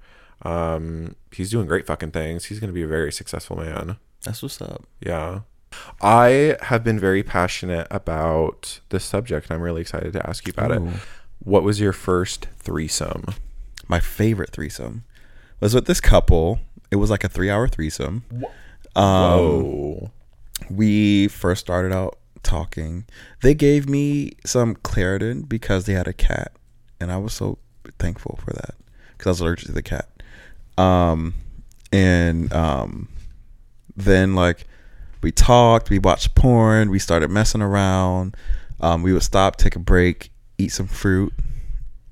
Um, 0.44 1.14
he's 1.30 1.50
doing 1.50 1.66
great 1.68 1.86
fucking 1.86 2.10
things. 2.10 2.46
He's 2.46 2.58
going 2.58 2.70
to 2.70 2.74
be 2.74 2.82
a 2.82 2.88
very 2.88 3.12
successful 3.12 3.56
man. 3.56 3.96
That's 4.24 4.42
what's 4.42 4.60
up. 4.60 4.86
Yeah. 5.00 5.42
I 6.00 6.56
have 6.62 6.84
been 6.84 6.98
very 6.98 7.22
passionate 7.22 7.86
about 7.90 8.80
this 8.90 9.04
subject 9.04 9.48
and 9.48 9.56
I'm 9.56 9.62
really 9.62 9.80
excited 9.80 10.12
to 10.14 10.28
ask 10.28 10.46
you 10.46 10.52
about 10.56 10.70
Ooh. 10.72 10.88
it. 10.88 10.94
What 11.40 11.62
was 11.62 11.80
your 11.80 11.92
first 11.92 12.48
threesome? 12.58 13.24
My 13.88 14.00
favorite 14.00 14.50
threesome 14.50 15.04
was 15.60 15.74
with 15.74 15.86
this 15.86 16.00
couple. 16.00 16.60
It 16.90 16.96
was 16.96 17.10
like 17.10 17.24
a 17.24 17.28
three 17.28 17.50
hour 17.50 17.68
threesome. 17.68 18.24
Um, 18.94 19.04
Whoa. 19.04 20.10
we 20.70 21.28
first 21.28 21.60
started 21.60 21.92
out 21.92 22.18
talking. 22.42 23.06
They 23.42 23.54
gave 23.54 23.88
me 23.88 24.32
some 24.44 24.74
Claritin 24.74 25.48
because 25.48 25.86
they 25.86 25.94
had 25.94 26.08
a 26.08 26.12
cat, 26.12 26.52
and 27.00 27.10
I 27.10 27.16
was 27.16 27.32
so 27.32 27.58
thankful 27.98 28.38
for 28.44 28.52
that 28.52 28.74
because 29.16 29.26
I 29.26 29.30
was 29.30 29.40
allergic 29.40 29.66
to 29.66 29.72
the 29.72 29.82
cat. 29.82 30.08
Um, 30.76 31.34
and 31.92 32.52
um, 32.52 33.08
then 33.96 34.34
like 34.34 34.66
we 35.22 35.32
talked, 35.32 35.90
we 35.90 35.98
watched 35.98 36.34
porn, 36.34 36.90
we 36.90 36.98
started 36.98 37.30
messing 37.30 37.62
around. 37.62 38.36
Um, 38.80 39.02
we 39.02 39.12
would 39.12 39.22
stop, 39.22 39.56
take 39.56 39.76
a 39.76 39.78
break, 39.78 40.30
eat 40.58 40.68
some 40.68 40.86
fruit. 40.88 41.32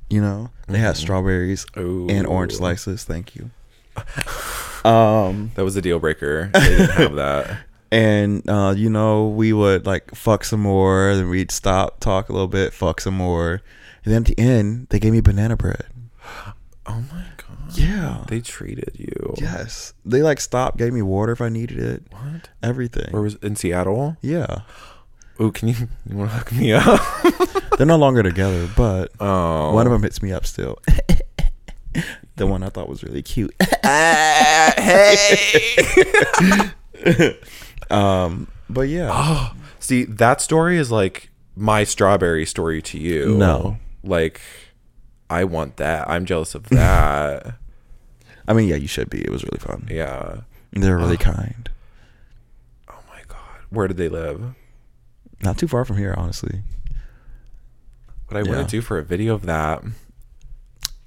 You 0.08 0.20
know, 0.20 0.50
they 0.68 0.78
had 0.78 0.96
strawberries 0.96 1.66
and 1.74 2.26
orange 2.26 2.54
slices. 2.54 3.04
Thank 3.04 3.34
you. 3.36 3.50
Um, 4.84 5.50
That 5.54 5.64
was 5.64 5.76
a 5.76 5.82
deal 5.82 5.98
breaker. 5.98 6.50
They 6.52 6.60
didn't 6.60 6.90
have 6.90 7.14
that. 7.16 7.58
and 7.92 8.48
uh, 8.48 8.72
you 8.76 8.88
know 8.88 9.26
we 9.28 9.52
would 9.52 9.84
like 9.86 10.14
fuck 10.14 10.44
some 10.44 10.60
more 10.60 11.14
then 11.16 11.28
we'd 11.28 11.50
stop 11.50 11.98
talk 11.98 12.28
a 12.28 12.32
little 12.32 12.46
bit 12.46 12.72
fuck 12.72 13.00
some 13.00 13.14
more 13.14 13.60
and 14.04 14.14
then 14.14 14.22
at 14.22 14.26
the 14.26 14.38
end 14.38 14.86
they 14.90 15.00
gave 15.00 15.12
me 15.12 15.20
banana 15.20 15.56
bread 15.56 15.86
Oh 16.86 17.04
my. 17.12 17.24
Yeah 17.74 18.24
They 18.28 18.40
treated 18.40 18.92
you. 18.98 19.34
yes 19.38 19.92
they 20.04 20.22
like 20.22 20.40
stopped 20.40 20.76
gave 20.78 20.92
me 20.92 21.02
water 21.02 21.32
if 21.32 21.40
i 21.40 21.48
needed 21.48 21.78
it 21.78 22.02
What? 22.10 22.48
everything 22.62 23.10
Where 23.12 23.22
was 23.22 23.36
in 23.36 23.56
Seattle? 23.56 24.16
yeah 24.20 24.62
Oh, 25.38 25.50
can 25.50 25.68
you 25.68 25.74
you 26.06 26.16
want 26.18 26.30
to 26.30 26.36
hook 26.36 26.52
me 26.52 26.72
up? 26.74 27.00
they're 27.78 27.86
no 27.86 27.96
longer 27.96 28.22
together 28.22 28.68
but 28.76 29.10
Oh. 29.20 29.72
one 29.72 29.86
of 29.86 29.92
them 29.92 30.02
hits 30.02 30.22
me 30.22 30.32
up 30.32 30.44
still 30.46 30.78
the 32.36 32.46
one 32.46 32.62
I 32.62 32.68
thought 32.68 32.88
was 32.88 33.02
really 33.02 33.22
cute. 33.22 33.52
hey. 33.84 35.26
um, 37.90 38.46
but 38.68 38.82
yeah, 38.82 39.10
Oh, 39.12 39.52
See, 39.78 40.04
that 40.04 40.40
story 40.40 40.76
is 40.78 40.90
like 40.92 41.30
my 41.56 41.84
strawberry 41.84 42.46
story 42.46 42.80
to 42.82 42.98
you. 42.98 43.34
No. 43.36 43.78
Like, 44.04 44.40
I 45.28 45.44
want 45.44 45.78
that. 45.78 46.08
I'm 46.08 46.24
jealous 46.26 46.54
of 46.54 46.68
that. 46.68 47.54
I 48.50 48.52
mean, 48.52 48.68
yeah, 48.68 48.76
you 48.76 48.88
should 48.88 49.08
be. 49.08 49.20
It 49.22 49.30
was 49.30 49.44
really 49.44 49.60
fun. 49.60 49.86
yeah. 49.90 50.40
They're 50.72 50.96
really 50.98 51.16
kind. 51.16 51.68
Oh 52.88 52.98
my 53.08 53.20
God. 53.28 53.38
Where 53.70 53.86
did 53.88 53.96
they 53.96 54.08
live? 54.08 54.54
Not 55.42 55.56
too 55.58 55.68
far 55.68 55.84
from 55.84 55.98
here, 55.98 56.14
honestly. 56.16 56.62
What 58.28 58.36
I 58.36 58.42
Yeah. 58.48 58.56
want 58.56 58.68
to 58.68 58.76
do 58.76 58.80
for 58.80 58.98
a 58.98 59.02
video 59.04 59.34
of 59.34 59.46
that. 59.46 59.82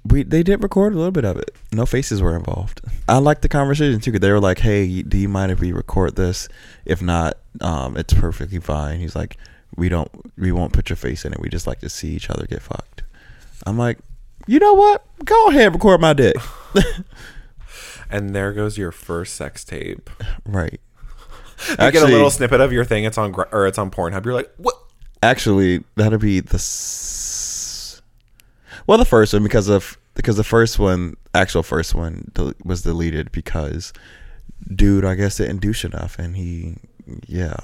We 0.06 0.22
they 0.22 0.42
did 0.42 0.62
record 0.62 0.92
a 0.92 0.96
little 0.96 1.10
bit 1.12 1.24
of 1.24 1.36
it. 1.38 1.54
No 1.72 1.86
faces 1.86 2.20
were 2.20 2.36
involved. 2.36 2.80
I 3.08 3.18
liked 3.18 3.40
the 3.42 3.48
conversation 3.48 4.00
too. 4.00 4.18
They 4.18 4.30
were 4.30 4.40
like, 4.40 4.58
"Hey, 4.58 5.02
do 5.02 5.16
you 5.16 5.28
mind 5.30 5.50
if 5.52 5.60
we 5.60 5.72
record 5.72 6.16
this? 6.16 6.46
If 6.84 7.00
not, 7.00 7.38
um, 7.62 7.96
it's 7.96 8.12
perfectly 8.12 8.60
fine." 8.60 9.00
He's 9.00 9.16
like, 9.16 9.38
"We 9.76 9.88
don't, 9.88 10.10
we 10.36 10.52
won't 10.52 10.74
put 10.74 10.90
your 10.90 10.96
face 10.98 11.24
in 11.24 11.32
it. 11.32 11.40
We 11.40 11.48
just 11.48 11.66
like 11.66 11.80
to 11.80 11.88
see 11.88 12.08
each 12.14 12.28
other 12.28 12.46
get 12.46 12.60
fucked." 12.60 13.02
I'm 13.66 13.78
like, 13.78 13.98
"You 14.46 14.58
know 14.58 14.74
what? 14.74 15.06
Go 15.24 15.48
ahead, 15.48 15.72
record 15.72 16.00
my 16.02 16.12
dick." 16.12 16.36
And 18.14 18.34
there 18.34 18.52
goes 18.52 18.78
your 18.78 18.92
first 18.92 19.34
sex 19.34 19.64
tape. 19.64 20.08
right. 20.46 20.80
You 21.68 21.76
get 21.90 22.02
a 22.02 22.06
little 22.06 22.30
snippet 22.30 22.60
of 22.60 22.72
your 22.72 22.84
thing. 22.84 23.04
It's 23.04 23.18
on 23.18 23.32
Gr- 23.32 23.42
or 23.52 23.66
it's 23.66 23.78
on 23.78 23.90
Pornhub. 23.90 24.24
You're 24.24 24.34
like, 24.34 24.52
what? 24.56 24.74
Actually, 25.22 25.82
that'll 25.96 26.18
be 26.18 26.40
the 26.40 26.56
s- 26.56 28.02
well, 28.86 28.98
the 28.98 29.04
first 29.04 29.32
one 29.32 29.42
because 29.42 29.68
of 29.68 29.96
because 30.14 30.36
the 30.36 30.44
first 30.44 30.78
one, 30.78 31.16
actual 31.34 31.62
first 31.62 31.94
one, 31.94 32.30
del- 32.34 32.52
was 32.64 32.82
deleted 32.82 33.32
because 33.32 33.92
dude, 34.74 35.04
I 35.04 35.14
guess 35.14 35.36
didn't 35.38 35.58
douche 35.60 35.84
enough, 35.84 36.18
and 36.18 36.36
he, 36.36 36.76
yeah, 37.26 37.56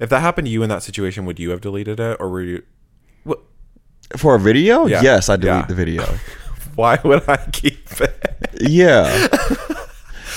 If 0.00 0.08
that 0.10 0.20
happened 0.20 0.46
to 0.46 0.50
you 0.52 0.62
in 0.62 0.68
that 0.70 0.82
situation, 0.82 1.24
would 1.26 1.38
you 1.38 1.50
have 1.50 1.60
deleted 1.60 1.98
it, 2.00 2.16
or 2.20 2.28
were 2.30 2.42
you? 2.42 2.62
What? 3.24 3.40
for 4.16 4.34
a 4.36 4.40
video, 4.40 4.86
Yeah. 4.86 5.02
yes, 5.02 5.28
I 5.28 5.36
delete 5.36 5.62
Yeah. 5.62 5.66
the 5.66 5.74
video. 5.74 6.04
Why 6.76 6.98
would 7.04 7.28
I 7.28 7.36
keep 7.52 7.88
it? 8.00 8.43
Yeah. 8.60 9.28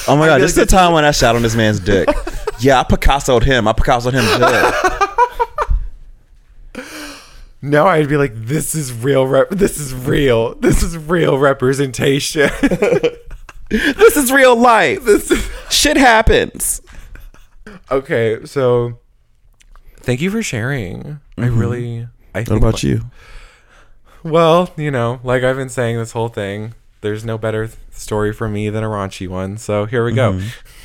Oh 0.07 0.15
my 0.15 0.27
god, 0.27 0.39
this 0.41 0.51
is 0.51 0.55
the 0.55 0.65
time 0.65 0.93
when 0.93 1.03
I 1.05 1.11
shot 1.11 1.35
on 1.35 1.41
this 1.41 1.55
man's 1.55 1.79
dick. 1.79 2.07
yeah, 2.59 2.79
I 2.79 2.83
Picassoed 2.83 3.43
him. 3.43 3.67
I 3.67 3.73
Picassoed 3.73 4.13
him 4.13 4.23
good. 4.39 4.73
No, 7.59 7.87
I'd 7.87 8.07
be 8.07 8.17
like, 8.17 8.33
this 8.35 8.75
is 8.75 8.93
real. 8.93 9.25
Rep- 9.25 9.49
this 9.49 9.79
is 9.79 9.93
real. 9.93 10.53
This 10.55 10.83
is 10.83 10.95
real 10.95 11.39
representation. 11.39 12.49
this 13.69 14.15
is 14.15 14.31
real 14.31 14.55
life. 14.55 15.03
this 15.03 15.31
is- 15.31 15.49
Shit 15.69 15.97
happens. 15.97 16.81
okay, 17.89 18.45
so 18.45 18.99
thank 19.97 20.21
you 20.21 20.29
for 20.29 20.43
sharing. 20.43 21.19
I 21.37 21.47
really. 21.47 22.07
I 22.35 22.43
Mm-hmm. 22.43 22.53
What 22.53 22.57
about 22.57 22.83
you? 22.83 23.01
Well, 24.23 24.69
you 24.77 24.91
know, 24.91 25.19
like 25.23 25.43
I've 25.43 25.57
been 25.57 25.69
saying 25.69 25.97
this 25.97 26.11
whole 26.11 26.29
thing, 26.29 26.75
there's 27.01 27.25
no 27.25 27.37
better 27.37 27.69
story 27.91 28.33
for 28.33 28.47
me 28.47 28.69
than 28.69 28.83
a 28.83 28.87
raunchy 28.87 29.27
one. 29.27 29.57
So 29.57 29.85
here 29.85 30.03
we 30.03 30.13
go. 30.13 30.33
Mm-hmm. 30.33 30.47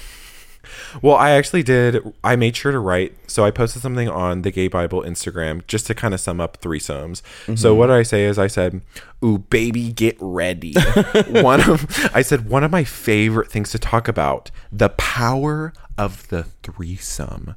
Well, 1.00 1.16
I 1.16 1.30
actually 1.30 1.62
did. 1.62 2.00
I 2.22 2.36
made 2.36 2.56
sure 2.56 2.72
to 2.72 2.78
write. 2.78 3.14
So 3.30 3.44
I 3.44 3.50
posted 3.50 3.82
something 3.82 4.08
on 4.08 4.42
the 4.42 4.50
Gay 4.50 4.68
Bible 4.68 5.02
Instagram 5.02 5.66
just 5.66 5.86
to 5.86 5.94
kind 5.94 6.14
of 6.14 6.20
sum 6.20 6.40
up 6.40 6.60
threesomes. 6.60 7.22
So 7.58 7.70
mm-hmm. 7.70 7.78
what 7.78 7.90
I 7.90 8.02
say 8.02 8.24
is, 8.24 8.38
I 8.38 8.46
said, 8.46 8.82
"Ooh, 9.24 9.38
baby, 9.38 9.92
get 9.92 10.16
ready." 10.20 10.74
one 11.28 11.68
of 11.68 12.10
I 12.14 12.22
said 12.22 12.48
one 12.48 12.64
of 12.64 12.70
my 12.70 12.84
favorite 12.84 13.50
things 13.50 13.70
to 13.72 13.78
talk 13.78 14.08
about: 14.08 14.50
the 14.70 14.90
power 14.90 15.72
of 15.98 16.28
the 16.28 16.44
threesome. 16.62 17.54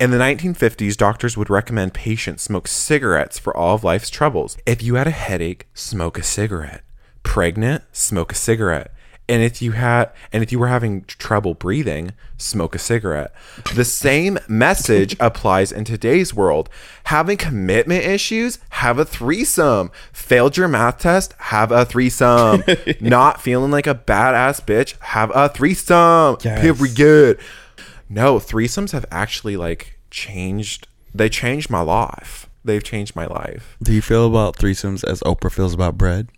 In 0.00 0.10
the 0.10 0.18
1950s, 0.18 0.96
doctors 0.96 1.36
would 1.36 1.50
recommend 1.50 1.94
patients 1.94 2.42
smoke 2.42 2.66
cigarettes 2.66 3.38
for 3.38 3.56
all 3.56 3.76
of 3.76 3.84
life's 3.84 4.10
troubles. 4.10 4.58
If 4.66 4.82
you 4.82 4.96
had 4.96 5.06
a 5.06 5.12
headache, 5.12 5.68
smoke 5.74 6.18
a 6.18 6.24
cigarette. 6.24 6.82
Pregnant, 7.22 7.84
smoke 7.92 8.32
a 8.32 8.34
cigarette. 8.34 8.92
And 9.28 9.42
if 9.42 9.62
you 9.62 9.72
had 9.72 10.10
and 10.32 10.42
if 10.42 10.50
you 10.52 10.58
were 10.58 10.68
having 10.68 11.04
trouble 11.04 11.54
breathing, 11.54 12.12
smoke 12.36 12.74
a 12.74 12.78
cigarette. 12.78 13.32
The 13.74 13.84
same 13.84 14.38
message 14.48 15.16
applies 15.20 15.72
in 15.72 15.84
today's 15.84 16.34
world. 16.34 16.68
Having 17.04 17.38
commitment 17.38 18.04
issues, 18.04 18.58
have 18.70 18.98
a 18.98 19.04
threesome. 19.04 19.90
Failed 20.12 20.56
your 20.56 20.68
math 20.68 20.98
test, 20.98 21.34
have 21.38 21.70
a 21.70 21.84
threesome. 21.84 22.64
Not 23.00 23.40
feeling 23.40 23.70
like 23.70 23.86
a 23.86 23.94
badass 23.94 24.60
bitch, 24.60 24.98
have 25.00 25.30
a 25.34 25.48
threesome. 25.48 26.36
Yes. 26.42 26.60
Period. 26.60 27.38
No, 28.08 28.38
threesomes 28.38 28.90
have 28.90 29.06
actually 29.10 29.56
like 29.56 29.98
changed. 30.10 30.88
They 31.14 31.28
changed 31.28 31.70
my 31.70 31.80
life. 31.80 32.48
They've 32.64 32.84
changed 32.84 33.16
my 33.16 33.26
life. 33.26 33.76
Do 33.82 33.92
you 33.92 34.02
feel 34.02 34.26
about 34.26 34.56
threesomes 34.56 35.04
as 35.04 35.20
Oprah 35.20 35.50
feels 35.50 35.72
about 35.72 35.96
bread? 35.96 36.28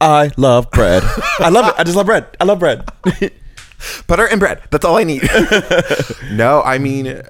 I 0.00 0.30
love 0.36 0.70
bread. 0.70 1.02
I 1.38 1.50
love 1.50 1.68
it. 1.68 1.74
I 1.76 1.84
just 1.84 1.96
love 1.96 2.06
bread. 2.06 2.26
I 2.40 2.44
love 2.44 2.58
bread. 2.58 2.88
Butter 4.06 4.26
and 4.26 4.40
bread. 4.40 4.62
That's 4.70 4.84
all 4.84 4.96
I 4.96 5.04
need. 5.04 5.28
no, 6.30 6.62
I 6.62 6.78
mean 6.78 7.22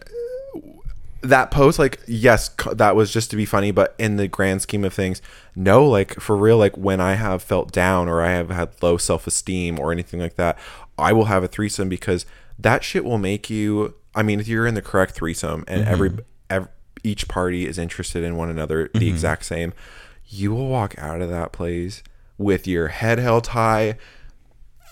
that 1.22 1.50
post 1.50 1.78
like 1.78 2.00
yes 2.06 2.48
that 2.72 2.96
was 2.96 3.12
just 3.12 3.30
to 3.30 3.36
be 3.36 3.44
funny 3.44 3.70
but 3.70 3.94
in 3.98 4.16
the 4.16 4.26
grand 4.26 4.62
scheme 4.62 4.84
of 4.84 4.94
things 4.94 5.20
no 5.54 5.86
like 5.86 6.18
for 6.18 6.34
real 6.34 6.56
like 6.56 6.76
when 6.76 7.00
i 7.00 7.14
have 7.14 7.42
felt 7.42 7.70
down 7.72 8.08
or 8.08 8.22
i 8.22 8.30
have 8.30 8.48
had 8.48 8.70
low 8.80 8.96
self-esteem 8.96 9.78
or 9.78 9.92
anything 9.92 10.18
like 10.18 10.36
that 10.36 10.58
i 10.98 11.12
will 11.12 11.26
have 11.26 11.44
a 11.44 11.48
threesome 11.48 11.88
because 11.88 12.24
that 12.58 12.82
shit 12.82 13.04
will 13.04 13.18
make 13.18 13.50
you 13.50 13.94
i 14.14 14.22
mean 14.22 14.40
if 14.40 14.48
you're 14.48 14.66
in 14.66 14.74
the 14.74 14.82
correct 14.82 15.12
threesome 15.12 15.64
and 15.68 15.86
every, 15.86 16.08
mm-hmm. 16.08 16.20
ev 16.48 16.68
each 17.02 17.28
party 17.28 17.66
is 17.66 17.78
interested 17.78 18.24
in 18.24 18.36
one 18.36 18.48
another 18.48 18.90
the 18.94 19.00
mm-hmm. 19.00 19.08
exact 19.08 19.44
same 19.44 19.74
you 20.26 20.52
will 20.52 20.68
walk 20.68 20.94
out 20.96 21.20
of 21.20 21.28
that 21.28 21.52
place 21.52 22.02
with 22.40 22.66
your 22.66 22.88
head 22.88 23.18
held 23.18 23.48
high 23.48 23.96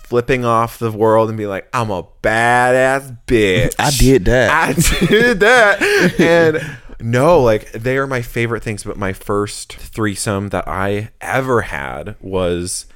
flipping 0.05 0.45
off 0.45 0.79
the 0.79 0.93
world 0.93 1.29
and 1.29 1.37
be 1.37 1.47
like, 1.47 1.69
I'm 1.73 1.91
a 1.91 2.03
badass 2.23 3.19
bitch. 3.27 3.75
I 3.79 3.91
did 3.91 4.25
that. 4.27 4.51
I 4.51 4.73
did 5.07 5.41
that. 5.41 5.83
and 6.21 6.79
no, 7.01 7.41
like 7.41 7.73
they 7.73 7.99
are 7.99 8.07
my 8.07 8.23
favorite 8.23 8.63
things, 8.63 8.85
but 8.85 8.97
my 8.97 9.13
first 9.13 9.75
threesome 9.75 10.49
that 10.49 10.67
I 10.67 11.11
ever 11.21 11.63
had 11.63 12.17
was 12.21 12.87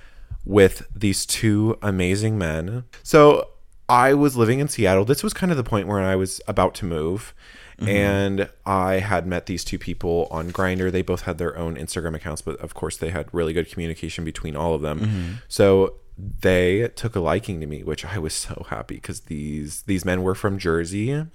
with 0.45 0.87
these 0.95 1.27
two 1.27 1.79
amazing 1.83 2.39
men. 2.39 2.85
So 3.03 3.49
I 3.89 4.15
was 4.15 4.37
living 4.37 4.61
in 4.61 4.69
Seattle. 4.69 5.05
This 5.05 5.23
was 5.23 5.35
kind 5.35 5.51
of 5.51 5.59
the 5.59 5.65
point 5.65 5.89
where 5.89 6.01
I 6.01 6.17
was 6.17 6.41
about 6.49 6.75
to 6.77 6.87
move. 6.87 7.35
Mm-hmm. 7.79 7.89
And 7.89 8.51
I 8.67 8.95
had 8.95 9.27
met 9.27 9.47
these 9.47 9.65
two 9.65 9.79
people 9.79 10.29
on 10.31 10.51
Grindr. 10.51 10.91
They 10.91 11.03
both 11.03 11.23
had 11.23 11.39
their 11.39 11.57
own 11.57 11.77
Instagram 11.77 12.15
accounts, 12.15 12.43
but 12.43 12.57
of 12.61 12.75
course 12.75 12.97
they 12.97 13.11
had 13.11 13.29
really 13.33 13.53
good 13.53 13.71
communication 13.71 14.25
between 14.25 14.57
all 14.57 14.75
of 14.75 14.83
them. 14.83 15.01
Mm-hmm. 15.01 15.33
So 15.49 15.95
they 16.19 16.89
took 16.95 17.17
a 17.17 17.21
liking 17.21 17.61
to 17.61 17.67
me, 17.67 17.83
which 17.83 18.05
I 18.05 18.19
was 18.19 18.35
so 18.35 18.67
happy 18.69 18.97
because 18.97 19.21
these 19.23 19.83
these 19.83 20.05
men 20.05 20.23
were 20.23 20.35
from 20.35 20.59
Jersey. 20.59 21.27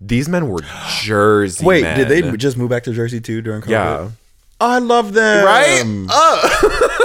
These 0.00 0.28
men 0.28 0.48
were 0.48 0.60
Jersey. 1.02 1.64
Wait, 1.64 1.82
men. 1.82 1.96
did 1.96 2.08
they 2.08 2.36
just 2.36 2.56
move 2.56 2.70
back 2.70 2.84
to 2.84 2.92
Jersey 2.92 3.20
too 3.20 3.40
during 3.42 3.62
COVID? 3.62 3.70
Yeah. 3.70 4.10
I 4.60 4.78
love 4.78 5.12
them. 5.12 5.44
Right? 5.44 5.82
Oh. 6.10 7.02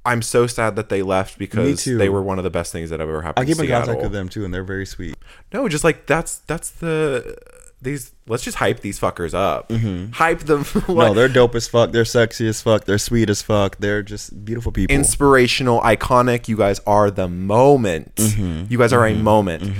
I'm 0.04 0.22
so 0.22 0.46
sad 0.46 0.76
that 0.76 0.88
they 0.88 1.02
left 1.02 1.38
because 1.38 1.84
they 1.84 2.08
were 2.08 2.22
one 2.22 2.38
of 2.38 2.44
the 2.44 2.50
best 2.50 2.72
things 2.72 2.88
that 2.88 3.00
have 3.00 3.08
ever 3.08 3.20
happened. 3.20 3.46
I 3.46 3.52
keep 3.52 3.62
in 3.62 3.68
contact 3.68 4.00
with 4.00 4.12
them 4.12 4.30
too, 4.30 4.44
and 4.44 4.54
they're 4.54 4.64
very 4.64 4.86
sweet. 4.86 5.16
No, 5.52 5.68
just 5.68 5.84
like 5.84 6.06
that's 6.06 6.38
that's 6.40 6.70
the 6.70 7.36
these. 7.80 8.12
Let's 8.26 8.42
just 8.42 8.58
hype 8.58 8.80
these 8.80 8.98
fuckers 8.98 9.34
up. 9.34 9.68
Mm-hmm. 9.68 10.12
Hype 10.12 10.40
them. 10.40 10.64
Mm-hmm. 10.64 10.92
No, 10.98 11.14
they're 11.14 11.28
dope 11.28 11.54
as 11.54 11.68
fuck. 11.68 11.92
They're 11.92 12.04
sexy 12.04 12.48
as 12.48 12.60
fuck. 12.60 12.84
They're 12.84 12.98
sweet 12.98 13.30
as 13.30 13.40
fuck. 13.42 13.76
They're 13.78 14.02
just 14.02 14.44
beautiful 14.44 14.72
people. 14.72 14.94
inspirational, 14.94 15.80
iconic. 15.80 16.48
You 16.48 16.56
guys 16.56 16.80
are 16.86 17.10
the 17.10 17.28
moment. 17.28 18.16
Mm-hmm. 18.16 18.64
You 18.70 18.78
guys 18.78 18.92
are 18.92 19.06
a 19.06 19.14
moment. 19.14 19.72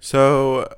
So 0.00 0.72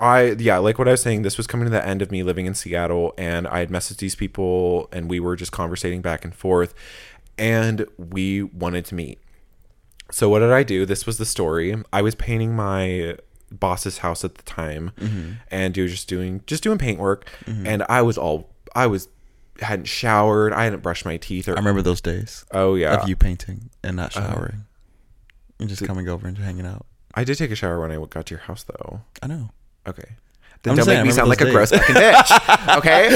I 0.00 0.32
yeah, 0.38 0.58
like 0.58 0.78
what 0.78 0.88
I 0.88 0.92
was 0.92 1.02
saying, 1.02 1.22
this 1.22 1.36
was 1.36 1.46
coming 1.46 1.64
to 1.66 1.70
the 1.70 1.86
end 1.86 2.02
of 2.02 2.10
me 2.10 2.22
living 2.22 2.46
in 2.46 2.54
Seattle 2.54 3.14
and 3.16 3.46
I 3.46 3.60
had 3.60 3.70
messaged 3.70 3.98
these 3.98 4.14
people 4.14 4.88
and 4.92 5.08
we 5.08 5.20
were 5.20 5.36
just 5.36 5.52
conversating 5.52 6.02
back 6.02 6.24
and 6.24 6.34
forth 6.34 6.74
and 7.38 7.86
we 7.96 8.42
wanted 8.42 8.84
to 8.86 8.94
meet. 8.94 9.18
So 10.10 10.28
what 10.28 10.40
did 10.40 10.52
I 10.52 10.62
do? 10.62 10.86
This 10.86 11.06
was 11.06 11.18
the 11.18 11.24
story. 11.26 11.74
I 11.92 12.02
was 12.02 12.14
painting 12.14 12.54
my 12.54 13.16
boss's 13.50 13.98
house 13.98 14.24
at 14.24 14.34
the 14.34 14.42
time 14.42 14.92
mm-hmm. 14.98 15.32
and 15.50 15.72
do 15.72 15.88
just 15.88 16.08
doing 16.08 16.42
just 16.46 16.62
doing 16.62 16.78
paint 16.78 16.98
work 16.98 17.30
mm-hmm. 17.44 17.66
and 17.66 17.84
I 17.88 18.02
was 18.02 18.18
all 18.18 18.50
I 18.74 18.86
was 18.86 19.08
hadn't 19.60 19.86
showered, 19.86 20.52
I 20.52 20.64
hadn't 20.64 20.82
brushed 20.82 21.04
my 21.04 21.16
teeth 21.16 21.48
or 21.48 21.52
I 21.52 21.56
remember 21.56 21.82
those 21.82 22.00
days 22.00 22.44
Oh 22.52 22.74
yeah. 22.74 22.94
of 22.94 23.08
you 23.08 23.16
painting 23.16 23.70
and 23.82 23.96
not 23.96 24.16
uh-huh. 24.16 24.32
showering 24.32 24.64
and 25.58 25.68
just 25.68 25.84
coming 25.84 26.08
over 26.08 26.26
and 26.26 26.36
hanging 26.38 26.66
out. 26.66 26.86
I 27.14 27.24
did 27.24 27.38
take 27.38 27.50
a 27.50 27.56
shower 27.56 27.80
when 27.80 27.90
I 27.90 27.96
got 27.96 28.26
to 28.26 28.34
your 28.34 28.42
house, 28.42 28.64
though. 28.64 29.00
I 29.22 29.26
know. 29.26 29.50
Okay. 29.86 30.16
Then 30.62 30.72
I'm 30.72 30.76
don't 30.76 30.86
saying, 30.86 30.98
make 30.98 31.06
me 31.06 31.12
sound 31.12 31.28
like 31.28 31.40
remember 31.40 31.60
a 31.60 31.68
gross 31.68 31.70
fucking 31.70 31.94
bitch. 31.94 32.76
Okay. 32.76 33.08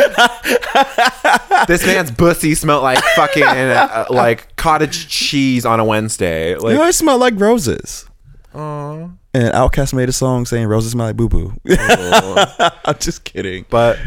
this 1.66 1.85
man's 1.85 2.11
bussy 2.11 2.55
smelled 2.55 2.83
like 2.83 3.03
fucking 3.16 3.43
uh, 3.43 4.07
like 4.09 4.55
cottage 4.57 5.09
cheese 5.09 5.66
on 5.66 5.81
a 5.81 5.85
Wednesday. 5.85 6.55
Like 6.55 6.72
You 6.72 6.78
know, 6.78 6.87
it 6.87 6.93
smelled 6.93 7.20
like 7.20 7.39
roses. 7.39 8.07
And 9.32 9.55
OutKast 9.55 9.94
made 9.94 10.09
a 10.09 10.12
song 10.12 10.46
saying 10.46 10.66
roses 10.66 10.92
smell 10.92 11.07
like 11.07 11.16
boo 11.16 11.28
boo. 11.28 11.53
Oh. 11.68 12.70
I'm 12.84 12.98
just 12.98 13.24
kidding. 13.24 13.66
But 13.70 13.98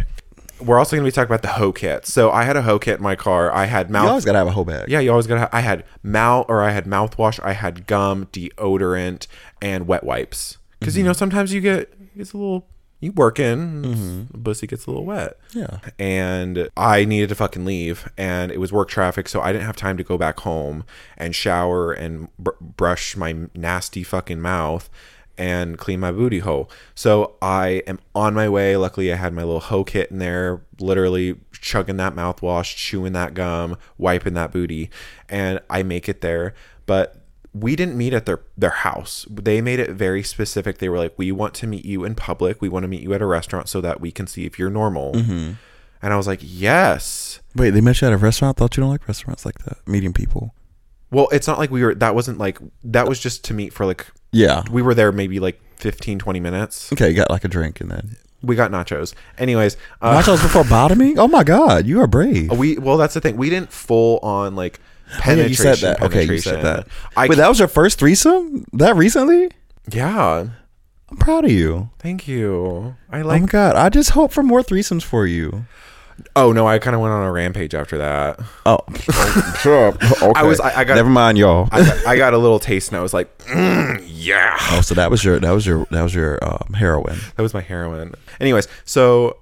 we're 0.59 0.77
also 0.77 0.95
going 0.95 1.03
to 1.03 1.07
be 1.07 1.11
talking 1.11 1.29
about 1.29 1.41
the 1.41 1.49
hoe 1.49 1.71
kit. 1.71 2.05
So 2.05 2.31
I 2.31 2.43
had 2.43 2.57
a 2.57 2.61
hoe 2.61 2.79
kit 2.79 2.97
in 2.97 3.03
my 3.03 3.15
car. 3.15 3.51
I 3.53 3.65
had 3.65 3.89
mouth. 3.89 4.03
You 4.03 4.09
always 4.09 4.25
gotta 4.25 4.37
have 4.37 4.47
a 4.47 4.51
whole 4.51 4.65
bag. 4.65 4.89
yeah, 4.89 4.99
you 4.99 5.11
always 5.11 5.27
got 5.27 5.35
to. 5.35 5.55
I 5.55 5.61
had 5.61 5.83
mouth 6.01 6.45
or 6.49 6.61
I 6.61 6.71
had 6.71 6.85
mouthwash. 6.85 7.39
I 7.43 7.53
had 7.53 7.87
gum, 7.87 8.27
deodorant, 8.27 9.27
and 9.61 9.87
wet 9.87 10.03
wipes. 10.03 10.57
Because 10.79 10.97
you 10.97 11.01
mm-hmm. 11.01 11.09
know 11.09 11.13
sometimes 11.13 11.53
you 11.53 11.61
get 11.61 11.93
it's 12.15 12.33
a 12.33 12.37
little 12.37 12.67
you 13.03 13.11
work 13.11 13.39
in, 13.39 13.81
mm-hmm. 13.83 14.41
pussy 14.43 14.65
gets 14.65 14.85
a 14.85 14.89
little 14.89 15.05
wet. 15.05 15.37
Yeah. 15.51 15.79
And 15.99 16.69
I 16.77 17.05
needed 17.05 17.29
to 17.29 17.35
fucking 17.35 17.65
leave, 17.65 18.09
and 18.17 18.51
it 18.51 18.59
was 18.59 18.71
work 18.71 18.89
traffic, 18.89 19.27
so 19.27 19.41
I 19.41 19.51
didn't 19.51 19.65
have 19.65 19.75
time 19.75 19.97
to 19.97 20.03
go 20.03 20.17
back 20.17 20.39
home 20.39 20.85
and 21.17 21.35
shower 21.35 21.91
and 21.91 22.29
br- 22.37 22.51
brush 22.61 23.17
my 23.17 23.35
nasty 23.53 24.03
fucking 24.03 24.39
mouth 24.39 24.89
and 25.37 25.77
clean 25.77 25.99
my 25.99 26.11
booty 26.11 26.39
hole. 26.39 26.69
So 26.95 27.35
I 27.41 27.83
am 27.87 27.99
on 28.13 28.33
my 28.33 28.47
way. 28.47 28.77
Luckily, 28.77 29.11
I 29.11 29.15
had 29.15 29.33
my 29.33 29.43
little 29.43 29.59
hoe 29.59 29.83
kit 29.83 30.11
in 30.11 30.19
there, 30.19 30.61
literally 30.79 31.39
chugging 31.51 31.97
that 31.97 32.15
mouthwash, 32.15 32.75
chewing 32.75 33.13
that 33.13 33.33
gum, 33.33 33.77
wiping 33.97 34.35
that 34.35 34.51
booty, 34.51 34.89
and 35.27 35.59
I 35.69 35.83
make 35.83 36.07
it 36.07 36.21
there. 36.21 36.53
But 36.85 37.22
we 37.53 37.75
didn't 37.75 37.95
meet 37.97 38.13
at 38.13 38.25
their 38.25 38.41
their 38.57 38.71
house. 38.71 39.25
They 39.29 39.61
made 39.61 39.79
it 39.79 39.91
very 39.91 40.23
specific. 40.23 40.79
They 40.79 40.89
were 40.89 40.97
like, 40.97 41.13
"We 41.17 41.31
want 41.31 41.53
to 41.55 41.67
meet 41.67 41.85
you 41.85 42.03
in 42.03 42.15
public. 42.15 42.61
We 42.61 42.69
want 42.69 42.83
to 42.83 42.87
meet 42.87 43.01
you 43.01 43.13
at 43.13 43.21
a 43.21 43.25
restaurant 43.25 43.69
so 43.69 43.79
that 43.81 44.01
we 44.01 44.11
can 44.11 44.27
see 44.27 44.45
if 44.45 44.57
you're 44.57 44.69
normal." 44.71 45.15
And 45.15 45.57
I 46.13 46.17
was 46.17 46.27
like, 46.27 46.39
"Yes." 46.41 47.39
Wait, 47.55 47.69
they 47.69 47.79
met 47.81 48.01
you 48.01 48.07
at 48.07 48.13
a 48.13 48.17
restaurant? 48.17 48.57
I 48.57 48.59
Thought 48.59 48.75
you 48.77 48.81
don't 48.81 48.89
like 48.89 49.07
restaurants 49.07 49.45
like 49.45 49.59
that. 49.59 49.77
Meeting 49.87 50.11
people. 50.13 50.53
Well, 51.11 51.27
it's 51.31 51.47
not 51.47 51.59
like 51.59 51.69
we 51.71 51.83
were. 51.83 51.93
That 51.95 52.15
wasn't 52.15 52.39
like 52.39 52.57
that 52.83 53.07
was 53.07 53.19
just 53.19 53.43
to 53.45 53.53
meet 53.53 53.71
for 53.71 53.85
like. 53.85 54.07
Yeah. 54.31 54.63
We 54.71 54.81
were 54.81 54.95
there 54.95 55.11
maybe 55.11 55.39
like 55.39 55.61
15, 55.77 56.17
20 56.17 56.39
minutes. 56.39 56.91
Okay, 56.91 57.09
you 57.09 57.15
got 57.15 57.29
like 57.29 57.43
a 57.43 57.47
drink 57.47 57.79
and 57.81 57.91
then 57.91 58.15
We 58.41 58.55
got 58.55 58.71
nachos. 58.71 59.13
Anyways, 59.37 59.77
uh, 60.01 60.19
nachos 60.19 60.41
before 60.41 60.63
bottoming. 60.69 61.19
Oh 61.19 61.27
my 61.27 61.43
god, 61.43 61.85
you 61.85 62.01
are 62.01 62.07
brave. 62.07 62.51
we 62.57 62.77
well 62.79 62.97
that's 62.97 63.13
the 63.13 63.21
thing. 63.21 63.37
We 63.37 63.49
didn't 63.51 63.71
full 63.71 64.17
on 64.23 64.55
like 64.55 64.79
Oh, 65.13 65.15
yeah, 65.17 65.21
penetration. 65.21 65.49
you 65.49 65.55
said 65.55 65.77
that. 65.97 66.01
Okay, 66.03 66.23
you 66.25 66.37
said 66.39 66.63
that. 66.63 66.87
I 67.15 67.27
Wait, 67.27 67.35
that 67.37 67.47
was 67.49 67.59
your 67.59 67.67
first 67.67 67.99
threesome? 67.99 68.65
That 68.73 68.95
recently? 68.95 69.51
yeah. 69.91 70.47
I'm 71.09 71.17
proud 71.17 71.45
of 71.45 71.51
you. 71.51 71.91
Thank 71.99 72.27
you. 72.27 72.95
I 73.11 73.21
oh 73.21 73.25
like. 73.27 73.41
my 73.41 73.47
god, 73.47 73.75
I 73.75 73.89
just 73.89 74.11
hope 74.11 74.31
for 74.31 74.41
more 74.41 74.61
threesomes 74.63 75.03
for 75.03 75.27
you. 75.27 75.65
Oh 76.35 76.51
no, 76.51 76.67
I 76.67 76.79
kind 76.79 76.95
of 76.95 77.01
went 77.01 77.13
on 77.13 77.23
a 77.23 77.31
rampage 77.31 77.75
after 77.75 77.99
that. 77.99 78.39
Oh, 78.65 78.79
sure. 79.59 79.89
Okay. 79.89 80.31
I 80.35 80.41
was- 80.43 80.59
I- 80.59 80.79
I 80.79 80.83
got- 80.85 80.95
Never 80.95 81.09
mind, 81.09 81.37
y'all. 81.37 81.69
I 81.71 81.83
got, 81.85 82.07
I 82.07 82.15
got 82.17 82.33
a 82.33 82.37
little 82.39 82.57
taste 82.59 82.89
and 82.89 82.97
I 82.97 83.01
was 83.03 83.13
like, 83.13 83.35
"Mm, 83.45 84.03
yeah. 84.07 84.57
oh, 84.71 84.81
so 84.81 84.95
that 84.95 85.11
was 85.11 85.23
your 85.23 85.39
that 85.39 85.51
was 85.51 85.67
your 85.67 85.85
that 85.91 86.01
was 86.01 86.15
your 86.15 86.39
um, 86.43 86.73
heroin. 86.73 87.17
That 87.35 87.43
was 87.43 87.53
my 87.53 87.61
heroin. 87.61 88.15
Anyways, 88.39 88.67
so 88.85 89.37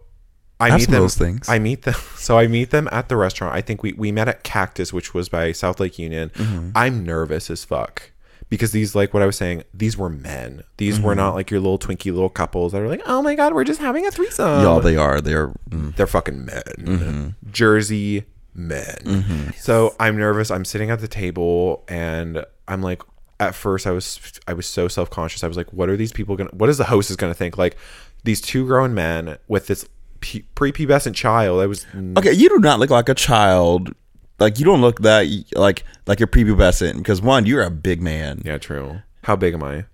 I 0.62 0.70
Have 0.70 0.80
meet 0.82 0.90
them. 0.90 1.02
those 1.02 1.16
things. 1.18 1.50
I 1.50 1.60
meet 1.60 1.82
them. 1.84 1.96
So 2.18 2.38
I 2.38 2.48
meet 2.48 2.70
them 2.70 2.88
at 2.92 3.10
the 3.10 3.18
restaurant. 3.18 3.56
I 3.56 3.62
think 3.62 3.82
we 3.84 3.94
we 3.94 4.12
met 4.12 4.28
at 4.28 4.44
Cactus, 4.44 4.94
which 4.94 5.14
was 5.14 5.28
by 5.28 5.52
South 5.54 5.80
Lake 5.80 5.98
Union. 6.00 6.30
Mm-hmm. 6.36 6.70
I'm 6.76 7.04
nervous 7.04 7.50
as 7.50 7.66
fuck 7.66 8.12
because 8.50 8.72
these, 8.72 8.94
like 8.96 9.14
what 9.14 9.24
I 9.24 9.26
was 9.26 9.36
saying, 9.38 9.64
these 9.74 9.98
were 9.98 10.10
men. 10.10 10.64
These 10.78 11.00
were 11.00 11.12
Mm-hmm. 11.14 11.18
not 11.18 11.34
like 11.36 11.50
your 11.50 11.60
little 11.62 11.80
twinky 11.80 12.12
little 12.14 12.30
couples 12.30 12.74
that 12.74 12.82
are 12.82 12.88
like, 12.88 13.02
oh 13.06 13.22
my 13.24 13.34
god, 13.36 13.54
we're 13.54 13.64
just 13.64 13.80
having 13.82 14.06
a 14.06 14.12
threesome. 14.12 14.62
y'all, 14.62 14.80
they 14.82 14.98
are. 14.98 15.20
They're 15.20 15.48
mm, 15.70 15.96
They're 15.96 16.06
fucking 16.08 16.46
men. 16.46 16.62
Mm-hmm. 16.78 17.52
Jersey 17.52 18.26
men. 18.54 19.54
So 19.58 19.96
I'm 20.00 20.18
nervous. 20.18 20.52
I'm 20.52 20.66
sitting 20.66 20.90
at 20.92 21.00
the 21.00 21.08
table 21.08 21.84
and 21.88 22.46
I'm 22.68 22.82
like 22.82 23.02
at 23.40 23.56
first 23.56 23.88
I 23.88 23.92
was 23.92 24.20
I 24.48 24.54
was 24.54 24.68
so 24.68 24.88
self-conscious. 24.88 25.44
I 25.44 25.48
was 25.48 25.58
like 25.58 25.72
what 25.74 25.90
are 25.90 25.98
these 25.98 26.12
people 26.12 26.36
going 26.36 26.50
to 26.50 26.56
what 26.56 26.70
is 26.70 26.78
the 26.78 26.84
hostess 26.86 27.16
going 27.16 27.32
to 27.34 27.38
think? 27.38 27.58
Like 27.58 27.78
these 28.24 28.42
two 28.42 28.66
grown 28.68 28.94
men 28.94 29.38
with 29.48 29.68
this 29.68 29.88
p- 30.22 30.46
prepubescent 30.56 31.14
child. 31.16 31.62
I 31.62 31.66
was 31.68 31.86
okay. 32.18 32.32
You 32.34 32.50
do 32.50 32.60
not 32.60 32.80
look 32.80 32.90
like 32.90 33.10
a 33.10 33.14
child. 33.16 33.94
Like 34.40 34.58
you 34.58 34.66
don't 34.66 34.82
look 34.82 35.02
that 35.02 35.28
like 35.56 35.84
like 36.08 36.20
you're 36.20 36.28
prepubescent 36.28 36.98
because 36.98 37.22
one, 37.22 37.46
you're 37.46 37.62
a 37.62 37.70
big 37.70 38.02
man. 38.02 38.42
Yeah, 38.46 38.58
true. 38.58 39.02
How 39.24 39.36
big 39.36 39.54
am 39.54 39.62
I? 39.64 39.86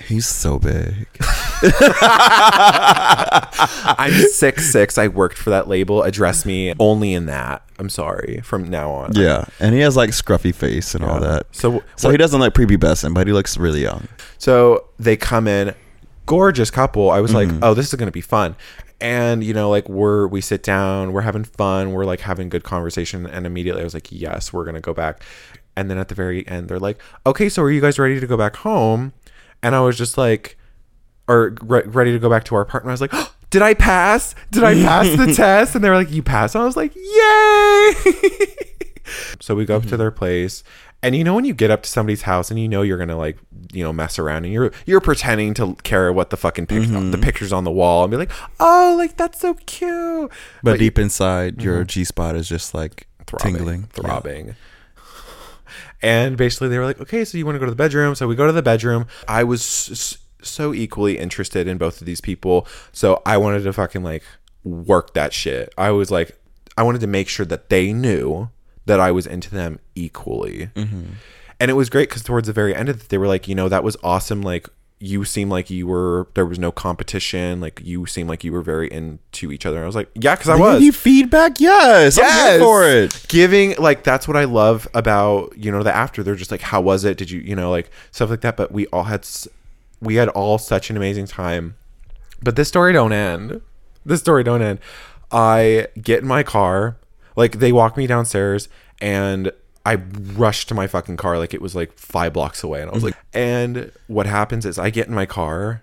He's 0.00 0.24
so 0.24 0.58
big. 0.58 1.06
I'm 2.84 4.12
six 4.30 4.70
six. 4.72 4.96
I 4.98 5.08
worked 5.08 5.36
for 5.36 5.50
that 5.50 5.68
label. 5.68 6.02
Address 6.02 6.44
me 6.46 6.72
only 6.78 7.12
in 7.12 7.26
that. 7.26 7.62
I'm 7.78 7.88
sorry. 7.90 8.40
From 8.42 8.68
now 8.70 8.90
on. 8.90 9.12
Yeah, 9.14 9.44
and 9.60 9.74
he 9.74 9.80
has 9.80 9.96
like 9.96 10.10
scruffy 10.10 10.54
face 10.54 10.94
and 10.94 11.04
all 11.04 11.20
that. 11.20 11.46
So 11.52 11.82
So 11.96 12.10
he 12.10 12.16
doesn't 12.16 12.40
look 12.40 12.54
prepubescent, 12.54 13.14
but 13.14 13.26
he 13.26 13.32
looks 13.32 13.56
really 13.58 13.82
young. 13.82 14.08
So 14.38 14.86
they 14.98 15.16
come 15.16 15.46
in, 15.46 15.74
gorgeous 16.26 16.70
couple. 16.70 17.10
I 17.10 17.20
was 17.20 17.32
Mm-hmm. 17.32 17.52
like, 17.56 17.62
oh, 17.62 17.74
this 17.74 17.88
is 17.92 17.94
gonna 17.94 18.10
be 18.10 18.20
fun. 18.20 18.56
And 19.02 19.42
you 19.42 19.52
know, 19.52 19.68
like 19.68 19.88
we're 19.88 20.28
we 20.28 20.40
sit 20.40 20.62
down, 20.62 21.12
we're 21.12 21.22
having 21.22 21.42
fun, 21.42 21.92
we're 21.92 22.04
like 22.04 22.20
having 22.20 22.48
good 22.48 22.62
conversation, 22.62 23.26
and 23.26 23.44
immediately 23.44 23.82
I 23.82 23.84
was 23.84 23.94
like, 23.94 24.12
yes, 24.12 24.52
we're 24.52 24.64
gonna 24.64 24.80
go 24.80 24.94
back. 24.94 25.24
And 25.76 25.90
then 25.90 25.98
at 25.98 26.06
the 26.06 26.14
very 26.14 26.46
end, 26.46 26.68
they're 26.68 26.78
like, 26.78 27.02
okay, 27.26 27.48
so 27.48 27.62
are 27.62 27.70
you 27.70 27.80
guys 27.80 27.98
ready 27.98 28.20
to 28.20 28.26
go 28.28 28.36
back 28.36 28.56
home? 28.56 29.12
And 29.60 29.74
I 29.74 29.80
was 29.80 29.98
just 29.98 30.16
like, 30.16 30.56
or 31.26 31.56
re- 31.62 31.82
ready 31.84 32.12
to 32.12 32.20
go 32.20 32.30
back 32.30 32.44
to 32.44 32.54
our 32.54 32.60
apartment. 32.60 32.90
I 32.90 32.94
was 32.94 33.00
like, 33.00 33.10
oh, 33.12 33.34
did 33.50 33.62
I 33.62 33.74
pass? 33.74 34.36
Did 34.52 34.62
I 34.62 34.74
pass 34.74 35.16
the 35.16 35.34
test? 35.36 35.74
And 35.74 35.82
they 35.82 35.90
were 35.90 35.96
like, 35.96 36.12
you 36.12 36.22
passed. 36.22 36.54
And 36.54 36.62
I 36.62 36.64
was 36.64 36.76
like, 36.76 36.94
yay! 36.94 38.46
So 39.40 39.54
we 39.56 39.64
go 39.64 39.76
up 39.76 39.82
to 39.82 39.88
mm-hmm. 39.88 39.96
their 39.98 40.10
place, 40.12 40.62
and 41.02 41.16
you 41.16 41.24
know 41.24 41.34
when 41.34 41.44
you 41.44 41.54
get 41.54 41.70
up 41.70 41.82
to 41.82 41.88
somebody's 41.88 42.22
house 42.22 42.50
and 42.50 42.60
you 42.60 42.68
know 42.68 42.82
you're 42.82 42.98
gonna 42.98 43.16
like 43.16 43.38
you 43.72 43.82
know 43.82 43.92
mess 43.92 44.18
around 44.18 44.44
and 44.44 44.52
you're 44.52 44.72
you're 44.86 45.00
pretending 45.00 45.54
to 45.54 45.74
care 45.82 46.12
what 46.12 46.30
the 46.30 46.36
fucking 46.36 46.66
pic- 46.66 46.84
mm-hmm. 46.84 47.10
the 47.10 47.18
pictures 47.18 47.52
on 47.52 47.64
the 47.64 47.70
wall 47.70 48.04
and 48.04 48.10
be 48.10 48.16
like, 48.16 48.30
oh, 48.60 48.94
like 48.96 49.16
that's 49.16 49.40
so 49.40 49.54
cute, 49.66 50.30
But, 50.62 50.78
deep 50.78 50.98
inside, 50.98 51.62
your 51.62 51.80
mm-hmm. 51.80 51.86
G 51.86 52.04
spot 52.04 52.36
is 52.36 52.48
just 52.48 52.74
like 52.74 53.06
throbbing, 53.26 53.54
tingling, 53.54 53.82
throbbing. 53.84 54.54
And 56.04 56.36
basically, 56.36 56.68
they 56.68 56.78
were 56.78 56.84
like, 56.84 57.00
okay, 57.00 57.24
so 57.24 57.38
you 57.38 57.46
want 57.46 57.54
to 57.54 57.60
go 57.60 57.64
to 57.64 57.70
the 57.70 57.76
bedroom? 57.76 58.16
So 58.16 58.26
we 58.26 58.34
go 58.34 58.46
to 58.46 58.52
the 58.52 58.62
bedroom. 58.62 59.06
I 59.28 59.44
was 59.44 59.62
s- 59.90 60.18
so 60.42 60.74
equally 60.74 61.16
interested 61.16 61.68
in 61.68 61.78
both 61.78 62.00
of 62.00 62.06
these 62.06 62.20
people, 62.20 62.66
so 62.92 63.22
I 63.24 63.36
wanted 63.36 63.62
to 63.62 63.72
fucking 63.72 64.02
like 64.02 64.24
work 64.64 65.14
that 65.14 65.32
shit. 65.32 65.72
I 65.78 65.92
was 65.92 66.10
like, 66.10 66.36
I 66.76 66.82
wanted 66.82 67.00
to 67.02 67.06
make 67.06 67.28
sure 67.28 67.46
that 67.46 67.68
they 67.68 67.92
knew 67.92 68.50
that 68.86 69.00
I 69.00 69.10
was 69.10 69.26
into 69.26 69.50
them 69.50 69.78
equally. 69.94 70.70
Mm-hmm. 70.74 71.12
And 71.60 71.70
it 71.70 71.74
was 71.74 71.90
great 71.90 72.08
because 72.08 72.22
towards 72.22 72.46
the 72.46 72.52
very 72.52 72.74
end 72.74 72.88
of 72.88 73.02
it, 73.02 73.08
they 73.08 73.18
were 73.18 73.28
like, 73.28 73.46
you 73.46 73.54
know, 73.54 73.68
that 73.68 73.84
was 73.84 73.96
awesome. 74.02 74.42
Like, 74.42 74.68
you 74.98 75.24
seem 75.24 75.48
like 75.48 75.68
you 75.70 75.86
were, 75.86 76.28
there 76.34 76.46
was 76.46 76.58
no 76.58 76.70
competition. 76.70 77.60
Like, 77.60 77.80
you 77.84 78.06
seem 78.06 78.28
like 78.28 78.44
you 78.44 78.52
were 78.52 78.62
very 78.62 78.90
into 78.90 79.50
each 79.52 79.66
other. 79.66 79.76
And 79.76 79.84
I 79.84 79.86
was 79.86 79.96
like, 79.96 80.10
yeah, 80.14 80.34
because 80.34 80.48
I 80.48 80.56
was 80.56 80.82
you 80.82 80.92
feedback? 80.92 81.60
Yes, 81.60 82.18
I'm 82.20 82.50
here 82.50 82.60
for 82.60 82.88
it. 82.88 83.24
Giving 83.28 83.74
like 83.76 84.04
that's 84.04 84.28
what 84.28 84.36
I 84.36 84.44
love 84.44 84.86
about 84.94 85.56
you 85.56 85.72
know 85.72 85.82
the 85.82 85.94
after. 85.94 86.22
They're 86.22 86.36
just 86.36 86.52
like, 86.52 86.60
how 86.60 86.80
was 86.80 87.04
it? 87.04 87.16
Did 87.16 87.30
you 87.30 87.40
you 87.40 87.56
know 87.56 87.70
like 87.70 87.90
stuff 88.12 88.30
like 88.30 88.42
that? 88.42 88.56
But 88.56 88.70
we 88.70 88.86
all 88.88 89.04
had 89.04 89.26
we 90.00 90.16
had 90.16 90.28
all 90.30 90.58
such 90.58 90.90
an 90.90 90.96
amazing 90.96 91.26
time. 91.26 91.74
But 92.40 92.56
this 92.56 92.68
story 92.68 92.92
don't 92.92 93.12
end. 93.12 93.60
This 94.04 94.20
story 94.20 94.44
don't 94.44 94.62
end. 94.62 94.78
I 95.30 95.88
get 96.00 96.20
in 96.20 96.28
my 96.28 96.42
car, 96.42 96.96
like 97.36 97.58
they 97.58 97.72
walk 97.72 97.96
me 97.96 98.06
downstairs, 98.06 98.68
and 99.00 99.50
I 99.84 99.96
rush 99.96 100.66
to 100.66 100.74
my 100.74 100.86
fucking 100.86 101.16
car 101.16 101.38
like 101.38 101.54
it 101.54 101.62
was 101.62 101.74
like 101.74 101.92
five 101.92 102.32
blocks 102.32 102.62
away, 102.62 102.82
and 102.82 102.90
I 102.90 102.94
was 102.94 103.04
like, 103.04 103.16
and 103.32 103.92
what 104.06 104.26
happens 104.26 104.66
is 104.66 104.78
I 104.78 104.90
get 104.90 105.08
in 105.08 105.14
my 105.14 105.26
car 105.26 105.82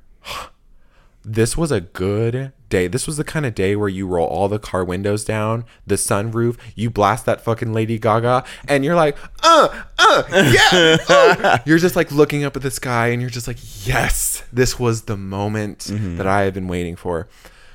this 1.26 1.58
was 1.58 1.72
a 1.72 1.82
good 1.82 2.54
day. 2.70 2.88
This 2.88 3.06
was 3.06 3.18
the 3.18 3.24
kind 3.24 3.46
of 3.46 3.54
day 3.54 3.76
where 3.76 3.90
you 3.90 4.08
roll 4.08 4.28
all 4.28 4.48
the 4.48 4.60
car 4.60 4.84
windows 4.84 5.24
down, 5.24 5.66
the 5.86 5.96
sunroof, 5.96 6.58
you 6.76 6.90
blast 6.90 7.26
that 7.26 7.42
fucking 7.42 7.74
Lady 7.74 8.00
Gaga, 8.00 8.44
and 8.68 8.86
you're 8.86 8.96
like, 8.96 9.18
uh, 9.44 9.84
uh, 9.98 10.24
yeah. 10.32 10.98
uh. 11.08 11.58
You're 11.66 11.78
just 11.78 11.96
like 11.96 12.12
looking 12.12 12.44
up 12.44 12.56
at 12.56 12.62
the 12.62 12.72
sky 12.72 13.08
and 13.08 13.22
you're 13.22 13.30
just 13.30 13.48
like, 13.48 13.58
yes, 13.86 14.44
this 14.52 14.80
was 14.80 15.04
the 15.04 15.18
moment 15.18 15.90
that 15.90 16.26
I 16.26 16.44
have 16.44 16.54
been 16.54 16.68
waiting 16.68 16.96
for. 16.96 17.28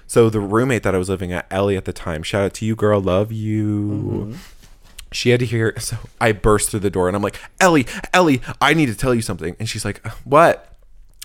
So 0.07 0.30
the 0.30 0.40
roommate 0.40 0.82
that 0.82 0.94
I 0.94 0.98
was 0.98 1.09
living 1.09 1.32
at, 1.32 1.46
Ellie 1.50 1.76
at 1.76 1.84
the 1.84 1.92
time, 1.92 2.22
shout 2.22 2.44
out 2.44 2.55
to 2.55 2.64
you, 2.64 2.76
girl, 2.76 3.00
love 3.00 3.32
you. 3.32 3.80
Mm-hmm. 3.80 4.34
She 5.12 5.30
had 5.30 5.40
to 5.40 5.46
hear, 5.46 5.74
so 5.78 5.96
I 6.20 6.32
burst 6.32 6.70
through 6.70 6.80
the 6.80 6.90
door 6.90 7.09
and 7.09 7.16
I'm 7.16 7.22
like, 7.22 7.38
Ellie, 7.61 7.86
Ellie, 8.12 8.42
I 8.61 8.74
need 8.74 8.86
to 8.86 8.94
tell 8.94 9.14
you 9.14 9.22
something. 9.22 9.57
And 9.59 9.68
she's 9.68 9.84
like, 9.84 10.07
what? 10.24 10.76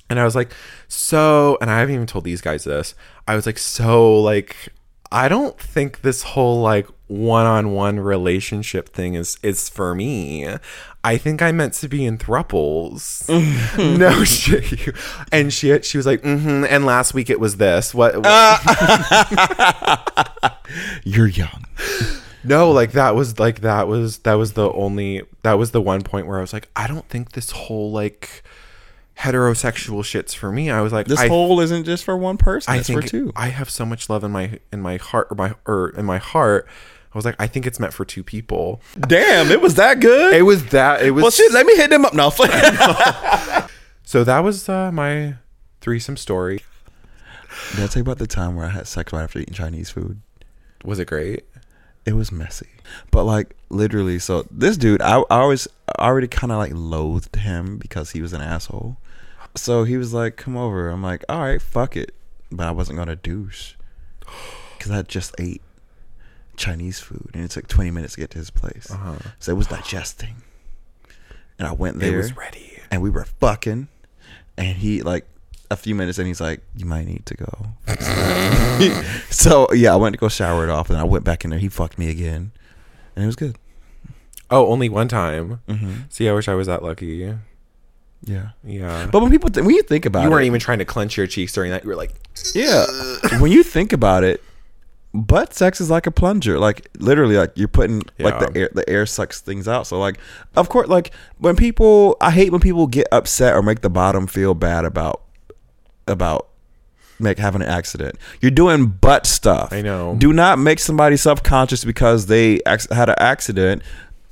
And 0.09 0.19
I 0.19 0.25
was 0.25 0.35
like, 0.35 0.51
so, 0.87 1.57
and 1.61 1.69
I 1.69 1.79
haven't 1.79 1.93
even 1.93 2.07
told 2.07 2.23
these 2.23 2.41
guys 2.41 2.63
this. 2.63 2.95
I 3.27 3.35
was 3.35 3.45
like, 3.45 3.59
so, 3.59 4.19
like, 4.19 4.55
I 5.11 5.27
don't 5.27 5.59
think 5.59 6.01
this 6.01 6.23
whole 6.23 6.61
like 6.61 6.87
one-on-one 7.07 7.99
relationship 7.99 8.89
thing 8.89 9.15
is 9.15 9.37
is 9.41 9.67
for 9.69 9.95
me. 9.95 10.47
I 11.03 11.17
think 11.17 11.41
I 11.41 11.51
meant 11.51 11.73
to 11.75 11.87
be 11.87 12.05
in 12.05 12.17
thruples. 12.17 13.27
no 13.97 14.23
shit. 14.23 14.95
And 15.31 15.51
she 15.51 15.81
she 15.81 15.97
was 15.97 16.05
like, 16.05 16.21
mm-hmm. 16.21 16.65
And 16.69 16.85
last 16.85 17.13
week 17.13 17.29
it 17.29 17.39
was 17.39 17.57
this. 17.57 17.93
What? 17.93 18.13
You're 21.03 21.27
young. 21.27 21.65
no, 22.43 22.69
like 22.71 22.91
that 22.91 23.15
was 23.15 23.39
like 23.39 23.61
that 23.61 23.87
was 23.87 24.19
that 24.19 24.35
was 24.35 24.53
the 24.53 24.71
only 24.73 25.23
that 25.41 25.53
was 25.53 25.71
the 25.71 25.81
one 25.81 26.03
point 26.03 26.27
where 26.27 26.37
I 26.37 26.41
was 26.41 26.53
like, 26.53 26.69
I 26.75 26.85
don't 26.85 27.07
think 27.09 27.31
this 27.31 27.49
whole 27.51 27.91
like 27.91 28.43
heterosexual 29.19 30.03
shit's 30.03 30.33
for 30.33 30.51
me. 30.51 30.69
I 30.69 30.81
was 30.81 30.93
like, 30.93 31.07
This 31.07 31.19
I 31.19 31.27
hole 31.27 31.59
isn't 31.59 31.83
just 31.83 32.03
for 32.03 32.15
one 32.15 32.37
person. 32.37 32.73
I 32.73 32.77
it's 32.77 32.87
think 32.87 33.01
for 33.01 33.07
two. 33.07 33.31
I 33.35 33.49
have 33.49 33.69
so 33.69 33.85
much 33.85 34.09
love 34.09 34.23
in 34.23 34.31
my 34.31 34.59
in 34.71 34.81
my 34.81 34.97
heart 34.97 35.27
or 35.29 35.35
my 35.35 35.55
or 35.65 35.89
in 35.89 36.05
my 36.05 36.17
heart. 36.17 36.67
I 37.13 37.17
was 37.17 37.25
like, 37.25 37.35
I 37.39 37.47
think 37.47 37.65
it's 37.65 37.79
meant 37.79 37.93
for 37.93 38.05
two 38.05 38.23
people. 38.23 38.81
Damn, 38.99 39.49
it 39.49 39.61
was 39.61 39.75
that 39.75 39.99
good. 39.99 40.33
It 40.33 40.43
was 40.43 40.67
that. 40.67 41.01
It 41.01 41.11
was 41.11 41.23
well, 41.23 41.31
shit. 41.31 41.51
Let 41.51 41.65
me 41.65 41.75
hit 41.75 41.89
them 41.89 42.05
up 42.05 42.13
now. 42.13 42.29
so 44.03 44.23
that 44.23 44.39
was 44.39 44.69
uh, 44.69 44.91
my 44.91 45.35
threesome 45.81 46.17
story. 46.17 46.61
Did 47.71 47.83
I 47.83 47.87
tell 47.87 47.99
you 47.99 48.01
about 48.01 48.19
the 48.19 48.27
time 48.27 48.55
where 48.55 48.67
I 48.67 48.69
had 48.69 48.87
sex 48.87 49.11
right 49.11 49.23
after 49.23 49.39
eating 49.39 49.55
Chinese 49.55 49.89
food? 49.89 50.21
Was 50.85 50.99
it 50.99 51.05
great? 51.05 51.45
It 52.05 52.13
was 52.13 52.31
messy, 52.31 52.69
but 53.11 53.23
like 53.23 53.55
literally. 53.69 54.19
So 54.19 54.45
this 54.51 54.77
dude, 54.77 55.01
I, 55.01 55.17
I 55.17 55.39
always 55.39 55.67
I 55.97 56.05
already 56.05 56.27
kind 56.27 56.51
of 56.51 56.59
like 56.59 56.71
loathed 56.73 57.35
him 57.35 57.77
because 57.77 58.11
he 58.11 58.21
was 58.21 58.33
an 58.33 58.41
asshole. 58.41 58.97
So 59.55 59.83
he 59.83 59.97
was 59.97 60.13
like, 60.13 60.35
"Come 60.37 60.55
over." 60.57 60.89
I'm 60.89 61.01
like, 61.03 61.23
"All 61.29 61.41
right, 61.41 61.61
fuck 61.61 61.95
it," 61.97 62.13
but 62.51 62.67
I 62.67 62.71
wasn't 62.71 62.97
gonna 62.97 63.15
douche 63.15 63.73
because 64.77 64.91
I 64.91 65.01
just 65.01 65.33
ate 65.39 65.61
Chinese 66.55 66.99
food 66.99 67.29
and 67.33 67.43
it 67.43 67.51
took 67.51 67.67
20 67.67 67.91
minutes 67.91 68.13
to 68.13 68.19
get 68.21 68.29
to 68.31 68.37
his 68.37 68.49
place. 68.49 68.91
So 69.39 69.51
it 69.51 69.55
was 69.55 69.67
digesting, 69.67 70.35
and 71.57 71.67
I 71.67 71.71
went 71.73 71.99
there. 71.99 72.13
It 72.13 72.17
was 72.17 72.35
ready. 72.37 72.79
and 72.91 73.01
we 73.01 73.09
were 73.09 73.25
fucking 73.25 73.87
and 74.57 74.77
he 74.77 75.01
like 75.01 75.25
a 75.71 75.75
few 75.77 75.93
minutes 75.95 76.17
and 76.17 76.27
he's 76.27 76.41
like 76.41 76.61
you 76.75 76.85
might 76.85 77.05
need 77.05 77.23
to 77.27 77.35
go 77.35 77.67
so 79.29 79.71
yeah 79.71 79.93
i 79.93 79.95
went 79.95 80.13
to 80.13 80.17
go 80.17 80.27
shower 80.27 80.63
it 80.63 80.69
off 80.71 80.89
and 80.89 80.97
i 80.97 81.03
went 81.03 81.23
back 81.23 81.43
in 81.43 81.51
there 81.51 81.59
he 81.59 81.69
fucked 81.69 81.97
me 81.99 82.09
again 82.09 82.51
and 83.15 83.23
it 83.23 83.27
was 83.27 83.35
good 83.35 83.55
Oh, 84.51 84.65
only 84.71 84.89
one 84.89 85.07
time. 85.07 85.59
mm-hmm. 85.67 85.93
See, 86.09 86.27
I 86.27 86.33
wish 86.33 86.47
I 86.47 86.55
was 86.55 86.65
that 86.65 86.81
lucky. 86.81 87.35
Yeah 88.23 88.49
Yeah. 88.63 89.07
but 89.11 89.21
when 89.21 89.31
people 89.31 89.49
th- 89.49 89.65
when 89.65 89.75
you 89.75 89.81
think 89.83 90.05
about 90.05 90.21
it. 90.21 90.23
you 90.25 90.31
weren't 90.31 90.45
even 90.45 90.59
trying 90.59 90.79
to 90.79 90.85
clench 90.85 91.15
your 91.17 91.27
cheeks 91.27 91.53
during 91.53 91.71
that. 91.71 91.83
You 91.83 91.89
were 91.89 91.95
like, 91.95 92.13
yeah 92.53 92.85
when 93.39 93.51
you 93.51 93.63
think 93.63 93.93
about 93.93 94.23
it 94.23 94.43
butt 95.13 95.53
sex 95.55 95.81
is 95.81 95.89
like 95.89 96.05
a 96.05 96.11
plunger 96.11 96.59
like 96.59 96.87
literally 96.99 97.35
like 97.35 97.51
you're 97.55 97.67
putting 97.67 98.03
like 98.19 98.37
the 98.39 98.51
air 98.59 98.69
the 98.73 98.87
air 98.87 99.05
sucks 99.07 99.41
things 99.41 99.67
out 99.67 99.87
so 99.87 99.97
like 99.99 100.19
of 100.55 100.69
course 100.69 100.87
like 100.87 101.11
when 101.39 101.55
people 101.55 102.15
i 102.21 102.29
hate 102.29 102.51
when 102.51 102.61
people 102.61 102.85
get 102.85 103.07
upset 103.11 103.55
or 103.55 103.63
make 103.63 103.81
the 103.81 103.89
bottom 103.89 104.27
feel 104.27 104.53
bad 104.53 104.85
about 104.85 105.23
about 106.07 106.47
make 107.19 107.39
having 107.39 107.61
an 107.63 107.67
accident 107.67 108.15
you're 108.39 108.51
doing 108.51 108.85
butt 108.85 109.25
stuff 109.25 109.73
I 109.73 109.81
know. 109.81 110.15
do 110.17 110.31
not 110.31 110.59
make 110.59 110.77
somebody 110.79 111.17
self-conscious 111.17 111.83
because 111.83 112.27
they 112.27 112.59
had 112.65 113.09
an 113.09 113.15
accident 113.17 113.81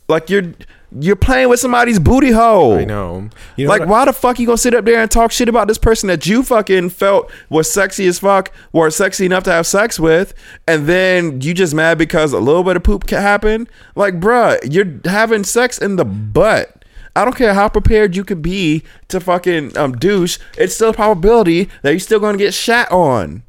like 0.08 0.30
you're 0.30 0.54
you're 1.00 1.18
playing 1.18 1.50
with 1.50 1.60
somebody's 1.60 2.00
booty 2.00 2.32
hole 2.32 2.76
I 2.76 2.86
know. 2.86 3.30
You 3.58 3.66
know 3.66 3.72
like, 3.72 3.90
why 3.90 4.06
the 4.06 4.14
fuck 4.14 4.40
you 4.40 4.46
gonna 4.46 4.58
sit 4.58 4.74
up 4.74 4.86
there 4.86 5.02
and 5.02 5.12
talk 5.12 5.32
shit 5.32 5.50
about 5.50 5.68
this 5.68 5.78
person 5.78 6.08
that 6.08 6.26
you 6.26 6.44
fucking 6.44 6.92
felt 6.92 7.30
was 7.50 7.70
sexy 7.70 8.08
as 8.08 8.20
fuck, 8.20 8.54
or 8.72 8.90
sexy 8.90 9.26
enough 9.26 9.44
to 9.44 9.52
have 9.52 9.68
sex 9.68 10.00
with, 10.00 10.34
and 10.66 10.88
then 10.88 11.42
you 11.42 11.54
just 11.54 11.74
mad 11.74 11.98
because 11.98 12.32
a 12.32 12.40
little 12.40 12.64
bit 12.64 12.78
of 12.78 12.84
poop 12.84 13.06
can 13.06 13.22
happen? 13.22 13.68
Like, 13.96 14.20
bruh, 14.20 14.58
you're 14.72 15.00
having 15.12 15.44
sex 15.44 15.78
in 15.78 15.98
the 15.98 16.06
butt. 16.06 16.86
I 17.18 17.26
don't 17.26 17.36
care 17.36 17.54
how 17.54 17.68
prepared 17.68 18.16
you 18.16 18.24
could 18.24 18.42
be 18.42 18.84
to 19.10 19.20
fucking 19.20 19.76
um, 19.76 19.94
douche. 19.94 20.38
It's 20.58 20.76
still 20.76 20.92
a 20.92 20.94
probability 20.94 21.70
that 21.82 21.92
you're 21.92 22.00
still 22.00 22.20
gonna 22.20 22.38
get 22.38 22.54
shat 22.54 22.90
on. 22.92 23.44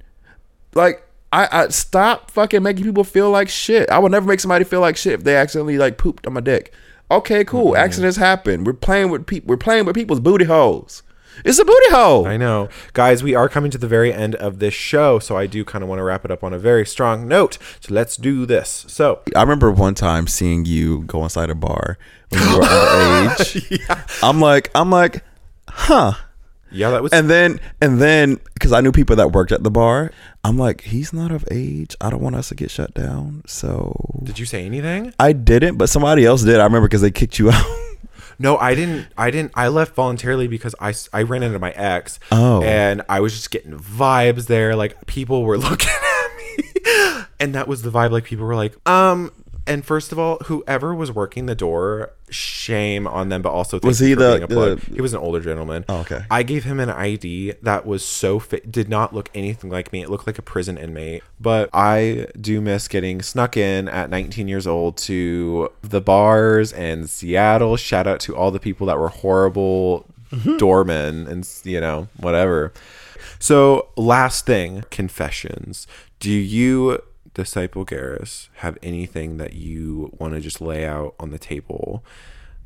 Like, 0.74 1.07
I, 1.32 1.48
I 1.50 1.68
stop 1.68 2.30
fucking 2.30 2.62
making 2.62 2.84
people 2.84 3.04
feel 3.04 3.30
like 3.30 3.48
shit. 3.48 3.90
I 3.90 3.98
would 3.98 4.12
never 4.12 4.26
make 4.26 4.40
somebody 4.40 4.64
feel 4.64 4.80
like 4.80 4.96
shit 4.96 5.12
if 5.14 5.24
they 5.24 5.36
accidentally 5.36 5.78
like 5.78 5.98
pooped 5.98 6.26
on 6.26 6.32
my 6.32 6.40
dick. 6.40 6.72
Okay, 7.10 7.44
cool. 7.44 7.76
Accidents 7.76 8.16
happen. 8.18 8.64
We're 8.64 8.74
playing 8.74 9.10
with 9.10 9.26
people. 9.26 9.48
We're 9.48 9.56
playing 9.56 9.86
with 9.86 9.94
people's 9.94 10.20
booty 10.20 10.44
holes. 10.44 11.02
It's 11.44 11.58
a 11.58 11.64
booty 11.64 11.90
hole. 11.90 12.26
I 12.26 12.36
know. 12.36 12.68
Guys, 12.92 13.22
we 13.22 13.34
are 13.34 13.48
coming 13.48 13.70
to 13.70 13.78
the 13.78 13.86
very 13.86 14.12
end 14.12 14.34
of 14.34 14.58
this 14.58 14.74
show, 14.74 15.18
so 15.18 15.36
I 15.36 15.46
do 15.46 15.64
kind 15.64 15.82
of 15.82 15.88
want 15.88 16.00
to 16.00 16.02
wrap 16.02 16.24
it 16.24 16.30
up 16.30 16.42
on 16.42 16.52
a 16.52 16.58
very 16.58 16.84
strong 16.84 17.28
note. 17.28 17.58
So 17.80 17.94
let's 17.94 18.16
do 18.16 18.44
this. 18.44 18.84
So, 18.88 19.20
I 19.36 19.42
remember 19.42 19.70
one 19.70 19.94
time 19.94 20.26
seeing 20.26 20.64
you 20.64 21.04
go 21.04 21.22
inside 21.22 21.48
a 21.48 21.54
bar 21.54 21.96
when 22.30 22.42
you 22.42 22.58
were 22.58 22.64
underage. 22.64 24.22
I'm 24.22 24.40
like, 24.40 24.70
I'm 24.74 24.90
like, 24.90 25.22
huh. 25.68 26.14
Yeah, 26.70 26.90
that 26.90 27.02
was 27.02 27.12
And 27.12 27.28
then, 27.30 27.60
and 27.80 28.00
then, 28.00 28.40
because 28.54 28.72
I 28.72 28.80
knew 28.80 28.92
people 28.92 29.16
that 29.16 29.32
worked 29.32 29.52
at 29.52 29.62
the 29.62 29.70
bar, 29.70 30.10
I'm 30.44 30.58
like, 30.58 30.82
he's 30.82 31.12
not 31.12 31.30
of 31.30 31.44
age. 31.50 31.96
I 32.00 32.10
don't 32.10 32.22
want 32.22 32.36
us 32.36 32.48
to 32.48 32.54
get 32.54 32.70
shut 32.70 32.94
down. 32.94 33.42
So 33.46 34.20
Did 34.22 34.38
you 34.38 34.46
say 34.46 34.64
anything? 34.64 35.12
I 35.18 35.32
didn't, 35.32 35.76
but 35.76 35.88
somebody 35.88 36.24
else 36.24 36.42
did. 36.42 36.60
I 36.60 36.64
remember 36.64 36.88
because 36.88 37.02
they 37.02 37.10
kicked 37.10 37.38
you 37.38 37.50
out. 37.52 37.66
No, 38.38 38.56
I 38.56 38.74
didn't. 38.76 39.08
I 39.16 39.30
didn't. 39.32 39.52
I 39.54 39.68
left 39.68 39.94
voluntarily 39.96 40.46
because 40.46 40.74
I, 40.80 40.94
I 41.12 41.22
ran 41.22 41.42
into 41.42 41.58
my 41.58 41.72
ex. 41.72 42.20
Oh. 42.30 42.62
And 42.62 43.02
I 43.08 43.18
was 43.20 43.34
just 43.34 43.50
getting 43.50 43.76
vibes 43.76 44.46
there. 44.46 44.76
Like 44.76 45.06
people 45.06 45.42
were 45.42 45.58
looking 45.68 45.88
at 45.88 46.36
me. 46.36 47.24
And 47.40 47.54
that 47.54 47.66
was 47.66 47.82
the 47.82 47.90
vibe. 47.90 48.12
Like 48.12 48.24
people 48.24 48.46
were 48.46 48.54
like, 48.56 48.76
um, 48.88 49.32
and 49.68 49.84
first 49.84 50.10
of 50.10 50.18
all, 50.18 50.38
whoever 50.46 50.94
was 50.94 51.12
working 51.12 51.46
the 51.46 51.54
door, 51.54 52.12
shame 52.30 53.06
on 53.06 53.28
them, 53.28 53.42
but 53.42 53.50
also 53.50 53.78
Was 53.82 53.98
thank 53.98 54.00
you 54.00 54.06
he 54.08 54.14
for 54.14 54.20
the- 54.20 54.30
being 54.30 54.42
a 54.42 54.48
plug. 54.48 54.80
the- 54.80 54.94
he 54.94 55.00
was 55.00 55.12
an 55.14 55.20
older 55.20 55.40
gentleman. 55.40 55.84
Oh, 55.88 55.98
okay. 56.00 56.22
I 56.30 56.42
gave 56.42 56.64
him 56.64 56.80
an 56.80 56.90
ID 56.90 57.54
that 57.62 57.86
was 57.86 58.04
so 58.04 58.38
fit, 58.38 58.72
did 58.72 58.88
not 58.88 59.14
look 59.14 59.30
anything 59.34 59.70
like 59.70 59.92
me. 59.92 60.02
It 60.02 60.10
looked 60.10 60.26
like 60.26 60.38
a 60.38 60.42
prison 60.42 60.76
inmate. 60.78 61.22
But 61.40 61.70
I 61.72 62.26
do 62.40 62.60
miss 62.60 62.88
getting 62.88 63.22
snuck 63.22 63.56
in 63.56 63.88
at 63.88 64.10
19 64.10 64.48
years 64.48 64.66
old 64.66 64.96
to 64.98 65.70
the 65.82 66.00
bars 66.00 66.72
and 66.72 67.08
Seattle. 67.08 67.76
Shout 67.76 68.06
out 68.06 68.20
to 68.20 68.34
all 68.34 68.50
the 68.50 68.60
people 68.60 68.86
that 68.88 68.98
were 68.98 69.08
horrible 69.08 70.06
mm-hmm. 70.32 70.56
doormen 70.56 71.26
and 71.26 71.48
you 71.64 71.80
know 71.80 72.08
whatever. 72.16 72.72
So 73.38 73.88
last 73.96 74.46
thing, 74.46 74.84
confessions. 74.90 75.86
Do 76.20 76.30
you, 76.30 77.00
disciple 77.38 77.86
Garris, 77.86 78.48
have 78.56 78.76
anything 78.82 79.36
that 79.36 79.52
you 79.52 80.10
want 80.18 80.34
to 80.34 80.40
just 80.40 80.60
lay 80.60 80.84
out 80.84 81.14
on 81.20 81.30
the 81.30 81.38
table 81.38 82.04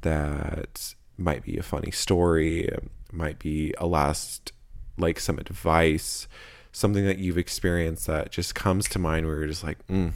that 0.01 0.95
might 1.19 1.45
be 1.45 1.59
a 1.59 1.63
funny 1.63 1.91
story, 1.91 2.69
might 3.13 3.39
be 3.39 3.75
a 3.77 3.87
last, 3.87 4.53
like 4.97 5.21
some 5.21 5.39
advice, 5.39 6.27
something 6.73 7.05
that 7.05 7.19
you've 7.19 7.37
experienced 7.37 8.07
that 8.07 8.33
just 8.33 8.55
comes 8.55 8.89
to 8.89 8.99
mind 8.99 9.27
where 9.27 9.41
you're 9.41 9.47
just 9.47 9.63
like, 9.63 9.87
mm, 9.89 10.13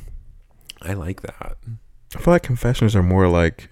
I 0.80 0.94
like 0.94 1.20
that. 1.20 1.59
I 2.14 2.18
feel 2.18 2.32
like 2.32 2.42
confessions 2.42 2.96
are 2.96 3.02
more 3.02 3.28
like 3.28 3.68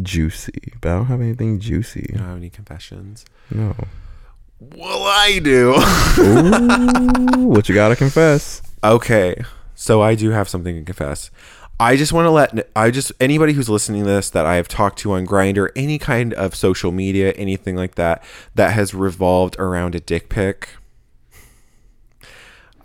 juicy, 0.00 0.72
but 0.80 0.92
I 0.92 0.94
don't 0.94 1.06
have 1.06 1.20
anything 1.20 1.60
juicy. 1.60 2.06
You 2.08 2.18
don't 2.18 2.26
have 2.26 2.36
any 2.38 2.48
confessions? 2.48 3.26
No. 3.50 3.76
Well, 4.60 5.02
I 5.02 5.40
do. 5.40 5.74
Ooh, 6.18 7.48
what 7.48 7.68
you 7.68 7.74
gotta 7.74 7.96
confess? 7.96 8.62
Okay, 8.82 9.34
so 9.84 10.00
I 10.00 10.14
do 10.14 10.30
have 10.30 10.48
something 10.48 10.76
to 10.76 10.82
confess. 10.82 11.30
I 11.78 11.96
just 11.96 12.10
want 12.10 12.24
to 12.24 12.30
let 12.30 12.70
I 12.74 12.90
just 12.90 13.12
anybody 13.20 13.52
who's 13.52 13.68
listening 13.68 14.04
to 14.04 14.08
this 14.08 14.30
that 14.30 14.46
I 14.46 14.54
have 14.54 14.66
talked 14.66 14.98
to 15.00 15.12
on 15.12 15.26
Grindr, 15.26 15.68
any 15.76 15.98
kind 15.98 16.32
of 16.32 16.54
social 16.54 16.90
media, 16.90 17.32
anything 17.32 17.76
like 17.76 17.96
that 17.96 18.24
that 18.54 18.72
has 18.72 18.94
revolved 18.94 19.58
around 19.58 19.94
a 19.94 20.00
dick 20.00 20.30
pic. 20.30 20.70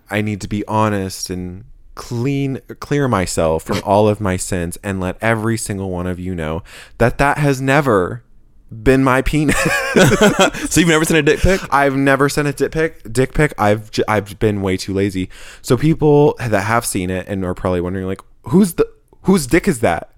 I 0.09 0.19
need 0.19 0.41
to 0.41 0.49
be 0.49 0.65
honest 0.67 1.29
and 1.29 1.63
clean 1.95 2.59
clear 2.81 3.07
myself 3.07 3.63
from 3.63 3.79
all 3.85 4.09
of 4.09 4.19
my 4.19 4.35
sins 4.35 4.77
and 4.83 4.99
let 4.99 5.15
every 5.21 5.55
single 5.55 5.89
one 5.89 6.05
of 6.05 6.19
you 6.19 6.35
know 6.35 6.63
that 6.97 7.17
that 7.17 7.37
has 7.37 7.61
never 7.61 8.23
been 8.71 9.03
my 9.03 9.21
penis. 9.21 9.55
So 10.69 10.79
you've 10.79 10.89
never 10.89 11.03
seen 11.05 11.17
a 11.17 11.21
dick 11.23 11.39
pic? 11.39 11.61
I've 11.73 11.95
never 11.95 12.29
sent 12.29 12.47
a 12.47 12.53
dick 12.53 12.71
pic. 12.71 13.11
Dick 13.11 13.33
pic. 13.33 13.53
I've 13.57 13.89
j- 13.91 14.03
I've 14.07 14.37
been 14.39 14.61
way 14.61 14.77
too 14.77 14.93
lazy. 14.93 15.29
So 15.61 15.75
people 15.77 16.35
that 16.39 16.61
have 16.61 16.85
seen 16.85 17.09
it 17.09 17.27
and 17.27 17.43
are 17.43 17.55
probably 17.55 17.81
wondering 17.81 18.05
like, 18.05 18.21
who's 18.43 18.73
the 18.75 18.87
whose 19.23 19.47
dick 19.47 19.67
is 19.67 19.79
that? 19.79 20.11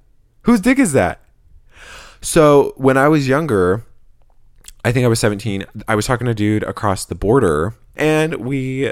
Whose 0.43 0.59
dick 0.59 0.77
is 0.77 0.91
that? 0.93 1.21
So 2.21 2.73
when 2.77 2.97
I 2.97 3.07
was 3.07 3.27
younger, 3.27 3.85
I 4.83 4.91
think 4.91 5.05
I 5.05 5.07
was 5.07 5.19
17. 5.19 5.65
I 5.87 5.95
was 5.95 6.05
talking 6.05 6.25
to 6.25 6.31
a 6.31 6.35
dude 6.35 6.63
across 6.63 7.05
the 7.05 7.15
border, 7.15 7.73
and 7.95 8.35
we 8.35 8.91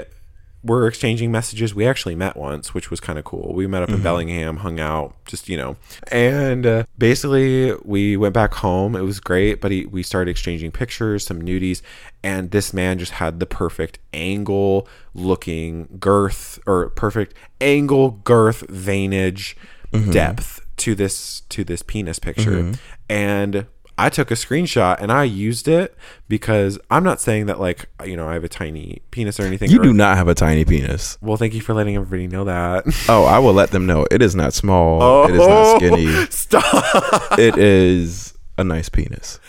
we're 0.62 0.86
exchanging 0.86 1.32
messages. 1.32 1.74
We 1.74 1.86
actually 1.86 2.14
met 2.14 2.36
once, 2.36 2.74
which 2.74 2.90
was 2.90 3.00
kind 3.00 3.18
of 3.18 3.24
cool. 3.24 3.54
We 3.54 3.66
met 3.66 3.82
up 3.82 3.88
in 3.88 3.96
mm-hmm. 3.96 4.04
Bellingham, 4.04 4.56
hung 4.58 4.78
out, 4.78 5.14
just 5.24 5.48
you 5.48 5.56
know, 5.56 5.76
and 6.10 6.66
uh, 6.66 6.84
basically 6.98 7.72
we 7.82 8.16
went 8.16 8.34
back 8.34 8.54
home. 8.54 8.94
It 8.94 9.02
was 9.02 9.20
great, 9.20 9.60
but 9.60 9.70
he, 9.70 9.86
we 9.86 10.02
started 10.02 10.30
exchanging 10.30 10.70
pictures, 10.70 11.24
some 11.24 11.40
nudies, 11.40 11.80
and 12.22 12.50
this 12.50 12.74
man 12.74 12.98
just 12.98 13.12
had 13.12 13.40
the 13.40 13.46
perfect 13.46 13.98
angle, 14.12 14.86
looking 15.14 15.88
girth 15.98 16.58
or 16.66 16.90
perfect 16.90 17.34
angle, 17.60 18.10
girth, 18.10 18.66
veinage, 18.68 19.54
mm-hmm. 19.92 20.10
depth 20.10 20.60
to 20.76 20.94
this 20.94 21.40
to 21.48 21.64
this 21.64 21.82
penis 21.82 22.18
picture, 22.18 22.62
mm-hmm. 22.62 22.72
and. 23.08 23.66
I 24.00 24.08
took 24.08 24.30
a 24.30 24.34
screenshot 24.34 24.96
and 25.00 25.12
I 25.12 25.24
used 25.24 25.68
it 25.68 25.94
because 26.28 26.78
I'm 26.90 27.04
not 27.04 27.20
saying 27.20 27.46
that 27.46 27.60
like 27.60 27.86
you 28.04 28.16
know 28.16 28.26
I 28.28 28.34
have 28.34 28.44
a 28.44 28.48
tiny 28.48 29.02
penis 29.10 29.38
or 29.38 29.42
anything. 29.44 29.70
You 29.70 29.80
or- 29.80 29.84
do 29.84 29.92
not 29.92 30.16
have 30.16 30.28
a 30.28 30.34
tiny 30.34 30.64
penis. 30.64 31.18
well, 31.20 31.36
thank 31.36 31.54
you 31.54 31.60
for 31.60 31.74
letting 31.74 31.96
everybody 31.96 32.26
know 32.26 32.44
that. 32.44 32.84
Oh, 33.08 33.24
I 33.24 33.38
will 33.40 33.52
let 33.52 33.70
them 33.72 33.86
know. 33.86 34.06
It 34.10 34.22
is 34.22 34.34
not 34.34 34.54
small. 34.54 35.24
It 35.28 35.34
is 35.34 35.46
not 35.46 35.76
skinny. 35.76 36.26
Stop. 36.30 37.38
It 37.38 37.56
is 37.58 38.34
a 38.56 38.62
nice 38.64 38.88
penis. 38.88 39.40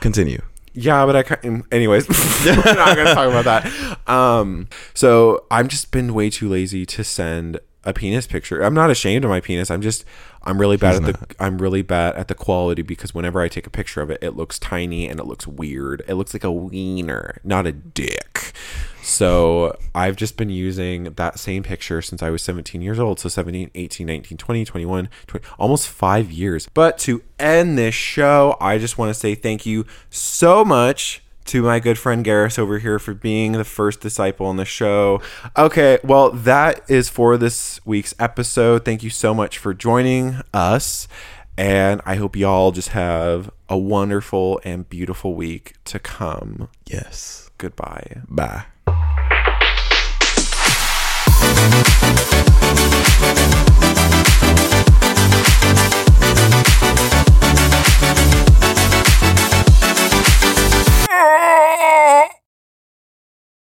Continue. 0.00 0.40
Yeah, 0.72 1.04
but 1.06 1.16
I 1.16 1.22
can't. 1.24 1.64
Anyways, 1.72 2.08
we're 2.44 2.54
not 2.74 2.96
gonna 2.96 3.14
talk 3.14 3.28
about 3.28 3.44
that. 3.44 4.08
Um, 4.08 4.68
so 4.94 5.44
I've 5.50 5.68
just 5.68 5.90
been 5.90 6.14
way 6.14 6.30
too 6.30 6.48
lazy 6.48 6.86
to 6.86 7.02
send 7.02 7.58
a 7.84 7.92
penis 7.92 8.26
picture. 8.26 8.62
I'm 8.62 8.74
not 8.74 8.90
ashamed 8.90 9.24
of 9.24 9.30
my 9.30 9.40
penis. 9.40 9.70
I'm 9.70 9.82
just 9.82 10.04
I'm 10.42 10.58
really 10.58 10.76
bad 10.76 10.96
at 10.96 11.02
the 11.02 11.34
I'm 11.38 11.58
really 11.58 11.82
bad 11.82 12.16
at 12.16 12.28
the 12.28 12.34
quality 12.34 12.82
because 12.82 13.14
whenever 13.14 13.40
I 13.40 13.48
take 13.48 13.66
a 13.66 13.70
picture 13.70 14.00
of 14.00 14.10
it, 14.10 14.18
it 14.22 14.36
looks 14.36 14.58
tiny 14.58 15.06
and 15.06 15.20
it 15.20 15.26
looks 15.26 15.46
weird. 15.46 16.02
It 16.08 16.14
looks 16.14 16.32
like 16.32 16.44
a 16.44 16.52
wiener, 16.52 17.40
not 17.44 17.66
a 17.66 17.72
dick. 17.72 18.52
So 19.02 19.76
I've 19.94 20.16
just 20.16 20.36
been 20.36 20.50
using 20.50 21.04
that 21.14 21.38
same 21.38 21.62
picture 21.62 22.00
since 22.00 22.22
I 22.22 22.30
was 22.30 22.42
17 22.42 22.80
years 22.80 22.98
old. 22.98 23.18
So 23.18 23.28
17, 23.28 23.70
18, 23.74 24.06
19, 24.06 24.38
20, 24.38 24.64
21, 24.64 25.08
20, 25.26 25.46
almost 25.58 25.88
five 25.88 26.30
years. 26.30 26.68
But 26.72 26.98
to 26.98 27.22
end 27.38 27.76
this 27.76 27.94
show, 27.94 28.56
I 28.60 28.78
just 28.78 28.98
want 28.98 29.10
to 29.10 29.14
say 29.14 29.34
thank 29.34 29.66
you 29.66 29.84
so 30.10 30.64
much 30.64 31.22
to 31.50 31.62
my 31.62 31.80
good 31.80 31.98
friend 31.98 32.24
Garris 32.24 32.60
over 32.60 32.78
here 32.78 33.00
for 33.00 33.12
being 33.12 33.52
the 33.52 33.64
first 33.64 34.00
disciple 34.00 34.46
on 34.46 34.56
the 34.56 34.64
show. 34.64 35.20
Okay, 35.56 35.98
well, 36.04 36.30
that 36.30 36.88
is 36.88 37.08
for 37.08 37.36
this 37.36 37.84
week's 37.84 38.14
episode. 38.20 38.84
Thank 38.84 39.02
you 39.02 39.10
so 39.10 39.34
much 39.34 39.58
for 39.58 39.74
joining 39.74 40.42
us. 40.54 41.08
And 41.58 42.00
I 42.06 42.14
hope 42.14 42.36
y'all 42.36 42.70
just 42.70 42.90
have 42.90 43.50
a 43.68 43.76
wonderful 43.76 44.60
and 44.64 44.88
beautiful 44.88 45.34
week 45.34 45.74
to 45.86 45.98
come. 45.98 46.68
Yes. 46.86 47.50
Goodbye. 47.58 48.22
Bye. 48.28 48.66